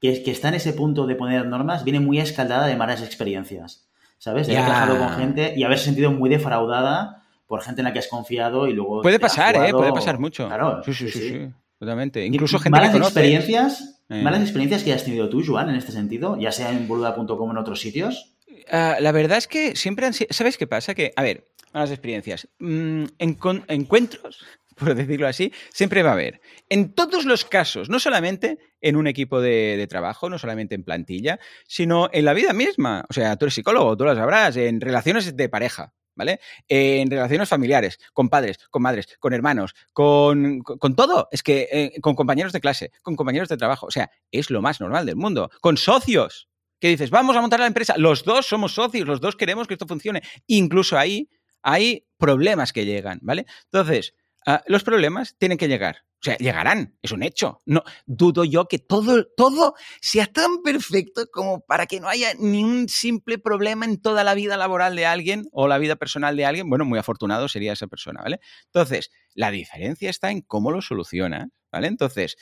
que, 0.00 0.22
que, 0.22 0.30
está 0.30 0.48
en 0.48 0.54
ese 0.54 0.72
punto 0.72 1.06
de 1.06 1.14
poner 1.14 1.46
normas 1.46 1.84
viene 1.84 2.00
muy 2.00 2.18
escaldada 2.18 2.66
de 2.66 2.76
malas 2.76 3.02
experiencias, 3.02 3.88
¿sabes? 4.18 4.46
De 4.46 4.56
haber 4.56 4.70
trabajado 4.70 4.98
con 4.98 5.16
gente 5.16 5.54
y 5.56 5.64
haberse 5.64 5.86
sentido 5.86 6.12
muy 6.12 6.28
defraudada 6.28 7.21
por 7.52 7.60
gente 7.60 7.82
en 7.82 7.84
la 7.84 7.92
que 7.92 7.98
has 7.98 8.08
confiado 8.08 8.66
y 8.66 8.72
luego. 8.72 9.02
Puede 9.02 9.18
pasar, 9.18 9.54
¿eh? 9.56 9.72
Puede 9.72 9.92
pasar 9.92 10.18
mucho. 10.18 10.46
Claro. 10.46 10.82
Sí, 10.84 10.94
sí, 10.94 11.10
sí. 11.10 11.50
Totalmente. 11.78 12.24
Incluso 12.24 12.58
gente 12.58 12.80
malas 12.80 12.96
experiencias, 12.96 14.00
eh. 14.08 14.22
malas 14.22 14.40
experiencias 14.40 14.82
que 14.82 14.90
has 14.94 15.04
tenido 15.04 15.28
tú, 15.28 15.42
Joan, 15.46 15.68
en 15.68 15.74
este 15.74 15.92
sentido, 15.92 16.38
ya 16.40 16.50
sea 16.50 16.70
en 16.70 16.88
boluda.com 16.88 17.28
o 17.28 17.50
en 17.50 17.58
otros 17.58 17.78
sitios. 17.78 18.36
Uh, 18.48 19.02
la 19.02 19.12
verdad 19.12 19.36
es 19.36 19.48
que 19.48 19.76
siempre 19.76 20.06
han 20.06 20.14
sido. 20.14 20.28
¿Sabes 20.30 20.56
qué 20.56 20.66
pasa? 20.66 20.94
Que, 20.94 21.12
a 21.14 21.22
ver, 21.22 21.46
malas 21.74 21.90
experiencias. 21.90 22.48
Mm, 22.58 23.04
en 23.18 23.38
encuentros, 23.68 24.42
por 24.76 24.94
decirlo 24.94 25.26
así, 25.26 25.52
siempre 25.74 26.02
va 26.02 26.08
a 26.08 26.14
haber. 26.14 26.40
En 26.70 26.94
todos 26.94 27.26
los 27.26 27.44
casos, 27.44 27.90
no 27.90 28.00
solamente 28.00 28.60
en 28.80 28.96
un 28.96 29.06
equipo 29.06 29.42
de, 29.42 29.76
de, 29.76 29.86
trabajo, 29.86 30.30
no 30.30 30.38
solamente 30.38 30.74
en 30.74 30.84
plantilla, 30.84 31.38
sino 31.68 32.08
en 32.14 32.24
la 32.24 32.32
vida 32.32 32.54
misma. 32.54 33.04
O 33.10 33.12
sea, 33.12 33.36
tú 33.36 33.44
eres 33.44 33.52
psicólogo, 33.56 33.94
tú 33.94 34.04
lo 34.04 34.14
sabrás, 34.14 34.56
en 34.56 34.80
relaciones 34.80 35.36
de 35.36 35.48
pareja. 35.50 35.92
¿Vale? 36.14 36.40
En 36.68 37.10
relaciones 37.10 37.48
familiares, 37.48 37.98
con 38.12 38.28
padres, 38.28 38.58
con 38.70 38.82
madres, 38.82 39.06
con 39.18 39.32
hermanos, 39.32 39.74
con, 39.92 40.60
con, 40.60 40.96
todo. 40.96 41.28
Es 41.30 41.42
que 41.42 41.68
eh, 41.70 42.00
con 42.00 42.14
compañeros 42.14 42.52
de 42.52 42.60
clase, 42.60 42.90
con 43.02 43.16
compañeros 43.16 43.48
de 43.48 43.56
trabajo. 43.56 43.86
O 43.86 43.90
sea, 43.90 44.10
es 44.30 44.50
lo 44.50 44.62
más 44.62 44.80
normal 44.80 45.06
del 45.06 45.16
mundo. 45.16 45.50
Con 45.60 45.76
socios. 45.76 46.48
Que 46.80 46.88
dices, 46.88 47.10
vamos 47.10 47.36
a 47.36 47.40
montar 47.40 47.60
la 47.60 47.66
empresa. 47.66 47.94
Los 47.96 48.24
dos 48.24 48.46
somos 48.46 48.74
socios, 48.74 49.06
los 49.06 49.20
dos 49.20 49.36
queremos 49.36 49.68
que 49.68 49.74
esto 49.74 49.86
funcione. 49.86 50.22
Incluso 50.48 50.98
ahí 50.98 51.28
hay 51.62 52.06
problemas 52.18 52.72
que 52.72 52.84
llegan, 52.84 53.20
¿vale? 53.22 53.46
Entonces, 53.64 54.14
uh, 54.46 54.58
los 54.66 54.82
problemas 54.82 55.36
tienen 55.38 55.58
que 55.58 55.68
llegar. 55.68 56.04
O 56.22 56.24
sea, 56.24 56.36
llegarán, 56.36 56.96
es 57.02 57.10
un 57.10 57.24
hecho. 57.24 57.60
No 57.66 57.82
dudo 58.06 58.44
yo 58.44 58.68
que 58.68 58.78
todo, 58.78 59.26
todo 59.36 59.74
sea 60.00 60.26
tan 60.26 60.62
perfecto 60.62 61.26
como 61.32 61.62
para 61.62 61.86
que 61.86 61.98
no 61.98 62.08
haya 62.08 62.32
ni 62.38 62.62
un 62.62 62.88
simple 62.88 63.38
problema 63.38 63.86
en 63.86 64.00
toda 64.00 64.22
la 64.22 64.34
vida 64.34 64.56
laboral 64.56 64.94
de 64.94 65.04
alguien 65.04 65.48
o 65.50 65.66
la 65.66 65.78
vida 65.78 65.96
personal 65.96 66.36
de 66.36 66.46
alguien. 66.46 66.70
Bueno, 66.70 66.84
muy 66.84 67.00
afortunado 67.00 67.48
sería 67.48 67.72
esa 67.72 67.88
persona, 67.88 68.22
¿vale? 68.22 68.38
Entonces, 68.66 69.10
la 69.34 69.50
diferencia 69.50 70.08
está 70.10 70.30
en 70.30 70.42
cómo 70.42 70.70
lo 70.70 70.80
solucionas, 70.80 71.48
¿vale? 71.72 71.88
Entonces, 71.88 72.36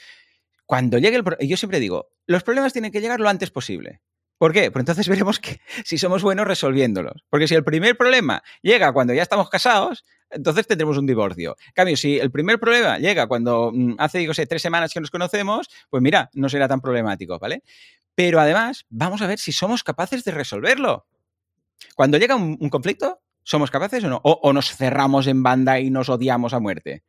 cuando 0.66 0.98
llegue 0.98 1.16
el 1.16 1.48
yo 1.48 1.56
siempre 1.56 1.80
digo, 1.80 2.10
los 2.26 2.42
problemas 2.42 2.74
tienen 2.74 2.92
que 2.92 3.00
llegar 3.00 3.18
lo 3.18 3.30
antes 3.30 3.50
posible. 3.50 4.02
¿Por 4.36 4.52
qué? 4.52 4.70
Pues 4.70 4.82
entonces 4.82 5.08
veremos 5.08 5.38
que, 5.38 5.58
si 5.86 5.96
somos 5.96 6.22
buenos 6.22 6.46
resolviéndolos. 6.46 7.24
Porque 7.30 7.48
si 7.48 7.54
el 7.54 7.64
primer 7.64 7.96
problema 7.96 8.42
llega 8.60 8.92
cuando 8.92 9.14
ya 9.14 9.22
estamos 9.22 9.48
casados, 9.48 10.04
entonces 10.30 10.66
tendremos 10.66 10.98
un 10.98 11.06
divorcio. 11.06 11.56
En 11.66 11.72
cambio, 11.72 11.96
si 11.96 12.18
el 12.18 12.30
primer 12.30 12.58
problema 12.58 12.98
llega 12.98 13.26
cuando 13.26 13.72
mm, 13.72 13.94
hace, 13.98 14.18
digo, 14.18 14.34
sé, 14.34 14.46
tres 14.46 14.62
semanas 14.62 14.92
que 14.92 15.00
nos 15.00 15.10
conocemos, 15.10 15.68
pues 15.88 16.02
mira, 16.02 16.30
no 16.34 16.48
será 16.48 16.68
tan 16.68 16.80
problemático, 16.80 17.38
¿vale? 17.38 17.62
Pero 18.14 18.40
además, 18.40 18.86
vamos 18.88 19.22
a 19.22 19.26
ver 19.26 19.38
si 19.38 19.52
somos 19.52 19.82
capaces 19.82 20.24
de 20.24 20.32
resolverlo. 20.32 21.06
Cuando 21.94 22.18
llega 22.18 22.36
un, 22.36 22.56
conflicto, 22.68 23.20
¿somos 23.42 23.70
capaces 23.70 24.04
o 24.04 24.08
no? 24.08 24.20
O, 24.24 24.38
o, 24.42 24.52
nos 24.52 24.74
cerramos 24.74 25.26
en 25.26 25.42
banda 25.42 25.80
y 25.80 25.90
nos 25.90 26.08
odiamos 26.08 26.52
a 26.52 26.60
muerte. 26.60 27.02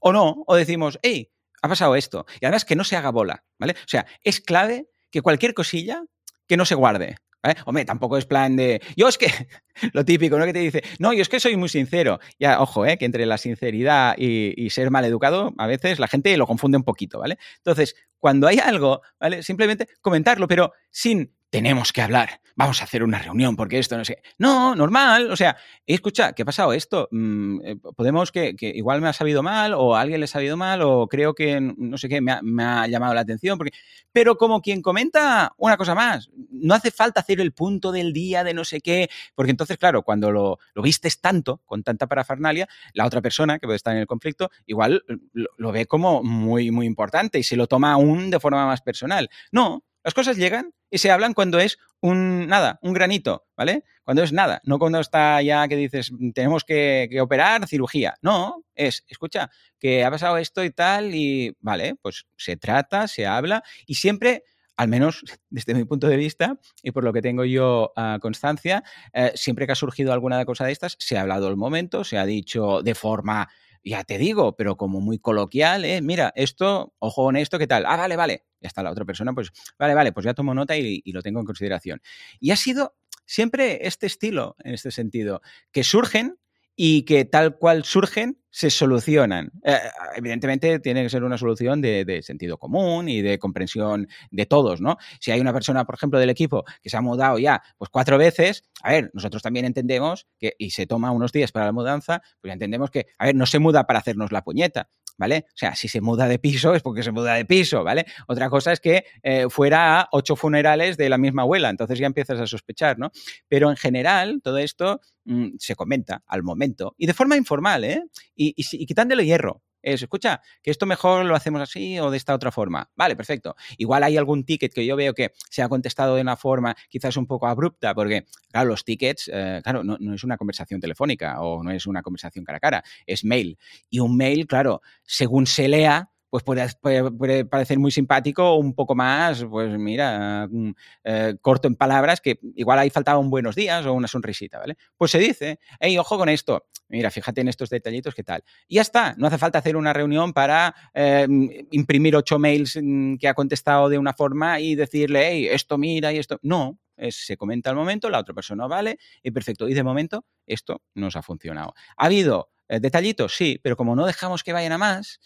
O 0.00 0.12
no, 0.12 0.44
o 0.46 0.54
decimos, 0.54 0.98
hey, 1.02 1.30
ha 1.62 1.68
pasado 1.68 1.96
esto. 1.96 2.26
Y 2.40 2.46
además 2.46 2.64
que 2.64 2.76
no 2.76 2.84
se 2.84 2.96
haga 2.96 3.10
bola, 3.10 3.44
¿vale? 3.58 3.72
O 3.72 3.88
sea, 3.88 4.06
es 4.22 4.40
clave 4.40 4.88
que 5.10 5.22
cualquier 5.22 5.54
cosilla 5.54 6.04
que 6.46 6.56
no 6.56 6.64
se 6.64 6.74
guarde. 6.74 7.16
¿Eh? 7.44 7.54
Hombre, 7.66 7.84
tampoco 7.84 8.16
es 8.16 8.24
plan 8.24 8.56
de. 8.56 8.80
Yo 8.96 9.08
es 9.08 9.18
que. 9.18 9.26
Lo 9.92 10.04
típico, 10.04 10.38
¿no? 10.38 10.44
Que 10.44 10.52
te 10.52 10.58
dice, 10.60 10.82
no, 10.98 11.12
yo 11.12 11.22
es 11.22 11.28
que 11.28 11.40
soy 11.40 11.56
muy 11.56 11.68
sincero. 11.68 12.20
Ya, 12.38 12.60
ojo, 12.60 12.86
¿eh? 12.86 12.98
Que 12.98 13.04
entre 13.04 13.26
la 13.26 13.38
sinceridad 13.38 14.14
y, 14.16 14.52
y, 14.56 14.70
ser 14.70 14.90
mal 14.90 15.04
educado, 15.04 15.52
a 15.58 15.66
veces 15.66 15.98
la 15.98 16.08
gente 16.08 16.36
lo 16.36 16.46
confunde 16.46 16.76
un 16.76 16.84
poquito, 16.84 17.18
¿vale? 17.18 17.38
Entonces, 17.56 17.96
cuando 18.18 18.46
hay 18.46 18.58
algo, 18.58 19.00
¿vale? 19.18 19.42
Simplemente 19.42 19.88
comentarlo, 20.00 20.46
pero 20.46 20.72
sin 20.90 21.32
tenemos 21.52 21.92
que 21.92 22.00
hablar, 22.00 22.40
vamos 22.56 22.80
a 22.80 22.84
hacer 22.84 23.02
una 23.02 23.18
reunión 23.18 23.56
porque 23.56 23.78
esto 23.78 23.98
no 23.98 24.06
sé. 24.06 24.22
No, 24.38 24.74
normal, 24.74 25.30
o 25.30 25.36
sea, 25.36 25.54
escucha, 25.86 26.32
¿qué 26.32 26.42
ha 26.42 26.46
pasado 26.46 26.72
esto? 26.72 27.08
Mm, 27.10 27.60
eh, 27.62 27.76
podemos 27.94 28.32
que, 28.32 28.56
igual 28.58 29.02
me 29.02 29.08
ha 29.08 29.12
sabido 29.12 29.42
mal 29.42 29.74
o 29.74 29.94
a 29.94 30.00
alguien 30.00 30.20
le 30.20 30.24
ha 30.24 30.28
sabido 30.28 30.56
mal 30.56 30.80
o 30.80 31.06
creo 31.08 31.34
que 31.34 31.60
no 31.60 31.98
sé 31.98 32.08
qué 32.08 32.22
me 32.22 32.32
ha, 32.64 32.86
llamado 32.86 33.12
la 33.12 33.20
atención, 33.20 33.58
porque... 33.58 33.72
pero 34.12 34.38
como 34.38 34.62
quien 34.62 34.80
comenta 34.80 35.52
una 35.58 35.76
cosa 35.76 35.94
más, 35.94 36.30
no 36.50 36.72
hace 36.72 36.90
falta 36.90 37.20
hacer 37.20 37.38
el 37.38 37.52
punto 37.52 37.92
del 37.92 38.14
día 38.14 38.44
de 38.44 38.54
no 38.54 38.64
sé 38.64 38.80
qué, 38.80 39.10
porque 39.34 39.50
entonces, 39.50 39.76
claro, 39.76 40.04
cuando 40.04 40.32
lo, 40.32 40.58
vistes 40.76 41.20
tanto, 41.20 41.60
con 41.66 41.82
tanta 41.82 42.06
parafernalia, 42.06 42.66
la 42.94 43.04
otra 43.04 43.20
persona 43.20 43.58
que 43.58 43.66
puede 43.66 43.76
estar 43.76 43.94
en 43.94 44.00
el 44.00 44.06
conflicto, 44.06 44.50
igual 44.64 45.04
lo, 45.34 45.50
lo 45.58 45.70
ve 45.70 45.84
como 45.84 46.22
muy, 46.22 46.70
muy 46.70 46.86
importante 46.86 47.38
y 47.38 47.42
se 47.42 47.56
lo 47.56 47.66
toma 47.66 47.92
aún 47.92 48.30
de 48.30 48.40
forma 48.40 48.64
más 48.64 48.80
personal. 48.80 49.28
No, 49.50 49.84
las 50.04 50.14
cosas 50.14 50.36
llegan 50.36 50.72
y 50.90 50.98
se 50.98 51.10
hablan 51.10 51.34
cuando 51.34 51.58
es 51.58 51.78
un 52.00 52.46
nada, 52.46 52.78
un 52.82 52.92
granito, 52.92 53.46
¿vale? 53.56 53.84
Cuando 54.04 54.22
es 54.22 54.32
nada, 54.32 54.60
no 54.64 54.78
cuando 54.78 54.98
está 54.98 55.40
ya 55.42 55.68
que 55.68 55.76
dices, 55.76 56.10
tenemos 56.34 56.64
que, 56.64 57.08
operar, 57.20 57.66
cirugía. 57.68 58.14
No, 58.20 58.64
es, 58.74 59.04
escucha, 59.08 59.50
que 59.78 60.04
ha 60.04 60.10
pasado 60.10 60.36
esto 60.36 60.64
y 60.64 60.70
tal, 60.70 61.14
y 61.14 61.56
vale, 61.60 61.94
pues 62.02 62.26
se 62.36 62.56
trata, 62.56 63.06
se 63.06 63.26
habla, 63.26 63.62
y 63.86 63.94
siempre 63.94 64.44
al 64.76 64.88
menos 64.88 65.22
desde 65.50 65.74
mi 65.74 65.84
punto 65.84 66.08
de 66.08 66.16
vista 66.16 66.58
y 66.82 66.90
por 66.90 67.04
lo 67.04 67.12
que 67.12 67.22
tengo 67.22 67.44
yo 67.44 67.92
constancia, 68.20 68.82
eh, 69.12 69.32
siempre 69.34 69.66
que 69.66 69.72
ha 69.72 69.76
surgido 69.76 70.12
alguna 70.12 70.44
cosa 70.44 70.64
de 70.64 70.72
estas, 70.72 70.96
se 70.98 71.16
ha 71.16 71.22
hablado 71.22 71.48
el 71.48 71.56
momento, 71.56 72.04
se 72.04 72.18
ha 72.18 72.26
dicho 72.26 72.82
de 72.82 72.94
forma 72.94 73.48
ya 73.84 74.04
te 74.04 74.18
digo, 74.18 74.56
pero 74.56 74.76
como 74.76 75.00
muy 75.00 75.18
coloquial, 75.18 75.84
¿eh? 75.84 76.00
Mira, 76.02 76.32
esto, 76.36 76.94
ojo 76.98 77.24
con 77.24 77.36
esto, 77.36 77.58
¿qué 77.58 77.66
tal? 77.66 77.84
Ah, 77.86 77.96
vale, 77.96 78.16
vale. 78.16 78.44
Ya 78.60 78.68
está 78.68 78.82
la 78.82 78.90
otra 78.90 79.04
persona, 79.04 79.32
pues, 79.32 79.50
vale, 79.78 79.94
vale, 79.94 80.12
pues 80.12 80.24
ya 80.24 80.34
tomo 80.34 80.54
nota 80.54 80.76
y, 80.76 81.02
y 81.04 81.12
lo 81.12 81.22
tengo 81.22 81.40
en 81.40 81.46
consideración. 81.46 82.00
Y 82.40 82.50
ha 82.52 82.56
sido 82.56 82.94
siempre 83.26 83.86
este 83.86 84.06
estilo, 84.06 84.56
en 84.62 84.74
este 84.74 84.90
sentido, 84.90 85.42
que 85.72 85.84
surgen 85.84 86.38
y 86.76 87.04
que 87.04 87.24
tal 87.24 87.56
cual 87.56 87.84
surgen, 87.84 88.38
se 88.52 88.70
solucionan. 88.70 89.50
Eh, 89.64 89.78
evidentemente 90.14 90.78
tiene 90.78 91.02
que 91.02 91.08
ser 91.08 91.24
una 91.24 91.38
solución 91.38 91.80
de, 91.80 92.20
sentido 92.22 92.58
común 92.58 93.08
y 93.08 93.22
de 93.22 93.38
comprensión 93.38 94.06
de 94.30 94.46
todos, 94.46 94.80
¿no? 94.80 94.98
Si 95.20 95.30
hay 95.30 95.40
una 95.40 95.54
persona, 95.54 95.84
por 95.84 95.94
ejemplo, 95.94 96.18
del 96.20 96.30
equipo 96.30 96.64
que 96.82 96.90
se 96.90 96.96
ha 96.98 97.00
mudado 97.00 97.38
ya 97.38 97.62
pues 97.78 97.88
cuatro 97.90 98.18
veces, 98.18 98.64
a 98.82 98.92
ver, 98.92 99.10
nosotros 99.14 99.42
también 99.42 99.64
entendemos 99.64 100.26
que, 100.38 100.54
y 100.58 100.70
se 100.70 100.86
toma 100.86 101.10
unos 101.12 101.32
días 101.32 101.50
para 101.50 101.66
la 101.66 101.72
mudanza, 101.72 102.22
pues 102.40 102.52
entendemos 102.52 102.90
que, 102.90 103.06
a 103.18 103.26
ver, 103.26 103.34
no 103.34 103.46
se 103.46 103.58
muda 103.58 103.86
para 103.86 104.00
hacernos 104.00 104.30
la 104.30 104.42
puñeta, 104.42 104.90
¿vale? 105.18 105.44
O 105.48 105.56
sea, 105.56 105.74
si 105.74 105.88
se 105.88 106.00
muda 106.00 106.28
de 106.28 106.38
piso 106.38 106.74
es 106.74 106.82
porque 106.82 107.02
se 107.02 107.12
muda 107.12 107.34
de 107.34 107.44
piso, 107.44 107.84
¿vale? 107.84 108.06
Otra 108.28 108.50
cosa 108.50 108.72
es 108.72 108.80
que 108.80 109.04
eh, 109.22 109.46
fuera 109.48 110.00
a 110.00 110.08
ocho 110.12 110.36
funerales 110.36 110.96
de 110.96 111.08
la 111.08 111.18
misma 111.18 111.42
abuela, 111.42 111.70
entonces 111.70 111.98
ya 111.98 112.06
empiezas 112.06 112.40
a 112.40 112.46
sospechar, 112.46 112.98
¿no? 112.98 113.10
Pero 113.48 113.70
en 113.70 113.76
general, 113.76 114.40
todo 114.42 114.58
esto 114.58 115.00
mm, 115.24 115.56
se 115.58 115.74
comenta 115.74 116.22
al 116.26 116.42
momento 116.42 116.94
y 116.98 117.06
de 117.06 117.14
forma 117.14 117.36
informal, 117.36 117.84
¿eh? 117.84 118.02
Y, 118.34 118.54
y, 118.56 118.86
quitándole 118.86 119.24
hierro. 119.24 119.62
Es, 119.82 120.02
escucha, 120.02 120.40
que 120.62 120.70
esto 120.70 120.86
mejor 120.86 121.24
lo 121.24 121.34
hacemos 121.34 121.60
así 121.60 121.98
o 121.98 122.10
de 122.10 122.16
esta 122.16 122.34
otra 122.34 122.52
forma. 122.52 122.90
Vale, 122.96 123.16
perfecto. 123.16 123.56
Igual 123.78 124.04
hay 124.04 124.16
algún 124.16 124.44
ticket 124.44 124.72
que 124.72 124.86
yo 124.86 124.96
veo 124.96 125.14
que 125.14 125.32
se 125.50 125.62
ha 125.62 125.68
contestado 125.68 126.14
de 126.16 126.22
una 126.22 126.36
forma 126.36 126.76
quizás 126.88 127.16
un 127.16 127.26
poco 127.26 127.46
abrupta, 127.46 127.94
porque, 127.94 128.26
claro, 128.50 128.68
los 128.68 128.84
tickets, 128.84 129.30
eh, 129.32 129.60
claro, 129.62 129.82
no, 129.82 129.96
no, 129.98 130.14
es 130.14 130.24
una 130.24 130.36
conversación 130.36 130.80
telefónica 130.80 131.40
o 131.40 131.62
no 131.62 131.70
es 131.70 131.86
una 131.86 132.02
conversación 132.02 132.44
cara 132.44 132.58
a 132.58 132.60
cara, 132.60 132.84
es 133.06 133.24
mail. 133.24 133.58
Y 133.90 133.98
un 133.98 134.16
mail, 134.16 134.46
claro, 134.46 134.82
según 135.04 135.46
se 135.46 135.68
lea, 135.68 136.11
pues 136.32 136.44
puede, 136.80 137.44
parecer 137.44 137.78
muy 137.78 137.90
simpático 137.90 138.54
un 138.54 138.72
poco 138.72 138.94
más, 138.94 139.44
pues 139.44 139.78
mira, 139.78 140.48
mm, 140.50 140.70
eh, 141.04 141.34
corto 141.42 141.68
en 141.68 141.76
palabras, 141.76 142.22
que 142.22 142.40
igual 142.56 142.78
ahí 142.78 142.88
faltaba 142.88 143.18
un 143.18 143.28
buenos 143.28 143.54
días 143.54 143.84
o 143.84 143.92
una 143.92 144.08
sonrisita, 144.08 144.58
¿vale? 144.58 144.78
Pues 144.96 145.10
se 145.10 145.18
dice, 145.18 145.60
hey, 145.78 145.98
ojo 145.98 146.16
con 146.16 146.30
esto, 146.30 146.64
mira, 146.88 147.10
fíjate 147.10 147.42
en 147.42 147.48
estos 147.48 147.68
detallitos, 147.68 148.14
¿qué 148.14 148.24
tal? 148.24 148.42
Y 148.66 148.76
ya 148.76 148.80
está, 148.80 149.14
no 149.18 149.26
hace 149.26 149.36
falta 149.36 149.58
hacer 149.58 149.76
una 149.76 149.92
reunión 149.92 150.32
para 150.32 150.74
eh, 150.94 151.28
imprimir 151.70 152.16
ocho 152.16 152.38
mails 152.38 152.78
mm, 152.82 153.16
que 153.16 153.28
ha 153.28 153.34
contestado 153.34 153.90
de 153.90 153.98
una 153.98 154.14
forma 154.14 154.58
y 154.58 154.74
decirle, 154.74 155.28
hey, 155.28 155.48
esto 155.50 155.76
mira 155.76 156.14
y 156.14 156.18
esto. 156.18 156.38
No, 156.40 156.78
se 157.10 157.36
comenta 157.36 157.68
al 157.68 157.76
momento, 157.76 158.08
la 158.08 158.18
otra 158.18 158.32
persona 158.32 158.66
vale 158.66 158.98
y 159.22 159.32
perfecto. 159.32 159.68
Y 159.68 159.74
de 159.74 159.82
momento 159.82 160.24
esto 160.46 160.80
nos 160.94 161.14
ha 161.14 161.20
funcionado. 161.20 161.74
¿Ha 161.98 162.06
habido 162.06 162.52
eh, 162.68 162.80
detallitos? 162.80 163.34
Sí, 163.36 163.60
pero 163.62 163.76
como 163.76 163.94
no 163.94 164.06
dejamos 164.06 164.42
que 164.42 164.54
vayan 164.54 164.72
a 164.72 164.78
más, 164.78 165.20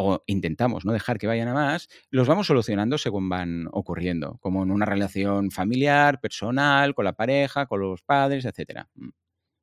o 0.00 0.22
intentamos 0.26 0.84
no 0.84 0.92
dejar 0.92 1.18
que 1.18 1.26
vayan 1.26 1.48
a 1.48 1.54
más, 1.54 1.88
los 2.10 2.28
vamos 2.28 2.46
solucionando 2.46 2.98
según 2.98 3.28
van 3.28 3.66
ocurriendo, 3.72 4.38
como 4.40 4.62
en 4.62 4.70
una 4.70 4.86
relación 4.86 5.50
familiar, 5.50 6.20
personal, 6.20 6.94
con 6.94 7.04
la 7.04 7.14
pareja, 7.14 7.66
con 7.66 7.80
los 7.80 8.02
padres, 8.02 8.44
etc. 8.44 8.84
Mm. 8.94 9.08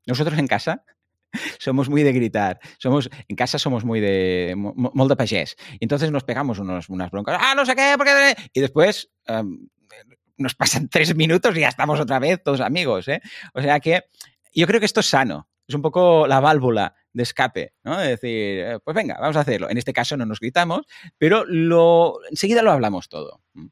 Nosotros 0.08 0.38
en 0.38 0.48
casa 0.48 0.84
somos 1.58 1.90
muy 1.90 2.04
de 2.04 2.12
gritar. 2.12 2.60
Somos, 2.78 3.10
en 3.30 3.36
casa 3.38 3.58
somos 3.58 3.86
muy 3.86 4.02
de 4.02 4.54
molde 4.58 5.16
pagés. 5.16 5.56
Y 5.80 5.86
entonces 5.86 6.12
nos 6.12 6.26
pegamos 6.26 6.60
unos, 6.60 6.90
unas 6.90 7.10
broncas. 7.12 7.40
Ah, 7.40 7.56
no 7.56 7.66
sé 7.66 7.74
qué, 7.74 7.94
porque... 7.98 8.36
Y 8.54 8.60
después 8.60 9.10
em, 9.28 9.70
nos 10.38 10.54
pasan 10.54 10.90
tres 10.90 11.16
minutos 11.16 11.56
y 11.56 11.62
ya 11.62 11.70
estamos 11.70 11.98
otra 12.02 12.20
vez 12.20 12.44
todos 12.44 12.60
amigos. 12.60 13.08
¿eh? 13.08 13.22
O 13.54 13.62
sea 13.62 13.80
que 13.80 14.04
yo 14.54 14.68
creo 14.68 14.82
que 14.82 14.86
esto 14.86 15.00
es 15.00 15.06
sano. 15.06 15.48
Es 15.68 15.76
un 15.76 15.82
poco 15.82 16.28
la 16.28 16.40
válvula 16.40 16.96
de 17.14 17.24
escape, 17.24 17.74
¿no? 17.84 18.00
Es 18.00 18.10
decir, 18.10 18.60
eh, 18.60 18.80
pues 18.84 18.94
venga, 18.94 19.18
vamos 19.20 19.38
a 19.38 19.42
hacerlo. 19.42 19.70
En 19.70 19.78
este 19.78 19.94
caso 19.94 20.18
no 20.18 20.26
nos 20.26 20.40
gritamos, 20.40 20.82
pero 21.18 21.46
lo, 21.46 22.20
enseguida 22.30 22.62
lo 22.62 22.72
hablamos 22.72 23.10
todo. 23.10 23.42
Mm. 23.54 23.68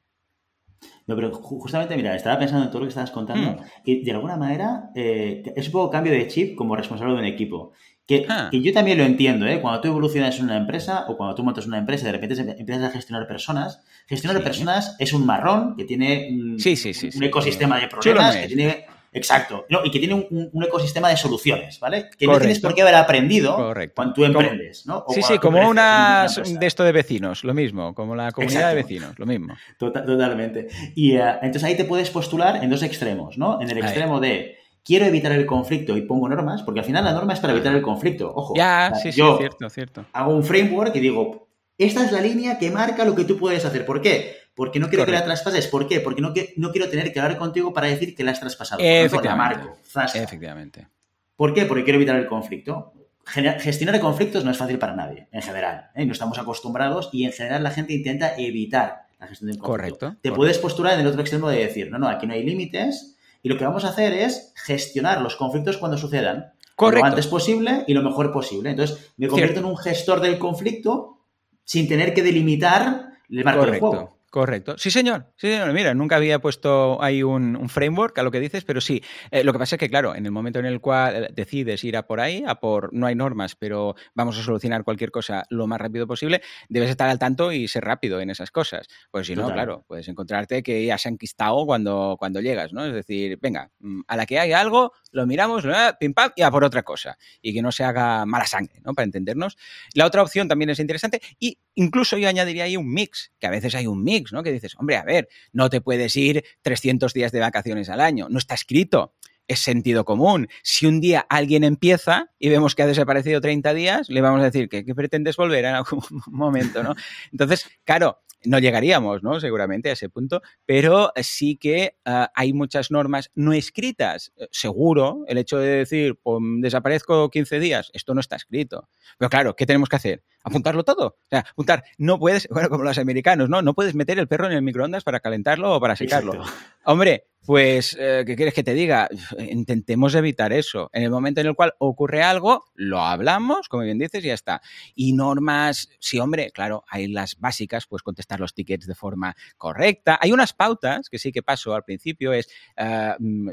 No, 1.06 1.16
pero 1.16 1.34
justamente, 1.34 1.98
mira, 1.98 2.16
estaba 2.16 2.40
pensando 2.40 2.66
en 2.66 2.72
todo 2.72 2.80
lo 2.80 2.86
que 2.86 2.90
estabas 2.90 3.12
contando 3.12 3.52
mm. 3.52 3.66
y 3.84 4.04
de 4.06 4.12
alguna 4.12 4.38
manera 4.38 4.90
eh, 4.96 5.44
es 5.56 5.68
un 5.68 5.72
poco 5.74 5.92
cambio 5.92 6.14
de 6.14 6.28
chip 6.28 6.56
como 6.56 6.76
responsable 6.76 7.14
de 7.14 7.20
un 7.20 7.26
equipo. 7.26 7.74
Que, 8.06 8.26
ah. 8.28 8.50
que, 8.52 8.62
yo 8.62 8.74
también 8.74 8.98
lo 8.98 9.06
entiendo, 9.06 9.46
¿eh? 9.46 9.62
Cuando 9.62 9.80
tú 9.80 9.88
evolucionas 9.88 10.38
en 10.38 10.46
una 10.46 10.58
empresa 10.58 11.06
o 11.08 11.16
cuando 11.16 11.36
tú 11.36 11.44
montas 11.44 11.68
una 11.68 11.78
empresa 11.78 12.04
y 12.04 12.12
de 12.12 12.12
repente 12.12 12.56
empiezas 12.60 12.84
a 12.84 12.92
gestionar 12.92 13.28
personas, 13.28 13.82
gestionar 14.08 14.44
personas 14.44 14.96
es 15.00 15.14
un 15.14 15.26
marrón 15.26 15.76
que 15.78 15.86
tiene 15.86 16.30
un, 16.32 16.58
un 16.58 17.24
ecosistema 17.24 17.80
de 17.80 17.88
problemas, 17.88 18.36
que 18.36 18.48
tiene 18.48 18.86
Exacto. 19.14 19.66
y 19.84 19.92
que 19.92 20.00
tiene 20.00 20.14
un, 20.14 20.64
ecosistema 20.64 21.10
de 21.10 21.18
soluciones, 21.18 21.80
¿vale? 21.80 22.10
Que 22.18 22.28
no 22.28 22.38
tienes 22.40 22.60
por 22.60 22.74
qué 22.74 22.82
haber 22.82 22.96
aprendido 22.96 23.74
cuando 23.96 24.14
tú 24.14 24.26
emprendes, 24.26 24.86
¿no? 24.86 25.06
sí, 25.10 25.22
sí, 25.22 25.38
como 25.38 25.68
una 25.68 26.28
de 26.28 26.66
esto 26.66 26.84
de 26.84 26.92
vecinos, 26.92 27.44
lo 27.44 27.54
mismo, 27.54 27.94
como 27.94 28.16
la 28.16 28.32
comunidad 28.32 28.70
de 28.70 28.76
vecinos, 28.76 29.18
lo 29.18 29.26
mismo. 29.26 29.56
Tota-, 29.78 30.06
totalmente. 30.06 30.68
Y 30.96 31.16
eh, 31.16 31.24
entonces 31.42 31.64
ahí 31.64 31.76
te 31.76 31.86
puedes 31.86 32.10
postular 32.10 32.64
en 32.64 32.70
dos 32.70 32.84
extremos, 32.84 33.38
¿no? 33.38 33.62
En 33.62 33.70
el 33.70 33.78
extremo 33.78 34.20
de 34.20 34.58
quiero 34.84 35.06
evitar 35.06 35.32
el 35.32 35.46
conflicto 35.46 35.98
y 35.98 36.02
pongo 36.02 36.28
normas, 36.30 36.62
porque 36.64 36.82
al 36.82 36.86
final 36.86 37.06
la 37.06 37.14
norma 37.14 37.34
es 37.34 37.40
para 37.40 37.54
evitar 37.54 37.76
el 37.76 37.82
conflicto. 37.82 38.32
Ojo. 38.34 38.54
Ya, 38.56 38.94
sí, 39.02 39.12
sí, 39.12 39.20
yo 39.20 39.38
cierto, 39.38 39.70
cierto. 39.70 40.06
Hago 40.14 40.36
un 40.36 40.44
framework 40.44 40.96
y 40.96 41.00
digo, 41.00 41.48
esta 41.78 42.04
es 42.06 42.12
la 42.12 42.22
línea 42.22 42.58
que 42.58 42.72
marca 42.72 43.06
lo 43.06 43.16
que 43.16 43.24
tú 43.24 43.38
puedes 43.38 43.66
hacer. 43.66 43.86
¿Por 43.86 44.02
qué? 44.02 44.43
Porque 44.56 44.80
no 44.80 44.90
quiero 44.90 45.06
que 45.06 45.12
la 45.12 45.24
traspases. 45.24 45.68
¿Por 45.68 45.88
qué? 45.88 46.00
Porque 46.00 46.22
no, 46.22 46.34
no 46.58 46.72
quiero 46.72 46.90
tener 46.90 47.12
que 47.12 47.20
hablar 47.20 47.38
contigo 47.38 47.74
para 47.74 47.88
decir 47.88 48.16
que 48.16 48.24
la 48.24 48.32
has 48.32 48.40
traspasado. 48.40 48.82
Efectivamente. 48.82 49.68
Efectivamente. 50.16 50.88
¿Por 51.36 51.54
qué? 51.54 51.66
Porque 51.66 51.84
quiero 51.84 51.98
evitar 51.98 52.16
el 52.16 52.28
conflicto. 52.28 52.94
Gestionar 53.26 54.00
conflictos 54.00 54.44
no 54.44 54.52
es 54.52 54.58
fácil 54.58 54.78
para 54.78 54.96
nadie, 54.96 55.28
en 55.32 55.42
general. 55.42 55.92
¿eh? 55.96 56.06
No 56.06 56.12
estamos 56.12 56.38
acostumbrados 56.38 57.10
y 57.14 57.26
en 57.26 57.32
general 57.32 57.64
la 57.64 57.72
gente 57.72 57.94
intenta 57.94 58.36
evitar 58.38 59.08
la 59.20 59.28
gestión 59.28 59.50
del 59.50 59.60
conflicto. 59.60 60.00
Correcto. 60.00 60.20
Te 60.22 60.32
puedes 60.32 60.58
posturar 60.60 60.96
en 60.96 61.00
el 61.02 61.08
otro 61.08 61.22
extremo 61.22 61.50
de 61.50 61.60
decir, 61.60 61.90
no, 61.90 61.98
no, 61.98 62.10
aquí 62.10 62.28
no 62.28 62.34
hay 62.34 62.44
límites 62.44 63.16
y 63.42 63.50
lo 63.50 63.58
que 63.58 63.66
vamos 63.66 63.86
a 63.86 63.90
hacer 63.90 64.14
es 64.14 64.54
gestionar 64.56 65.22
los 65.22 65.36
conflictos 65.36 65.78
cuando 65.78 65.98
sucedan. 65.98 66.54
Lo 66.80 67.06
antes 67.06 67.28
posible 67.28 67.84
y 67.88 67.94
lo 67.94 68.02
mejor 68.02 68.32
posible. 68.32 68.72
Entonces, 68.72 69.12
me 69.18 69.28
convierto 69.28 69.60
en 69.60 69.66
un 69.66 69.78
gestor 69.78 70.22
del 70.22 70.40
conflicto 70.40 71.20
sin 71.64 71.88
tener 71.88 72.14
que 72.14 72.24
delimitar 72.24 73.12
el 73.30 73.44
marco 73.44 73.66
del 73.66 73.80
juego. 73.80 74.18
Correcto. 74.34 74.80
Sí, 74.80 74.90
señor. 74.90 75.28
Sí, 75.36 75.48
señor. 75.48 75.72
Mira, 75.74 75.94
nunca 75.94 76.16
había 76.16 76.40
puesto 76.40 77.00
ahí 77.04 77.22
un, 77.22 77.70
framework 77.70 78.18
a 78.18 78.24
lo 78.24 78.32
que 78.32 78.40
dices, 78.40 78.64
pero 78.64 78.82
sí. 78.82 79.04
Eh, 79.30 79.44
lo 79.44 79.54
que 79.54 79.60
pasa 79.60 79.76
es 79.76 79.80
que, 79.80 79.92
claro, 79.92 80.16
en 80.16 80.26
el 80.26 80.32
momento 80.32 80.58
en 80.58 80.66
el 80.66 80.82
cual 80.82 81.30
decides 81.36 81.84
ir 81.84 81.96
a 81.96 82.08
por 82.08 82.20
ahí, 82.20 82.44
a 82.48 82.56
por 82.56 82.92
no 82.96 83.06
hay 83.06 83.14
normas, 83.14 83.56
pero 83.56 83.94
vamos 84.16 84.40
a 84.40 84.42
solucionar 84.42 84.84
cualquier 84.84 85.12
cosa 85.12 85.44
lo 85.52 85.68
más 85.68 85.80
rápido 85.80 86.08
posible, 86.08 86.42
debes 86.68 86.90
estar 86.90 87.12
al 87.12 87.20
tanto 87.20 87.52
y 87.52 87.68
ser 87.68 87.84
rápido 87.84 88.22
en 88.22 88.32
esas 88.32 88.50
cosas. 88.50 88.88
Pues 89.12 89.28
si 89.28 89.36
no, 89.36 89.52
claro, 89.54 89.86
puedes 89.88 90.08
encontrarte 90.08 90.64
que 90.64 90.84
ya 90.84 90.98
se 90.98 91.10
han 91.10 91.20
quistado 91.20 91.64
cuando, 91.68 92.16
cuando 92.18 92.42
llegas, 92.42 92.74
¿no? 92.74 92.88
Es 92.88 92.94
decir, 92.96 93.38
venga, 93.40 93.70
mm, 93.82 94.02
a 94.08 94.18
la 94.18 94.26
que 94.26 94.40
hay 94.40 94.52
algo, 94.52 94.94
lo 95.12 95.28
miramos, 95.28 95.64
pim 96.00 96.16
pam, 96.16 96.32
y 96.36 96.42
a 96.42 96.50
por 96.50 96.64
otra 96.64 96.82
cosa. 96.82 97.20
Y 97.40 97.54
que 97.54 97.62
no 97.62 97.72
se 97.72 97.84
haga 97.84 98.26
mala 98.26 98.48
sangre, 98.48 98.82
¿no? 98.84 98.96
Para 98.96 99.06
entendernos. 99.06 99.58
La 99.94 100.08
otra 100.08 100.24
opción 100.24 100.48
también 100.48 100.72
es 100.72 100.80
interesante 100.80 101.22
y 101.38 101.60
incluso 101.76 102.18
yo 102.18 102.28
añadiría 102.28 102.66
ahí 102.66 102.78
un 102.78 102.92
mix, 102.92 103.32
que 103.40 103.48
a 103.48 103.50
veces 103.50 103.76
hay 103.76 103.88
un 103.88 104.04
mix 104.04 104.32
¿no? 104.32 104.44
Que 104.44 104.52
dices, 104.52 104.76
hombre, 104.78 104.98
a 104.98 105.04
ver, 105.04 105.28
no 105.52 105.70
te 105.70 105.82
puedes 105.82 106.16
ir 106.16 106.44
300 106.62 107.14
días 107.14 107.32
de 107.32 107.40
vacaciones 107.40 107.90
al 107.90 108.02
año, 108.02 108.28
no 108.30 108.38
está 108.38 108.56
escrito. 108.56 109.14
Es 109.46 109.60
sentido 109.60 110.06
común. 110.06 110.48
Si 110.64 110.86
un 110.86 111.02
día 111.02 111.26
alguien 111.28 111.66
empieza 111.66 112.32
y 112.40 112.48
vemos 112.48 112.76
que 112.76 112.84
ha 112.84 112.88
desaparecido 112.88 113.42
30 113.42 113.74
días, 113.74 114.08
le 114.08 114.22
vamos 114.22 114.40
a 114.40 114.46
decir 114.46 114.70
que, 114.70 114.84
pretendes 114.96 115.36
volver 115.36 115.66
en 115.66 115.76
algún 115.76 116.02
momento, 116.28 116.82
¿no? 116.82 116.96
Entonces, 117.30 117.68
claro, 117.84 118.22
no 118.46 118.60
llegaríamos, 118.60 119.24
¿no? 119.24 119.40
Seguramente 119.40 119.90
a 119.90 119.94
ese 119.94 120.10
punto, 120.10 120.42
pero 120.66 121.12
sí 121.22 121.58
que 121.58 121.98
uh, 122.06 122.26
hay 122.34 122.54
muchas 122.54 122.92
normas 122.92 123.32
no 123.36 123.54
escritas. 123.54 124.34
Seguro, 124.52 125.24
el 125.28 125.38
hecho 125.38 125.58
de 125.58 125.68
decir, 125.68 126.20
pues, 126.22 126.40
desaparezco 126.60 127.30
15 127.30 127.60
días, 127.60 127.92
esto 127.94 128.14
no 128.14 128.20
está 128.20 128.36
escrito. 128.36 128.90
Pero 129.18 129.30
claro, 129.30 129.56
¿qué 129.56 129.66
tenemos 129.66 129.90
que 129.90 129.96
hacer? 129.96 130.24
Apuntarlo 130.44 130.84
todo. 130.84 131.08
O 131.08 131.30
sea, 131.30 131.40
apuntar, 131.40 131.84
no 131.98 132.20
puedes, 132.20 132.48
bueno, 132.52 132.70
como 132.70 132.84
los 132.84 132.98
americanos, 132.98 133.50
¿no? 133.50 133.62
No 133.62 133.74
puedes 133.74 133.96
meter 133.96 134.20
el 134.20 134.28
perro 134.28 134.48
en 134.48 134.54
el 134.54 134.62
microondas 134.62 135.04
para 135.04 135.20
calentarlo 135.20 135.76
o 135.76 135.80
para 135.80 135.96
secarlo. 135.96 136.34
Exacto. 136.34 136.54
Hombre, 136.86 137.28
pues, 137.46 137.98
eh, 138.00 138.24
¿qué 138.26 138.36
quieres 138.36 138.54
que 138.54 138.64
te 138.64 138.74
diga? 138.74 139.10
Intentemos 139.38 140.16
evitar 140.16 140.54
eso. 140.54 140.90
En 140.94 141.04
el 141.04 141.10
momento 141.10 141.42
en 141.42 141.48
el 141.48 141.56
cual 141.56 141.74
ocurre 141.78 142.24
algo, 142.24 142.66
lo 142.76 143.00
hablamos, 143.00 143.68
como 143.68 143.84
bien 143.84 144.00
dices, 144.00 144.24
y 144.24 144.28
ya 144.28 144.34
está. 144.34 144.62
Y 144.96 145.14
normas, 145.14 145.90
sí, 146.00 146.20
hombre, 146.20 146.52
claro, 146.52 146.84
hay 146.88 147.08
las 147.08 147.38
básicas, 147.40 147.86
pues 147.88 148.02
contestar 148.02 148.40
los 148.40 148.54
tickets 148.54 148.88
de 148.88 148.96
forma 148.96 149.36
correcta. 149.58 150.18
Hay 150.22 150.32
unas 150.32 150.54
pautas 150.54 151.10
que 151.10 151.20
sí 151.20 151.32
que 151.32 151.44
paso 151.44 151.74
al 151.76 151.84
principio, 151.84 152.34
es, 152.34 152.48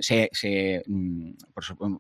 se, 0.00 0.28
se, 0.32 0.82
mm, 0.86 1.32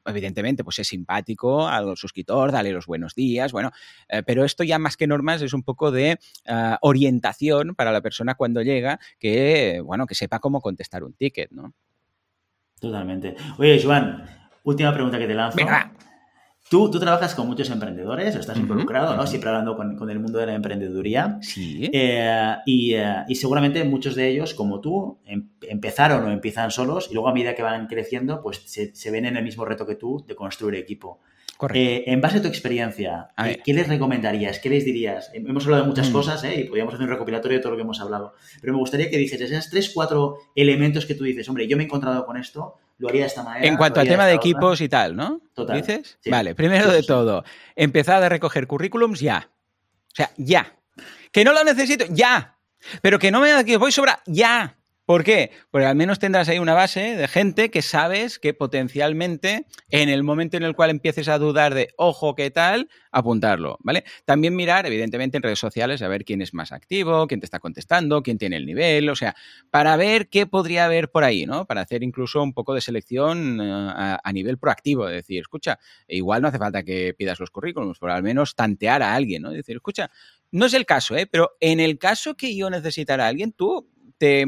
evidentemente, 0.06 0.64
pues 0.64 0.78
es 0.78 0.88
simpático 0.88 1.66
al 1.66 1.96
suscriptor, 1.96 2.52
dale 2.52 2.72
los 2.72 2.86
buenos 2.86 3.14
días, 3.14 3.52
bueno, 3.52 3.70
uh, 4.12 4.22
pero 4.26 4.44
esto 4.44 4.64
ya 4.64 4.78
más 4.78 4.96
que 4.96 5.06
normas 5.06 5.42
es 5.42 5.52
un 5.52 5.62
poco 5.62 5.90
de 5.90 6.18
orientación 6.82 7.74
para 7.74 7.92
la 7.92 8.00
persona 8.00 8.34
cuando 8.34 8.62
llega, 8.62 8.98
que, 9.18 9.80
bueno, 9.84 10.06
que 10.06 10.14
sepa 10.14 10.38
cómo 10.38 10.60
contestar 10.60 11.04
un 11.04 11.12
ticket, 11.14 11.50
¿no? 11.50 11.74
Totalmente. 12.80 13.36
Oye, 13.58 13.80
Joan, 13.82 14.24
última 14.64 14.92
pregunta 14.92 15.18
que 15.18 15.26
te 15.26 15.34
lanzo. 15.34 15.56
Venga. 15.56 15.92
Tú, 16.70 16.88
tú 16.88 17.00
trabajas 17.00 17.34
con 17.34 17.48
muchos 17.48 17.68
emprendedores, 17.68 18.36
estás 18.36 18.56
involucrado, 18.56 19.16
¿no? 19.16 19.26
Siempre 19.26 19.50
hablando 19.50 19.76
con, 19.76 19.96
con, 19.96 20.08
el 20.08 20.20
mundo 20.20 20.38
de 20.38 20.46
la 20.46 20.54
emprendeduría. 20.54 21.38
Sí. 21.42 21.90
Eh, 21.92 22.54
y, 22.64 22.94
uh, 22.94 23.24
y, 23.26 23.34
seguramente 23.34 23.82
muchos 23.82 24.14
de 24.14 24.28
ellos, 24.28 24.54
como 24.54 24.80
tú, 24.80 25.18
em, 25.26 25.48
empezaron 25.62 26.24
o 26.24 26.30
empiezan 26.30 26.70
solos 26.70 27.08
y 27.10 27.14
luego 27.14 27.28
a 27.28 27.34
medida 27.34 27.56
que 27.56 27.64
van 27.64 27.88
creciendo, 27.88 28.40
pues 28.40 28.62
se, 28.66 28.94
se, 28.94 29.10
ven 29.10 29.26
en 29.26 29.36
el 29.36 29.42
mismo 29.42 29.64
reto 29.64 29.84
que 29.84 29.96
tú 29.96 30.24
de 30.28 30.36
construir 30.36 30.76
equipo. 30.76 31.18
Eh, 31.74 32.04
en 32.06 32.20
base 32.20 32.38
a 32.38 32.42
tu 32.42 32.48
experiencia, 32.48 33.28
a 33.36 33.48
¿qué 33.54 33.74
les 33.74 33.88
recomendarías? 33.88 34.58
¿Qué 34.58 34.70
les 34.70 34.84
dirías? 34.84 35.30
Hemos 35.34 35.64
hablado 35.64 35.82
de 35.82 35.88
muchas 35.88 36.10
mm. 36.10 36.12
cosas 36.12 36.44
¿eh? 36.44 36.60
y 36.60 36.64
podríamos 36.64 36.94
hacer 36.94 37.04
un 37.04 37.12
recopilatorio 37.12 37.58
de 37.58 37.62
todo 37.62 37.72
lo 37.72 37.76
que 37.76 37.82
hemos 37.82 38.00
hablado. 38.00 38.34
Pero 38.60 38.72
me 38.72 38.78
gustaría 38.78 39.10
que 39.10 39.18
dijeses 39.18 39.50
esos 39.50 39.70
tres, 39.70 39.90
cuatro 39.94 40.38
elementos 40.54 41.04
que 41.06 41.14
tú 41.14 41.24
dices, 41.24 41.48
hombre, 41.48 41.66
yo 41.66 41.76
me 41.76 41.82
he 41.82 41.86
encontrado 41.86 42.24
con 42.24 42.36
esto, 42.36 42.76
lo 42.98 43.08
haría 43.08 43.22
de 43.22 43.26
esta 43.26 43.42
manera. 43.42 43.66
En 43.66 43.76
cuanto 43.76 44.00
al 44.00 44.08
tema 44.08 44.24
de, 44.24 44.30
de 44.30 44.36
equipos 44.36 44.74
otra. 44.74 44.84
y 44.84 44.88
tal, 44.88 45.16
¿no? 45.16 45.40
Total. 45.54 45.80
¿Dices? 45.80 46.18
Sí. 46.20 46.30
Vale, 46.30 46.54
primero 46.54 46.86
sí, 46.90 46.96
de 46.96 47.02
todo, 47.02 47.44
empezad 47.76 48.24
a 48.24 48.28
recoger 48.28 48.66
currículums 48.66 49.20
ya. 49.20 49.50
O 50.12 50.16
sea, 50.16 50.30
ya. 50.36 50.74
Que 51.30 51.44
no 51.44 51.52
lo 51.52 51.62
necesito, 51.62 52.06
ya. 52.08 52.56
Pero 53.02 53.18
que 53.18 53.30
no 53.30 53.40
me 53.40 53.64
que 53.64 53.76
voy 53.76 53.92
sobra, 53.92 54.22
ya. 54.26 54.76
¿Por 55.06 55.24
qué? 55.24 55.50
Porque 55.72 55.86
al 55.86 55.96
menos 55.96 56.20
tendrás 56.20 56.48
ahí 56.48 56.60
una 56.60 56.74
base 56.74 57.16
de 57.16 57.26
gente 57.26 57.70
que 57.70 57.82
sabes 57.82 58.38
que 58.38 58.54
potencialmente 58.54 59.66
en 59.88 60.08
el 60.08 60.22
momento 60.22 60.56
en 60.56 60.62
el 60.62 60.76
cual 60.76 60.90
empieces 60.90 61.28
a 61.28 61.38
dudar 61.38 61.74
de, 61.74 61.88
ojo, 61.96 62.36
¿qué 62.36 62.52
tal? 62.52 62.88
Apuntarlo, 63.10 63.76
¿vale? 63.80 64.04
También 64.24 64.54
mirar, 64.54 64.86
evidentemente, 64.86 65.36
en 65.36 65.42
redes 65.42 65.58
sociales 65.58 66.00
a 66.02 66.08
ver 66.08 66.24
quién 66.24 66.42
es 66.42 66.54
más 66.54 66.70
activo, 66.70 67.26
quién 67.26 67.40
te 67.40 67.46
está 67.46 67.58
contestando, 67.58 68.22
quién 68.22 68.38
tiene 68.38 68.56
el 68.56 68.66
nivel, 68.66 69.08
o 69.08 69.16
sea, 69.16 69.34
para 69.70 69.96
ver 69.96 70.28
qué 70.28 70.46
podría 70.46 70.84
haber 70.84 71.10
por 71.10 71.24
ahí, 71.24 71.44
¿no? 71.44 71.66
Para 71.66 71.80
hacer 71.80 72.04
incluso 72.04 72.40
un 72.40 72.52
poco 72.52 72.72
de 72.74 72.80
selección 72.80 73.60
a, 73.60 74.20
a 74.22 74.32
nivel 74.32 74.58
proactivo, 74.58 75.06
de 75.06 75.16
decir, 75.16 75.40
escucha, 75.40 75.80
igual 76.06 76.40
no 76.40 76.48
hace 76.48 76.58
falta 76.58 76.84
que 76.84 77.14
pidas 77.18 77.40
los 77.40 77.50
currículums, 77.50 77.98
pero 77.98 78.12
al 78.12 78.22
menos 78.22 78.54
tantear 78.54 79.02
a 79.02 79.14
alguien, 79.16 79.42
¿no? 79.42 79.50
Decir, 79.50 79.74
escucha, 79.74 80.08
no 80.52 80.66
es 80.66 80.74
el 80.74 80.86
caso, 80.86 81.16
¿eh? 81.16 81.26
Pero 81.26 81.56
en 81.60 81.80
el 81.80 81.98
caso 81.98 82.36
que 82.36 82.54
yo 82.56 82.70
necesitara 82.70 83.24
a 83.24 83.28
alguien, 83.28 83.52
tú 83.52 83.89
te, 84.20 84.44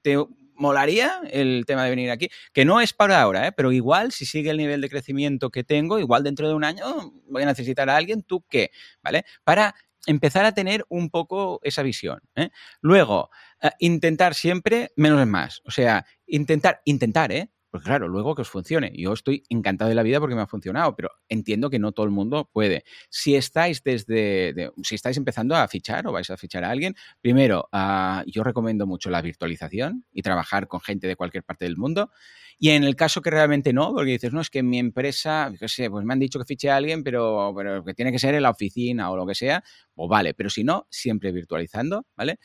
te, 0.00 0.16
molaría 0.54 1.20
el 1.30 1.64
tema 1.66 1.84
de 1.84 1.90
venir 1.90 2.10
aquí, 2.10 2.28
que 2.52 2.64
no 2.64 2.80
es 2.80 2.92
para 2.92 3.20
ahora, 3.20 3.46
¿eh? 3.46 3.52
pero 3.52 3.72
igual 3.72 4.12
si 4.12 4.26
sigue 4.26 4.50
el 4.50 4.56
nivel 4.56 4.80
de 4.80 4.90
crecimiento 4.90 5.50
que 5.50 5.64
tengo, 5.64 5.98
igual 5.98 6.22
dentro 6.22 6.48
de 6.48 6.54
un 6.54 6.64
año 6.64 7.12
voy 7.28 7.42
a 7.42 7.46
necesitar 7.46 7.88
a 7.88 7.96
alguien, 7.96 8.22
¿tú 8.22 8.44
qué? 8.48 8.70
¿Vale? 9.02 9.24
Para 9.44 9.74
empezar 10.06 10.44
a 10.44 10.52
tener 10.52 10.84
un 10.88 11.10
poco 11.10 11.60
esa 11.62 11.82
visión. 11.82 12.20
¿eh? 12.34 12.50
Luego, 12.80 13.30
uh, 13.62 13.68
intentar 13.78 14.34
siempre 14.34 14.92
menos 14.96 15.20
es 15.20 15.26
más. 15.26 15.60
O 15.64 15.70
sea, 15.70 16.06
intentar, 16.26 16.80
intentar, 16.84 17.32
¿eh? 17.32 17.50
Pues 17.70 17.84
claro, 17.84 18.08
luego 18.08 18.34
que 18.34 18.42
os 18.42 18.50
funcione. 18.50 18.92
Yo 18.96 19.12
estoy 19.12 19.44
encantado 19.48 19.88
de 19.88 19.94
la 19.94 20.02
vida 20.02 20.18
porque 20.18 20.34
me 20.34 20.40
ha 20.40 20.46
funcionado, 20.48 20.96
pero 20.96 21.10
entiendo 21.28 21.70
que 21.70 21.78
no 21.78 21.92
todo 21.92 22.04
el 22.04 22.10
mundo 22.10 22.50
puede. 22.52 22.82
Si 23.10 23.36
estáis 23.36 23.84
desde, 23.84 24.52
de, 24.52 24.72
si 24.82 24.96
estáis 24.96 25.16
empezando 25.16 25.54
a 25.54 25.68
fichar 25.68 26.04
o 26.08 26.12
vais 26.12 26.28
a 26.30 26.36
fichar 26.36 26.64
a 26.64 26.70
alguien, 26.70 26.96
primero, 27.20 27.68
uh, 27.72 28.22
yo 28.26 28.42
recomiendo 28.42 28.88
mucho 28.88 29.08
la 29.08 29.22
virtualización 29.22 30.04
y 30.12 30.22
trabajar 30.22 30.66
con 30.66 30.80
gente 30.80 31.06
de 31.06 31.14
cualquier 31.14 31.44
parte 31.44 31.64
del 31.64 31.76
mundo. 31.76 32.10
Y 32.58 32.70
en 32.70 32.82
el 32.82 32.96
caso 32.96 33.22
que 33.22 33.30
realmente 33.30 33.72
no, 33.72 33.94
porque 33.94 34.10
dices, 34.10 34.32
no, 34.32 34.40
es 34.40 34.50
que 34.50 34.58
en 34.58 34.68
mi 34.68 34.78
empresa, 34.80 35.52
qué 35.58 35.68
sé, 35.68 35.88
pues 35.88 36.04
me 36.04 36.12
han 36.12 36.18
dicho 36.18 36.40
que 36.40 36.44
fiche 36.44 36.70
a 36.70 36.76
alguien, 36.76 37.04
pero, 37.04 37.54
pero 37.56 37.84
que 37.84 37.94
tiene 37.94 38.10
que 38.10 38.18
ser 38.18 38.34
en 38.34 38.42
la 38.42 38.50
oficina 38.50 39.10
o 39.10 39.16
lo 39.16 39.26
que 39.26 39.34
sea, 39.36 39.62
pues 39.94 40.08
vale, 40.10 40.34
pero 40.34 40.50
si 40.50 40.64
no, 40.64 40.86
siempre 40.90 41.30
virtualizando, 41.30 42.04
¿vale? 42.16 42.38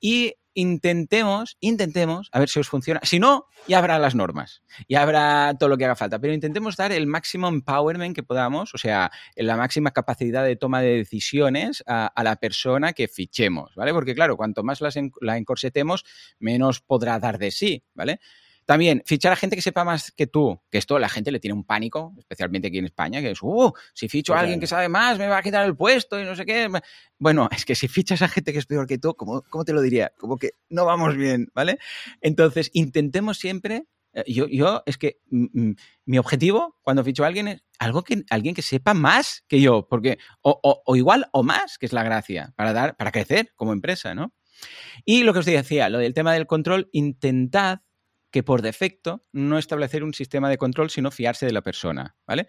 Y 0.00 0.34
intentemos, 0.54 1.56
intentemos, 1.60 2.28
a 2.32 2.38
ver 2.38 2.48
si 2.48 2.60
os 2.60 2.68
funciona. 2.68 3.00
Si 3.02 3.18
no, 3.18 3.46
ya 3.68 3.78
habrá 3.78 3.98
las 3.98 4.14
normas, 4.14 4.62
ya 4.88 5.02
habrá 5.02 5.54
todo 5.58 5.68
lo 5.68 5.76
que 5.76 5.84
haga 5.84 5.96
falta, 5.96 6.18
pero 6.18 6.32
intentemos 6.32 6.76
dar 6.76 6.92
el 6.92 7.06
máximo 7.06 7.48
empowerment 7.48 8.14
que 8.14 8.22
podamos, 8.22 8.74
o 8.74 8.78
sea, 8.78 9.10
la 9.36 9.56
máxima 9.56 9.90
capacidad 9.90 10.44
de 10.44 10.56
toma 10.56 10.80
de 10.80 10.96
decisiones 10.96 11.82
a, 11.86 12.12
la 12.22 12.36
persona 12.36 12.92
que 12.92 13.08
fichemos, 13.08 13.74
¿vale? 13.74 13.92
Porque 13.92 14.14
claro, 14.14 14.36
cuanto 14.36 14.62
más 14.62 14.80
las 14.80 14.94
la 15.20 15.36
encorsetemos, 15.36 16.04
menos 16.38 16.80
podrá 16.80 17.18
dar 17.18 17.38
de 17.38 17.50
sí, 17.50 17.84
¿vale? 17.94 18.20
También, 18.66 19.02
fichar 19.04 19.32
a 19.32 19.36
gente 19.36 19.56
que 19.56 19.62
sepa 19.62 19.84
más 19.84 20.12
que 20.12 20.26
tú, 20.26 20.60
que 20.70 20.78
esto 20.78 20.98
la 20.98 21.08
gente 21.08 21.30
le 21.30 21.40
tiene 21.40 21.54
un 21.54 21.64
pánico, 21.64 22.14
especialmente 22.18 22.68
aquí 22.68 22.78
en 22.78 22.86
España, 22.86 23.20
que 23.20 23.30
es, 23.32 23.42
uh, 23.42 23.72
si 23.92 24.08
ficho 24.08 24.34
a 24.34 24.40
alguien 24.40 24.60
que 24.60 24.66
sabe 24.66 24.88
más, 24.88 25.18
me 25.18 25.28
va 25.28 25.38
a 25.38 25.42
quitar 25.42 25.64
el 25.64 25.76
puesto 25.76 26.20
y 26.20 26.24
no 26.24 26.34
sé 26.34 26.46
qué. 26.46 26.68
Bueno, 27.18 27.48
es 27.50 27.64
que 27.64 27.74
si 27.74 27.88
fichas 27.88 28.22
a 28.22 28.28
gente 28.28 28.52
que 28.52 28.58
es 28.58 28.66
peor 28.66 28.86
que 28.86 28.98
tú, 28.98 29.14
¿cómo, 29.14 29.42
cómo 29.42 29.64
te 29.64 29.72
lo 29.72 29.82
diría? 29.82 30.12
Como 30.18 30.38
que 30.38 30.52
no 30.68 30.84
vamos 30.84 31.16
bien, 31.16 31.48
¿vale? 31.54 31.78
Entonces, 32.20 32.70
intentemos 32.72 33.38
siempre 33.38 33.86
eh, 34.14 34.24
yo, 34.32 34.46
yo, 34.46 34.82
es 34.86 34.96
que 34.96 35.18
mm, 35.30 35.72
mi 36.06 36.18
objetivo 36.18 36.76
cuando 36.82 37.04
ficho 37.04 37.24
a 37.24 37.26
alguien 37.26 37.48
es 37.48 37.64
algo 37.78 38.02
que 38.02 38.24
alguien 38.30 38.54
que 38.54 38.62
sepa 38.62 38.94
más 38.94 39.44
que 39.48 39.60
yo, 39.60 39.88
porque 39.88 40.18
o, 40.40 40.58
o, 40.62 40.82
o, 40.86 40.96
igual 40.96 41.26
o 41.32 41.42
más, 41.42 41.78
que 41.78 41.86
es 41.86 41.92
la 41.92 42.04
gracia, 42.04 42.52
para 42.56 42.72
dar, 42.72 42.96
para 42.96 43.10
crecer 43.10 43.52
como 43.56 43.72
empresa, 43.72 44.14
¿no? 44.14 44.32
Y 45.04 45.24
lo 45.24 45.32
que 45.32 45.40
os 45.40 45.46
decía, 45.46 45.88
lo 45.88 45.98
del 45.98 46.14
tema 46.14 46.32
del 46.32 46.46
control, 46.46 46.88
intentad 46.92 47.80
que 48.34 48.42
por 48.42 48.62
defecto 48.62 49.22
no 49.30 49.58
establecer 49.58 50.02
un 50.02 50.12
sistema 50.12 50.50
de 50.50 50.58
control, 50.58 50.90
sino 50.90 51.12
fiarse 51.12 51.46
de 51.46 51.52
la 51.52 51.62
persona, 51.62 52.16
¿vale? 52.26 52.48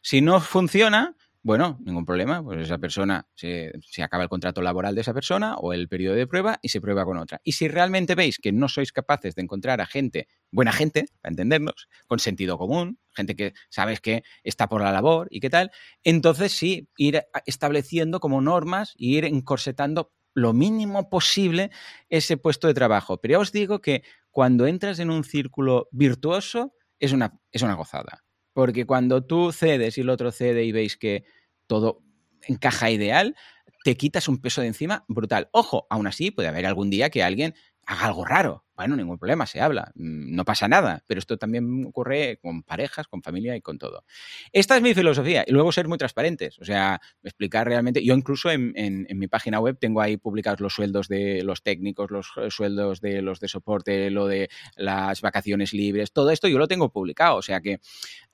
Si 0.00 0.22
no 0.22 0.40
funciona, 0.40 1.14
bueno, 1.42 1.78
ningún 1.84 2.06
problema, 2.06 2.42
pues 2.42 2.62
esa 2.62 2.78
persona 2.78 3.28
se, 3.34 3.70
se, 3.82 4.02
acaba 4.02 4.22
el 4.22 4.30
contrato 4.30 4.62
laboral 4.62 4.94
de 4.94 5.02
esa 5.02 5.12
persona 5.12 5.56
o 5.56 5.74
el 5.74 5.88
periodo 5.88 6.14
de 6.16 6.26
prueba 6.26 6.58
y 6.62 6.70
se 6.70 6.80
prueba 6.80 7.04
con 7.04 7.18
otra. 7.18 7.38
Y 7.44 7.52
si 7.52 7.68
realmente 7.68 8.14
veis 8.14 8.38
que 8.38 8.50
no 8.50 8.66
sois 8.70 8.92
capaces 8.92 9.34
de 9.34 9.42
encontrar 9.42 9.82
a 9.82 9.86
gente, 9.86 10.26
buena 10.50 10.72
gente, 10.72 11.04
para 11.20 11.32
entendernos, 11.32 11.86
con 12.06 12.18
sentido 12.18 12.56
común, 12.56 12.98
gente 13.14 13.36
que 13.36 13.52
sabes 13.68 14.00
que 14.00 14.22
está 14.42 14.70
por 14.70 14.80
la 14.80 14.90
labor 14.90 15.28
y 15.30 15.40
qué 15.40 15.50
tal, 15.50 15.70
entonces 16.02 16.52
sí, 16.52 16.88
ir 16.96 17.24
estableciendo 17.44 18.20
como 18.20 18.40
normas 18.40 18.94
e 18.98 19.04
ir 19.04 19.26
encorsetando 19.26 20.12
lo 20.36 20.52
mínimo 20.52 21.08
posible 21.08 21.70
ese 22.10 22.36
puesto 22.36 22.68
de 22.68 22.74
trabajo. 22.74 23.16
Pero 23.16 23.32
ya 23.32 23.38
os 23.40 23.52
digo 23.52 23.80
que 23.80 24.04
cuando 24.30 24.66
entras 24.66 24.98
en 24.98 25.10
un 25.10 25.24
círculo 25.24 25.88
virtuoso 25.92 26.74
es 27.00 27.12
una, 27.12 27.40
es 27.50 27.62
una 27.62 27.74
gozada. 27.74 28.22
Porque 28.52 28.84
cuando 28.84 29.24
tú 29.24 29.50
cedes 29.50 29.96
y 29.96 30.02
el 30.02 30.10
otro 30.10 30.30
cede 30.30 30.64
y 30.64 30.72
veis 30.72 30.98
que 30.98 31.24
todo 31.66 32.02
encaja 32.42 32.90
ideal, 32.90 33.34
te 33.82 33.96
quitas 33.96 34.28
un 34.28 34.40
peso 34.40 34.60
de 34.60 34.66
encima 34.68 35.06
brutal. 35.08 35.48
Ojo, 35.52 35.86
aún 35.88 36.06
así 36.06 36.30
puede 36.30 36.48
haber 36.48 36.66
algún 36.66 36.90
día 36.90 37.08
que 37.08 37.22
alguien 37.22 37.54
haga 37.86 38.06
algo 38.06 38.24
raro. 38.24 38.64
Bueno, 38.76 38.94
ningún 38.94 39.16
problema, 39.16 39.46
se 39.46 39.62
habla, 39.62 39.90
mm, 39.94 40.34
no 40.34 40.44
pasa 40.44 40.68
nada, 40.68 41.02
pero 41.06 41.18
esto 41.18 41.38
también 41.38 41.86
ocurre 41.86 42.38
con 42.42 42.62
parejas, 42.62 43.06
con 43.06 43.22
familia 43.22 43.56
y 43.56 43.62
con 43.62 43.78
todo. 43.78 44.04
Esta 44.52 44.76
es 44.76 44.82
mi 44.82 44.92
filosofía 44.92 45.44
y 45.46 45.52
luego 45.52 45.72
ser 45.72 45.88
muy 45.88 45.96
transparentes, 45.96 46.58
o 46.58 46.64
sea, 46.64 47.00
explicar 47.22 47.66
realmente, 47.66 48.04
yo 48.04 48.12
incluso 48.12 48.50
en, 48.50 48.74
en, 48.76 49.06
mi 49.18 49.28
página 49.28 49.60
web 49.60 49.78
tengo 49.80 50.02
ahí 50.02 50.18
publicados 50.18 50.60
los 50.60 50.74
sueldos 50.74 51.08
de 51.08 51.42
los 51.42 51.62
técnicos, 51.62 52.10
los 52.10 52.30
sueldos 52.50 53.00
de 53.00 53.22
los 53.22 53.40
de 53.40 53.48
soporte, 53.48 54.10
lo 54.10 54.26
de 54.26 54.50
las 54.76 55.22
vacaciones 55.22 55.72
libres, 55.72 56.12
todo 56.12 56.30
esto 56.30 56.46
yo 56.46 56.58
lo 56.58 56.68
tengo 56.68 56.92
publicado, 56.92 57.36
o 57.36 57.42
sea 57.42 57.62
que 57.62 57.80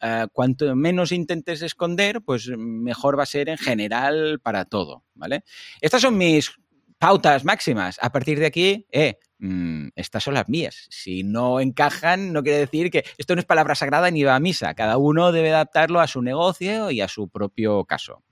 uh, 0.03 0.27
cuanto 0.33 0.75
menos 0.75 1.13
intentes 1.13 1.63
esconder, 1.63 2.21
pues 2.21 2.49
mejor 2.57 3.17
va 3.17 3.23
a 3.23 3.27
ser 3.27 3.49
en 3.49 3.59
general 3.59 4.41
para 4.43 4.65
todo, 4.65 5.05
¿vale? 5.15 5.45
Estas 5.81 6.03
son 6.03 6.19
mis 6.19 6.53
pautas 7.03 7.45
máximas. 7.45 7.99
A 8.01 8.13
partir 8.13 8.39
de 8.39 8.47
aquí, 8.47 8.87
eh, 8.93 9.19
mmm, 9.43 9.89
estas 9.97 10.23
son 10.23 10.35
las 10.35 10.49
mías. 10.49 10.87
Si 10.91 11.25
no 11.25 11.61
encajan, 11.61 12.33
no 12.33 12.43
quiere 12.43 12.59
decir 12.59 12.91
que 12.91 13.05
esto 13.19 13.35
no 13.35 13.41
es 13.41 13.47
palabra 13.47 13.75
sagrada 13.75 14.11
ni 14.11 14.23
va 14.23 14.37
a 14.37 14.41
misa. 14.41 14.73
Cada 14.75 14.97
uno 14.97 15.33
debe 15.33 15.53
adaptarlo 15.53 16.01
a 16.01 16.07
su 16.07 16.23
negocio 16.23 16.91
y 16.91 17.01
a 17.01 17.09
su 17.09 17.29
propio 17.29 17.85
caso. 17.85 18.23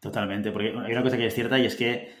Totalmente, 0.00 0.50
porque 0.50 0.68
hay 0.68 0.92
una 0.92 1.02
cosa 1.02 1.16
que 1.16 1.26
es 1.26 1.34
cierta 1.34 1.58
y 1.58 1.66
es 1.66 1.76
que 1.76 2.12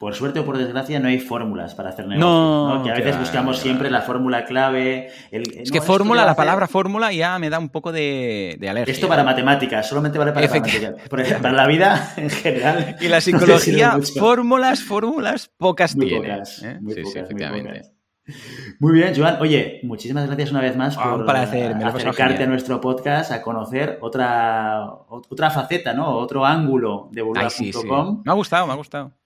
por 0.00 0.14
suerte 0.14 0.40
o 0.40 0.46
por 0.46 0.56
desgracia, 0.56 0.98
no 0.98 1.08
hay 1.08 1.18
fórmulas 1.18 1.74
para 1.74 1.90
hacer 1.90 2.06
negocios. 2.06 2.26
No, 2.26 2.82
Que 2.82 2.90
a 2.90 2.94
veces 2.94 3.18
buscamos 3.18 3.58
siempre 3.58 3.90
la 3.90 4.00
fórmula 4.00 4.46
clave. 4.46 5.10
es 5.30 5.70
que 5.70 5.82
fórmula, 5.82 6.24
la 6.24 6.34
palabra 6.34 6.66
fórmula 6.68 7.12
ya 7.12 7.38
me 7.38 7.50
da 7.50 7.58
un 7.58 7.68
poco 7.68 7.92
de, 7.92 8.56
alergia. 8.66 8.90
Esto 8.90 9.08
para 9.08 9.24
matemáticas, 9.24 9.86
solamente 9.86 10.18
vale 10.18 10.32
para 10.32 10.48
matemáticas. 10.48 10.94
Para 11.10 11.52
la 11.52 11.66
vida 11.66 12.14
en 12.16 12.30
general. 12.30 12.96
Y 12.98 13.08
la 13.08 13.20
psicología, 13.20 13.98
fórmulas, 14.18 14.82
fórmulas, 14.82 15.50
pocas 15.58 15.94
muy 15.94 16.14
Pocas, 16.14 16.62
¿eh? 16.62 16.78
muy 16.80 16.94
sí, 16.94 17.02
sí, 17.04 17.18
efectivamente. 17.18 17.82
Muy, 18.78 18.94
bien, 18.94 19.12
Joan. 19.14 19.36
Oye, 19.42 19.80
muchísimas 19.82 20.26
gracias 20.26 20.50
una 20.50 20.62
vez 20.62 20.78
más 20.78 20.96
ah, 20.98 21.18
por 21.26 21.36
acercarte 21.36 22.44
a 22.44 22.46
nuestro 22.46 22.80
podcast, 22.80 23.32
a 23.32 23.42
conocer 23.42 23.98
otra, 24.00 24.82
otra 25.08 25.50
faceta, 25.50 25.92
¿no? 25.92 26.16
Otro 26.16 26.46
ángulo 26.46 27.10
de 27.12 27.20
burbuja.com. 27.20 28.22
Me 28.24 28.32
ha 28.32 28.34
gustado, 28.34 28.66
me 28.66 28.72
ha 28.72 28.76
gustado. 28.76 29.19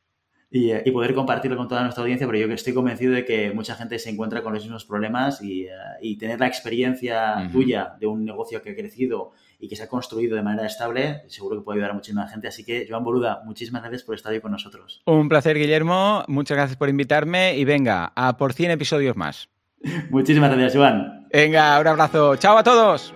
Eh, 0.57 0.83
y, 0.87 0.91
poder 0.93 1.15
compartirlo 1.15 1.57
con 1.57 1.67
toda 1.67 1.83
nuestra 1.83 2.03
audiencia, 2.03 2.29
pero 2.29 2.39
yo 2.39 2.47
que 2.47 2.55
estoy 2.55 2.73
convencido 2.73 3.13
de 3.13 3.25
que 3.25 3.51
mucha 3.51 3.75
gente 3.75 3.99
se 3.99 4.11
encuentra 4.11 4.41
con 4.41 4.55
los 4.55 4.63
mismos 4.63 4.85
problemas 4.85 5.43
y, 5.43 5.67
eh, 5.67 6.17
tener 6.17 6.39
la 6.39 6.47
experiencia 6.47 7.49
tuya 7.51 7.97
de 7.99 8.07
un 8.07 8.25
negocio 8.25 8.63
que 8.63 8.71
ha 8.71 8.75
crecido 8.77 9.33
y 9.59 9.67
que 9.67 9.75
se 9.75 9.83
ha 9.83 9.89
construido 9.89 10.37
de 10.37 10.43
manera 10.43 10.69
estable, 10.69 11.23
seguro 11.27 11.57
que 11.57 11.65
puede 11.65 11.79
ayudar 11.79 11.91
a 11.91 11.95
muchísima 11.95 12.29
gente. 12.29 12.47
Así 12.47 12.65
que, 12.65 12.87
Joan 12.89 13.03
Boluda, 13.03 13.43
muchísimas 13.45 13.83
gracias 13.83 14.05
por 14.05 14.15
estar 14.15 14.33
hoy 14.33 14.41
con 14.41 14.53
nosotros. 14.53 15.03
Un 15.07 15.29
placer, 15.29 15.59
Guillermo. 15.59 16.23
Muchas 16.29 16.57
gracias 16.57 16.77
por 16.77 16.89
invitarme 16.89 17.57
y 17.57 17.65
venga, 17.65 18.13
a 18.15 18.37
por 18.37 18.53
100 18.53 18.71
episodios 18.71 19.17
más. 19.17 19.49
muchísimas 20.11 20.51
gracias, 20.51 20.77
Joan. 20.77 21.27
Venga, 21.33 21.81
un 21.81 21.87
abrazo. 21.89 22.37
Chao 22.37 22.59
a 22.59 22.63
todos. 22.63 23.13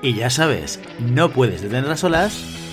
Y 0.00 0.14
ya 0.14 0.30
sabes, 0.30 0.80
no 1.00 1.30
puedes 1.30 1.60
detenerlas 1.62 2.04
olas 2.04 2.63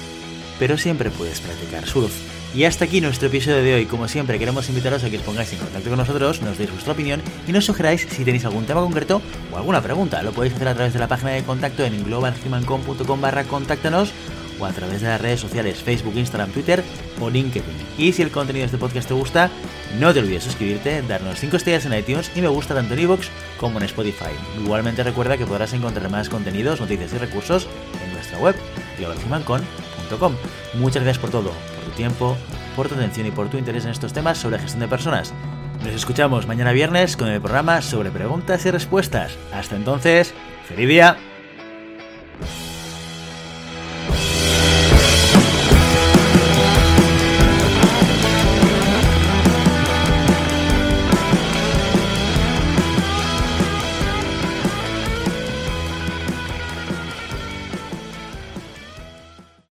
pero 0.61 0.77
siempre 0.77 1.09
puedes 1.09 1.41
practicar 1.41 1.87
surf. 1.87 2.13
Y 2.53 2.65
hasta 2.65 2.85
aquí 2.85 3.01
nuestro 3.01 3.29
episodio 3.29 3.63
de 3.63 3.73
hoy. 3.73 3.87
Como 3.87 4.07
siempre, 4.07 4.37
queremos 4.37 4.69
invitaros 4.69 5.03
a 5.03 5.09
que 5.09 5.17
os 5.17 5.23
pongáis 5.23 5.51
en 5.53 5.57
contacto 5.57 5.89
con 5.89 5.97
nosotros, 5.97 6.39
nos 6.43 6.59
deis 6.59 6.69
vuestra 6.69 6.93
opinión 6.93 7.19
y 7.47 7.51
nos 7.51 7.65
sugeráis 7.65 8.05
si 8.07 8.23
tenéis 8.23 8.45
algún 8.45 8.65
tema 8.65 8.81
concreto 8.81 9.23
o 9.51 9.57
alguna 9.57 9.81
pregunta. 9.81 10.21
Lo 10.21 10.33
podéis 10.33 10.53
hacer 10.53 10.67
a 10.67 10.75
través 10.75 10.93
de 10.93 10.99
la 10.99 11.07
página 11.07 11.31
de 11.31 11.41
contacto 11.41 11.83
en 11.83 12.03
globalhumancom.com 12.03 13.21
barra 13.21 13.43
contáctanos 13.45 14.13
o 14.59 14.65
a 14.67 14.71
través 14.71 15.01
de 15.01 15.07
las 15.07 15.19
redes 15.19 15.39
sociales 15.39 15.81
Facebook, 15.81 16.13
Instagram, 16.15 16.51
Twitter 16.51 16.83
o 17.19 17.27
LinkedIn. 17.27 17.73
Y 17.97 18.13
si 18.13 18.21
el 18.21 18.29
contenido 18.29 18.61
de 18.61 18.65
este 18.67 18.77
podcast 18.77 19.07
te 19.07 19.15
gusta, 19.15 19.49
no 19.99 20.13
te 20.13 20.19
olvides 20.19 20.43
suscribirte, 20.43 21.01
darnos 21.01 21.39
5 21.39 21.57
estrellas 21.57 21.87
en 21.87 21.93
iTunes 21.93 22.29
y 22.35 22.41
me 22.41 22.49
gusta 22.49 22.75
tanto 22.75 22.93
en 22.93 22.99
iVoox 22.99 23.29
como 23.59 23.79
en 23.79 23.85
Spotify. 23.85 24.29
Igualmente 24.63 25.03
recuerda 25.03 25.39
que 25.39 25.47
podrás 25.47 25.73
encontrar 25.73 26.07
más 26.11 26.29
contenidos, 26.29 26.79
noticias 26.79 27.11
y 27.13 27.17
recursos 27.17 27.67
en 28.05 28.13
nuestra 28.13 28.37
web, 28.37 28.55
globalhumancom.com 28.99 29.90
Muchas 30.73 31.03
gracias 31.03 31.19
por 31.19 31.29
todo, 31.29 31.49
por 31.49 31.85
tu 31.85 31.91
tiempo, 31.91 32.37
por 32.75 32.87
tu 32.87 32.95
atención 32.95 33.27
y 33.27 33.31
por 33.31 33.49
tu 33.49 33.57
interés 33.57 33.85
en 33.85 33.91
estos 33.91 34.13
temas 34.13 34.37
sobre 34.37 34.59
gestión 34.59 34.81
de 34.81 34.87
personas. 34.87 35.33
Nos 35.83 35.93
escuchamos 35.93 36.47
mañana 36.47 36.71
viernes 36.71 37.17
con 37.17 37.27
el 37.27 37.41
programa 37.41 37.81
sobre 37.81 38.11
preguntas 38.11 38.65
y 38.65 38.71
respuestas. 38.71 39.37
Hasta 39.51 39.75
entonces, 39.75 40.33
feliz 40.67 40.87
día. 40.87 41.30